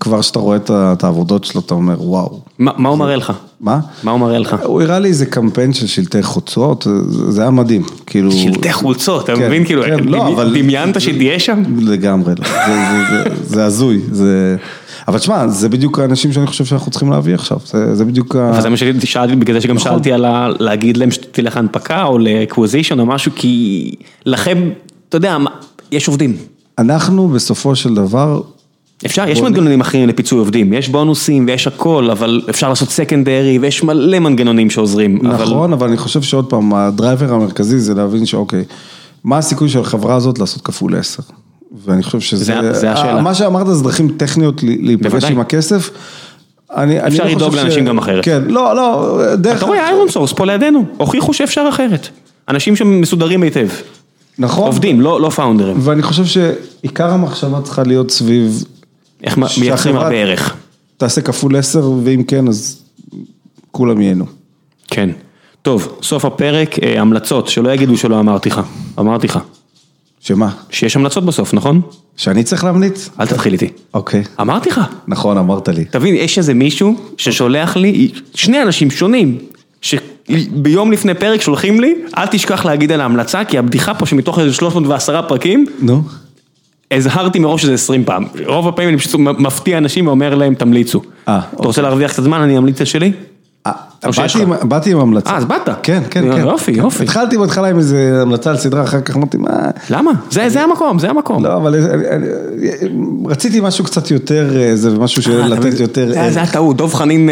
[0.00, 2.40] כבר כשאתה רואה את העבודות שלו, אתה אומר, וואו.
[2.58, 3.32] מה הוא מראה לך?
[3.60, 3.80] מה?
[4.02, 4.56] מה הוא מראה לך?
[4.64, 8.32] הוא הראה לי איזה קמפיין של שלטי חוצות, זה היה מדהים, כאילו...
[8.32, 9.64] שלטי חולצות, אתה כן, מבין?
[9.64, 11.62] כאילו, כן, לא, דמיינת שתהיה שם?
[11.78, 12.44] לגמרי לא,
[13.44, 14.56] זה- הזוי, זה...
[15.08, 18.50] אבל תשמע, זה בדיוק האנשים שאני חושב שאנחנו צריכים להביא עכשיו, זה זה בדיוק ה...
[18.50, 19.92] אבל זה מה ששאלתי, בגלל זה שגם נכון.
[19.92, 20.48] שאלתי על ה...
[20.58, 23.94] להגיד להם שתלך להנפקה או ל acquisition או משהו, כי
[24.26, 24.70] לכם,
[25.08, 25.36] אתה יודע,
[25.92, 26.36] יש עובדים.
[26.78, 28.40] אנחנו בסופו של דבר,
[29.06, 33.82] אפשר, יש מנגנונים אחרים לפיצוי עובדים, יש בונוסים ויש הכל, אבל אפשר לעשות secondary ויש
[33.82, 35.18] מלא מנגנונים שעוזרים.
[35.22, 38.64] נכון, אבל אני חושב שעוד פעם, ה driver המרכזי זה להבין שאוקיי,
[39.24, 41.22] מה הסיכוי של החברה הזאת לעשות כפול עשר?
[41.84, 42.54] ואני חושב שזה...
[42.72, 43.22] זה- השאלה.
[43.22, 45.24] מה שאמרת זה דרכים טכניות להיפגש.
[45.24, 45.90] עם הכסף.
[46.76, 48.24] אני, אני אפשר לא לדאוג לאנשים גם אחרת.
[48.24, 49.56] כן, לא, לא, דרך...
[49.56, 52.08] אתה רואה ironSource פה לידינו, הוכיחו שאפשר אחרת.
[52.48, 53.68] אנשים שמסודרים היטב,
[54.38, 54.66] נכון.
[54.66, 55.76] עובדים, לא לא פאונדרים.
[55.80, 58.64] ואני חושב שעיקר המחשבה צריכה להיות סביב...
[59.22, 60.56] איך מייצרים הרבה ערך.
[60.96, 62.82] תעשה כפול עשר, ואם כן, אז
[63.70, 64.24] כולם ייהנו.
[64.88, 65.10] כן.
[65.62, 68.60] טוב, סוף הפרק, אה, המלצות, שלא יגידו שלא אמרתי לך.
[68.98, 69.38] אמרתי לך.
[70.20, 70.50] שמה?
[70.70, 71.80] שיש המלצות בסוף, נכון?
[72.16, 73.10] שאני צריך להמליץ?
[73.20, 73.68] אל תתחיל איתי.
[73.94, 74.22] אוקיי.
[74.40, 74.80] אמרתי לך.
[75.08, 75.84] נכון, אמרת לי.
[75.84, 79.38] תבין, יש איזה מישהו ששולח לי, שני אנשים שונים,
[79.82, 84.52] שביום לפני פרק שולחים לי, אל תשכח להגיד על ההמלצה, כי הבדיחה פה שמתוך איזה
[84.52, 86.02] 310 פרקים, נו.
[86.96, 88.24] הזהרתי מראש שזה 20 פעם.
[88.46, 91.00] רוב הפעמים אני פשוט מפתיע אנשים ואומר להם, תמליצו.
[91.28, 93.12] אה, אתה רוצה להרוויח קצת זמן, אני אמליץ את שלי?
[93.66, 93.72] אה,
[94.04, 94.42] באתי?
[94.42, 95.30] עם- באתי עם המלצה.
[95.30, 95.68] אה, אז באת.
[95.82, 96.40] כן, כן, כן.
[96.40, 97.02] יופי, יופי.
[97.04, 99.48] התחלתי בהתחלה עם איזה המלצה על סדרה, אחר כך אמרתי, מה...
[99.90, 100.10] למה?
[100.30, 101.44] זה זה המקום, זה המקום.
[101.44, 102.26] לא, אבל אני- אני-
[103.28, 105.72] רציתי משהו קצת יותר, אה, זה משהו של אתה לתת מבין?
[105.82, 106.08] יותר...
[106.12, 106.32] זה- ערך.
[106.32, 107.28] זה הטעות, דב חנין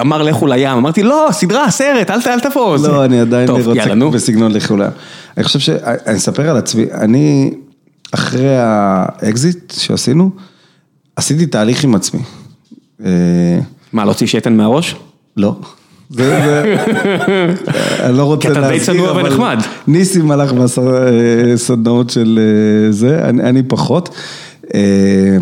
[0.00, 2.78] אמר לכו לים, אמרתי לא, סדרה, סרט, אל אל.
[2.78, 3.70] זה- לא, אני עדיין טוב, רוצה.
[4.10, 4.90] בסגנון לכולם.
[5.36, 5.68] אני חושב ש...
[6.06, 7.50] אני אספר על עצמי, אני,
[8.12, 10.30] אחרי האקזיט שעשינו,
[11.16, 12.20] עשיתי תהליך עם עצמי.
[13.04, 13.60] אה,
[13.92, 14.96] מה, להוציא שתן מהראש?
[15.36, 15.56] לא.
[16.10, 16.76] זה, זה,
[18.04, 19.58] אני לא רוצה כי אתה די להזכיר, צנוע ונחמד.
[19.86, 24.14] ניסים הלך בסדנאות של אה, זה, אני, אני פחות.
[24.74, 25.36] אה,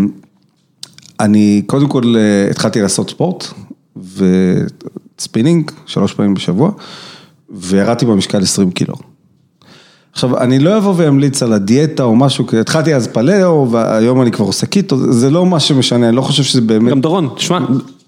[1.21, 3.47] אני קודם כל אה, התחלתי לעשות ספורט
[3.97, 6.71] וספינינג שלוש פעמים בשבוע,
[7.51, 8.95] וירדתי במשקל 20 קילו.
[10.17, 14.31] עכשיו, אני לא אבוא ואמליץ על הדיאטה או משהו, כי התחלתי אז פליאו, והיום אני
[14.31, 16.91] כבר עושה קטו, זה לא מה שמשנה, אני לא חושב שזה באמת...
[16.91, 17.59] גם דורון, תשמע,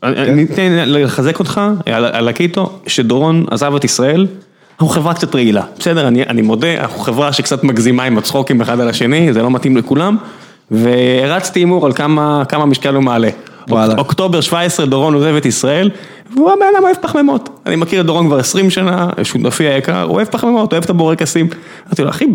[0.02, 4.26] אני אתן לחזק אותך על, על הקיטו, שדורון עזב את ישראל,
[4.72, 8.80] אנחנו חברה קצת רעילה, בסדר, אני, אני מודה, אנחנו חברה שקצת מגזימה עם הצחוקים אחד
[8.80, 10.16] על השני, זה לא מתאים לכולם,
[10.70, 13.28] והרצתי הימור על כמה, כמה משקל הוא מעלה.
[13.98, 15.90] אוקטובר 17 דורון עוזב את ישראל,
[16.34, 17.48] והוא הבן אדם אוהב פחמימות.
[17.66, 21.48] אני מכיר את דורון כבר 20 שנה, שותפי היקר, הוא אוהב פחמימות, אוהב את הבורקסים.
[21.86, 22.26] אמרתי לו, אחי,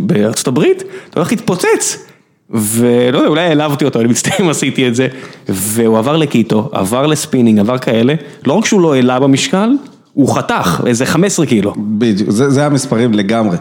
[0.00, 2.06] בארצות הברית, אתה הולך להתפוצץ.
[2.50, 5.08] ולא יודע, אולי העלבתי אותו, אני מצטער אם עשיתי את זה.
[5.48, 8.14] והוא עבר לקטו, עבר לספינינג, עבר כאלה.
[8.46, 9.70] לא רק שהוא לא העלה במשקל,
[10.12, 11.74] הוא חתך איזה 15 קילו.
[11.76, 13.56] בדיוק, זה, זה המספרים לגמרי.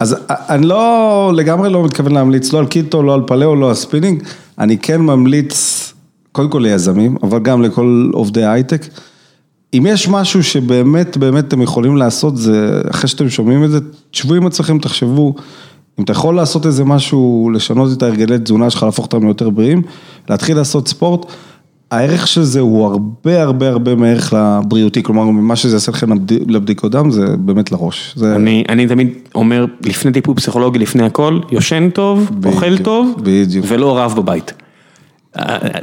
[0.00, 3.74] אז אני לא, לגמרי לא מתכוון להמליץ לא על קטו, לא על פליאו, לא על
[3.74, 4.22] ספינינג,
[4.58, 5.89] אני כן ממליץ,
[6.32, 8.86] קודם כל ליזמים, אבל גם לכל עובדי הייטק.
[9.74, 13.78] אם יש משהו שבאמת, באמת אתם יכולים לעשות, זה, אחרי שאתם שומעים את זה,
[14.10, 15.34] תשבו עם עצמכם, תחשבו,
[15.98, 19.82] אם אתה יכול לעשות איזה משהו, לשנות את ההרגלי תזונה שלך, להפוך אותם ליותר בריאים,
[20.30, 21.26] להתחיל לעשות ספורט,
[21.90, 26.50] הערך של זה הוא הרבה הרבה הרבה מערך לבריאותי, כלומר, מה שזה יעשה לכם לבד-
[26.50, 28.12] לבדיקות דם, זה באמת לראש.
[28.16, 28.36] זה...
[28.36, 33.66] אני, אני תמיד אומר, לפני טיפול פסיכולוגי, לפני הכל, יושן טוב, אוכל בדיוק, טוב, בדיוק.
[33.68, 34.52] ולא רב בבית.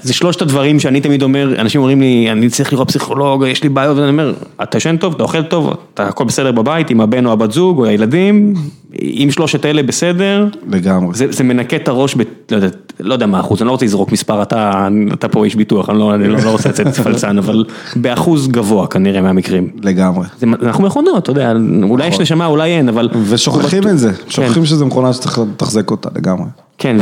[0.01, 3.69] זה שלושת הדברים שאני תמיד אומר, אנשים אומרים לי, אני צריך לראות פסיכולוג, יש לי
[3.69, 4.33] בעיות, ואני אומר,
[4.63, 7.77] אתה יושן טוב, אתה אוכל טוב, אתה הכל בסדר בבית, עם הבן או הבת זוג
[7.77, 8.53] או הילדים,
[9.01, 11.15] אם שלושת אלה בסדר, לגמרי.
[11.15, 12.67] זה, זה מנקה את הראש, ב, לא, יודע,
[12.99, 15.99] לא יודע מה האחוז, אני לא רוצה לזרוק מספר, אתה, אתה פה איש ביטוח, אני
[15.99, 17.65] לא, אני לא, לא רוצה לצאת פלצן, אבל
[17.95, 19.69] באחוז גבוה כנראה מהמקרים.
[19.83, 20.27] לגמרי.
[20.39, 21.53] זה, אנחנו מכונות, אתה יודע,
[21.83, 23.09] אולי יש נשמה, אולי אין, אבל...
[23.29, 26.47] ושוכחים את זה, שוכחים שזו מכונה שצריך לתחזק אותה לגמרי.
[26.77, 26.97] כן,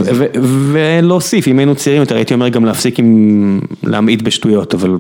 [0.72, 4.98] ולהוסיף, אם היינו צעירים יותר, הייתי אומר גם להפסיק עם להמעיט בשטויות, אבל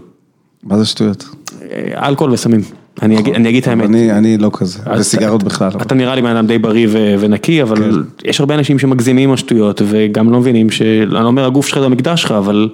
[0.63, 1.25] מה זה שטויות?
[1.71, 2.61] אה, אלכוהול וסמים,
[3.01, 3.89] אני אגיד אני אגיד את האמת.
[3.89, 5.71] אני אני לא כזה, וסיגרות בכלל.
[5.73, 5.81] אבל.
[5.81, 9.33] אתה נראה לי בן אדם די בריא ו- ונקי, אבל יש הרבה אנשים שמגזימים עם
[9.33, 10.81] השטויות, וגם לא מבינים ש...
[10.81, 12.69] אני לא אומר הגוף שלך זה המקדש שלך, אבל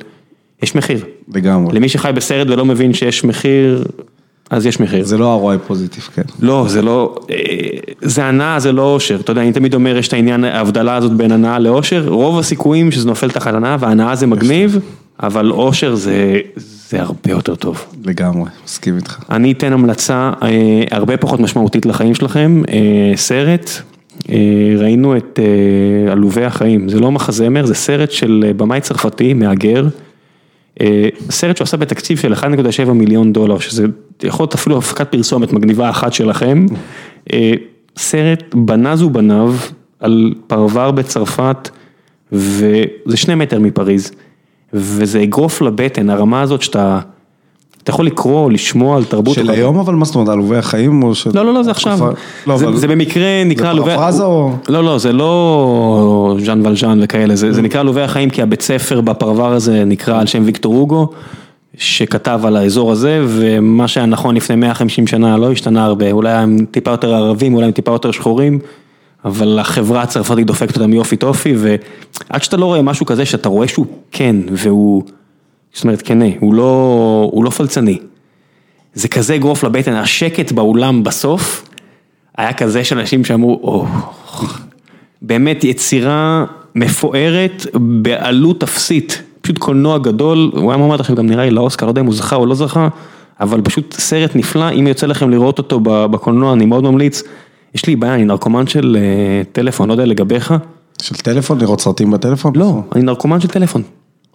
[0.64, 1.06] יש מחיר.
[1.34, 1.76] לגמרי.
[1.76, 3.84] למי שחי בסרט ולא מבין שיש מחיר,
[4.50, 5.06] אז יש מחיר.
[5.06, 6.22] זה לא ה-ROI פוזיטיב, כן.
[6.40, 7.36] לא, זה לא, אה,
[8.02, 11.12] זה הנאה, זה לא אושר, אתה יודע, אני תמיד אומר, יש את העניין, ההבדלה הזאת
[11.12, 14.80] בין הנאה לאושר, רוב הסיכויים שזה נופל תחת הנאה, והנאה זה מגניב,
[15.24, 16.40] אבל אושר זה,
[16.92, 17.86] זה הרבה יותר טוב.
[18.06, 19.20] לגמרי, מסכים איתך.
[19.30, 23.70] אני אתן המלצה אה, הרבה פחות משמעותית לחיים שלכם, אה, סרט,
[24.30, 24.36] אה,
[24.78, 29.88] ראינו את אה, עלובי החיים, זה לא מחזמר, זה סרט של אה, במאי צרפתי, מהגר,
[30.82, 33.86] אה, סרט שהוא עשה בתקציב של 1.7 מיליון דולר, שזה
[34.24, 36.66] יכול להיות אפילו הפקת פרסומת מגניבה אחת שלכם,
[37.34, 37.54] אה,
[37.98, 39.54] סרט בנז ובניו
[40.00, 41.70] על פרבר בצרפת,
[42.32, 44.12] וזה שני מטר מפריז,
[44.74, 47.00] וזה אגרוף לבטן, הרמה הזאת שאתה,
[47.84, 49.36] אתה יכול לקרוא לשמוע על תרבות.
[49.36, 51.30] של היום אבל מה זאת אומרת, עלובי החיים או של...
[51.34, 52.00] לא, לא, לא, זה עכשיו.
[52.48, 52.78] לא, זה, אבל...
[52.78, 53.90] זה במקרה נקרא זה עלובי...
[53.90, 58.42] פרפרזה או- לא, לא, זה לא ז'אן ולז'אן וכאלה, זה, זה נקרא עלובי החיים כי
[58.42, 61.08] הבית ספר בפרבר הזה נקרא על שם ויקטור הוגו,
[61.78, 66.58] שכתב על האזור הזה, ומה שהיה נכון לפני 150 שנה לא השתנה הרבה, אולי הם
[66.72, 68.60] טיפה יותר ערבים, אולי הם טיפה יותר שחורים,
[69.26, 73.68] אבל החברה הצרפתית דופקת אותם יופי טופי, ועד שאתה לא רואה משהו כזה, שאתה רואה
[73.68, 75.04] שהוא כן, והוא,
[75.74, 78.00] זאת אומרת כנה, הוא לא, הוא לא פלצני.
[78.94, 81.70] זה כזה אגרוף לבטן, השקט באולם בסוף,
[82.38, 83.86] היה כזה שאנשים שאמרו, או,
[85.22, 86.46] באמת יצירה
[86.76, 91.92] מפוארת בעלות אפסית, פשוט קולנוע גדול, הוא היה מועמד עכשיו גם נראה לי לאוסקר, לא
[91.92, 92.88] יודע אם הוא זכה או לא זכה,
[93.40, 97.24] אבל פשוט סרט נפלא, אם יוצא לכם לראות אותו בקולנוע, אני מאוד ממליץ.
[97.76, 100.54] יש לי בעיה, אני נרקומן של אה, טלפון, לא יודע לגביך.
[101.02, 102.54] של טלפון, לראות סרטים בטלפון?
[102.56, 103.82] לא, אני נרקומן של טלפון.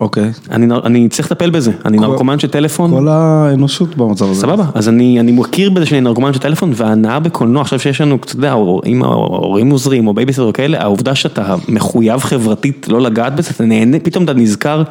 [0.00, 0.30] אוקיי.
[0.50, 2.90] אני, אני צריך לטפל בזה, אני נרקומן של טלפון.
[2.90, 4.40] כל האנושות במצב הזה.
[4.40, 8.16] סבבה, אז אני, אני מכיר בזה שאני נרקומן של טלפון, וההנאה בקולנוע, עכשיו שיש לנו,
[8.16, 8.54] אתה יודע,
[8.86, 14.00] אם ההורים עוזרים או בייביסטר כאלה, העובדה שאתה מחויב חברתית לא לגעת בזה, אתה נהנה,
[14.00, 14.82] פתאום אתה נזכר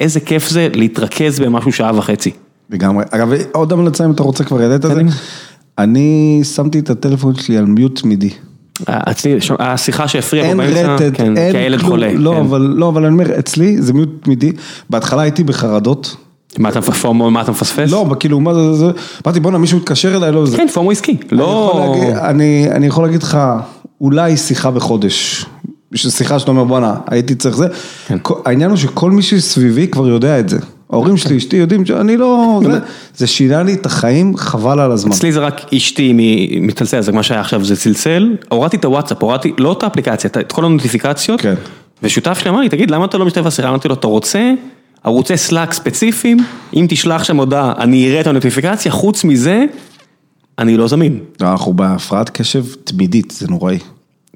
[0.00, 2.30] איזה כיף זה להתרכז במשהו שעה וחצי.
[2.70, 3.04] לגמרי.
[3.10, 5.02] אגב, עוד המלצה אם אתה רוצה כבר ידעת את זה.
[5.78, 8.30] אני שמתי את הטלפון שלי על מיוט תמידי.
[8.88, 11.82] אצלי, השיחה שהפריעה פה אין באמצע, כן, כי הילד.
[11.82, 12.12] חולה.
[12.12, 12.40] לא, כן.
[12.40, 14.52] אבל לא, אבל אני אומר, אצלי זה מיוט תמידי.
[14.90, 16.16] בהתחלה הייתי בחרדות.
[16.58, 17.04] מה אתה מפספס?
[17.04, 17.90] מה אתה מפספס?
[17.90, 18.86] לא, כאילו, מה זה, זה,
[19.26, 20.56] אמרתי, בואנה, מישהו מתקשר אליי, לא זה.
[20.56, 21.94] כן, פומו עסקי, לא...
[22.22, 23.38] אני, יכול להגיד לך,
[24.00, 25.46] אולי שיחה בחודש.
[25.94, 27.66] שיחה שאתה אומר, בואנה, הייתי צריך זה.
[28.06, 28.18] כן.
[28.44, 30.58] העניין הוא שכל מי שסביבי כבר יודע את זה.
[30.92, 32.60] ההורים שלי, אשתי יודעים שאני לא...
[32.64, 32.78] זה,
[33.16, 35.12] זה שינה לי את החיים, חבל על הזמן.
[35.12, 36.12] אצלי זה רק אשתי
[36.60, 40.36] מצלצל, זה מה שהיה עכשיו, זה צלצל, הורדתי את הוואטסאפ, הורדתי, לא את האפליקציה, את-
[40.36, 41.54] את כל הנוטיפיקציות, כן.
[42.02, 43.68] ושותף שלי אמר לי, תגיד, למה אתה לא משתתף בשיחה?
[43.68, 44.52] אמרתי לו, אתה רוצה
[45.04, 46.38] ערוצי סלאק ספציפיים,
[46.76, 49.64] אם תשלח שם הודעה, אני אראה את הנוטיפיקציה, חוץ מזה,
[50.58, 51.18] אני לא זמין.
[51.40, 53.78] אנחנו בהפרעת קשב תמידית, זה נוראי.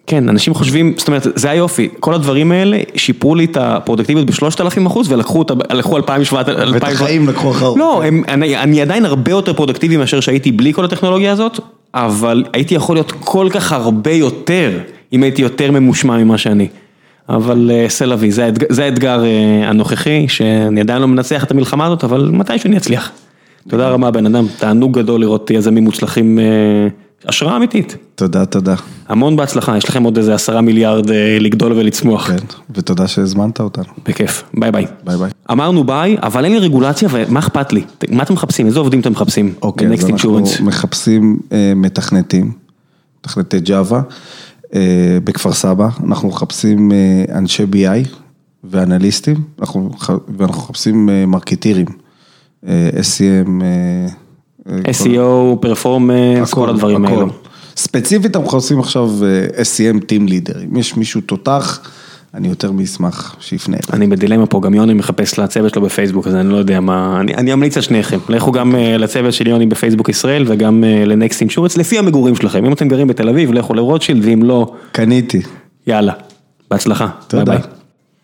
[0.07, 4.61] כן, אנשים חושבים, זאת אומרת, זה היופי, כל הדברים האלה שיפרו לי את הפרודקטיביות בשלושת
[4.61, 7.75] אלפים אחוז ולקחו אותה, לקחו אלפיים שבעת, ואת החיים לקחו אחר.
[7.75, 11.61] לא, הם, אני, אני עדיין הרבה יותר פרודקטיבי מאשר שהייתי בלי כל הטכנולוגיה הזאת,
[11.95, 14.71] אבל הייתי יכול להיות כל כך הרבה יותר,
[15.13, 16.69] אם הייתי יותר ממושמע ממה שאני.
[17.29, 19.31] אבל אה, c'est la vie, זה, האתג- זה האתגר אה,
[19.69, 23.11] הנוכחי, שאני עדיין לא מנצח את המלחמה הזאת, אבל מתישהו אני אצליח.
[23.69, 26.45] תודה רבה בן אדם, תענוג גדול לראות יזמים מוצלחים, אה,
[27.27, 27.97] השראה אמיתית.
[28.15, 28.75] תודה, תודה.
[29.09, 32.29] המון בהצלחה, יש לכם עוד איזה עשרה מיליארד אה, לגדול ולצמוח.
[32.29, 32.37] כן,
[32.71, 33.85] ותודה שהזמנת אותנו.
[34.09, 34.87] בכיף, ביי ביי.
[35.05, 35.31] ביי ביי.
[35.51, 37.85] אמרנו ביי, אבל אין לי רגולציה ומה אכפת לי?
[38.11, 38.67] מה אתם מחפשים?
[38.67, 39.55] איזה עובדים אתם מחפשים?
[39.63, 40.63] אוקיי, אז אנחנו Insurance.
[40.63, 42.53] מחפשים אה, מתכנתים,
[43.21, 44.03] מתכנתי Java,
[45.25, 48.09] בכפר סבא, אנחנו מחפשים אה, אנשי BI
[48.65, 49.91] ואנליסטים, אנחנו,
[50.39, 51.87] ואנחנו מחפשים מרקטירים,
[52.65, 53.63] SEM,
[54.69, 57.05] SEO, performance, כל הדברים.
[57.05, 57.29] האלו.
[57.77, 61.81] ספציפית אנחנו מחפשים עכשיו אה, SEM Team Leader, אם יש מישהו תותח,
[62.35, 63.77] אני יותר מאשמח שיפנה.
[63.93, 67.35] אני בדילמה פה, גם יוני מחפש לצוות שלו בפייסבוק, אז אני לא יודע מה, אני,
[67.35, 71.41] אני אמליץ על שניכם, לכו גם אה, לצוות של יוני בפייסבוק ישראל וגם אה, לנקסט
[71.41, 75.43] אינשורנס, לפי המגורים שלכם, אם אתם גרים בתל אביב, לכו לרוטשילד, ואם לא, קניתי.
[75.87, 76.13] יאללה,
[76.71, 77.45] בהצלחה, תודה.
[77.45, 77.84] ביי ביי.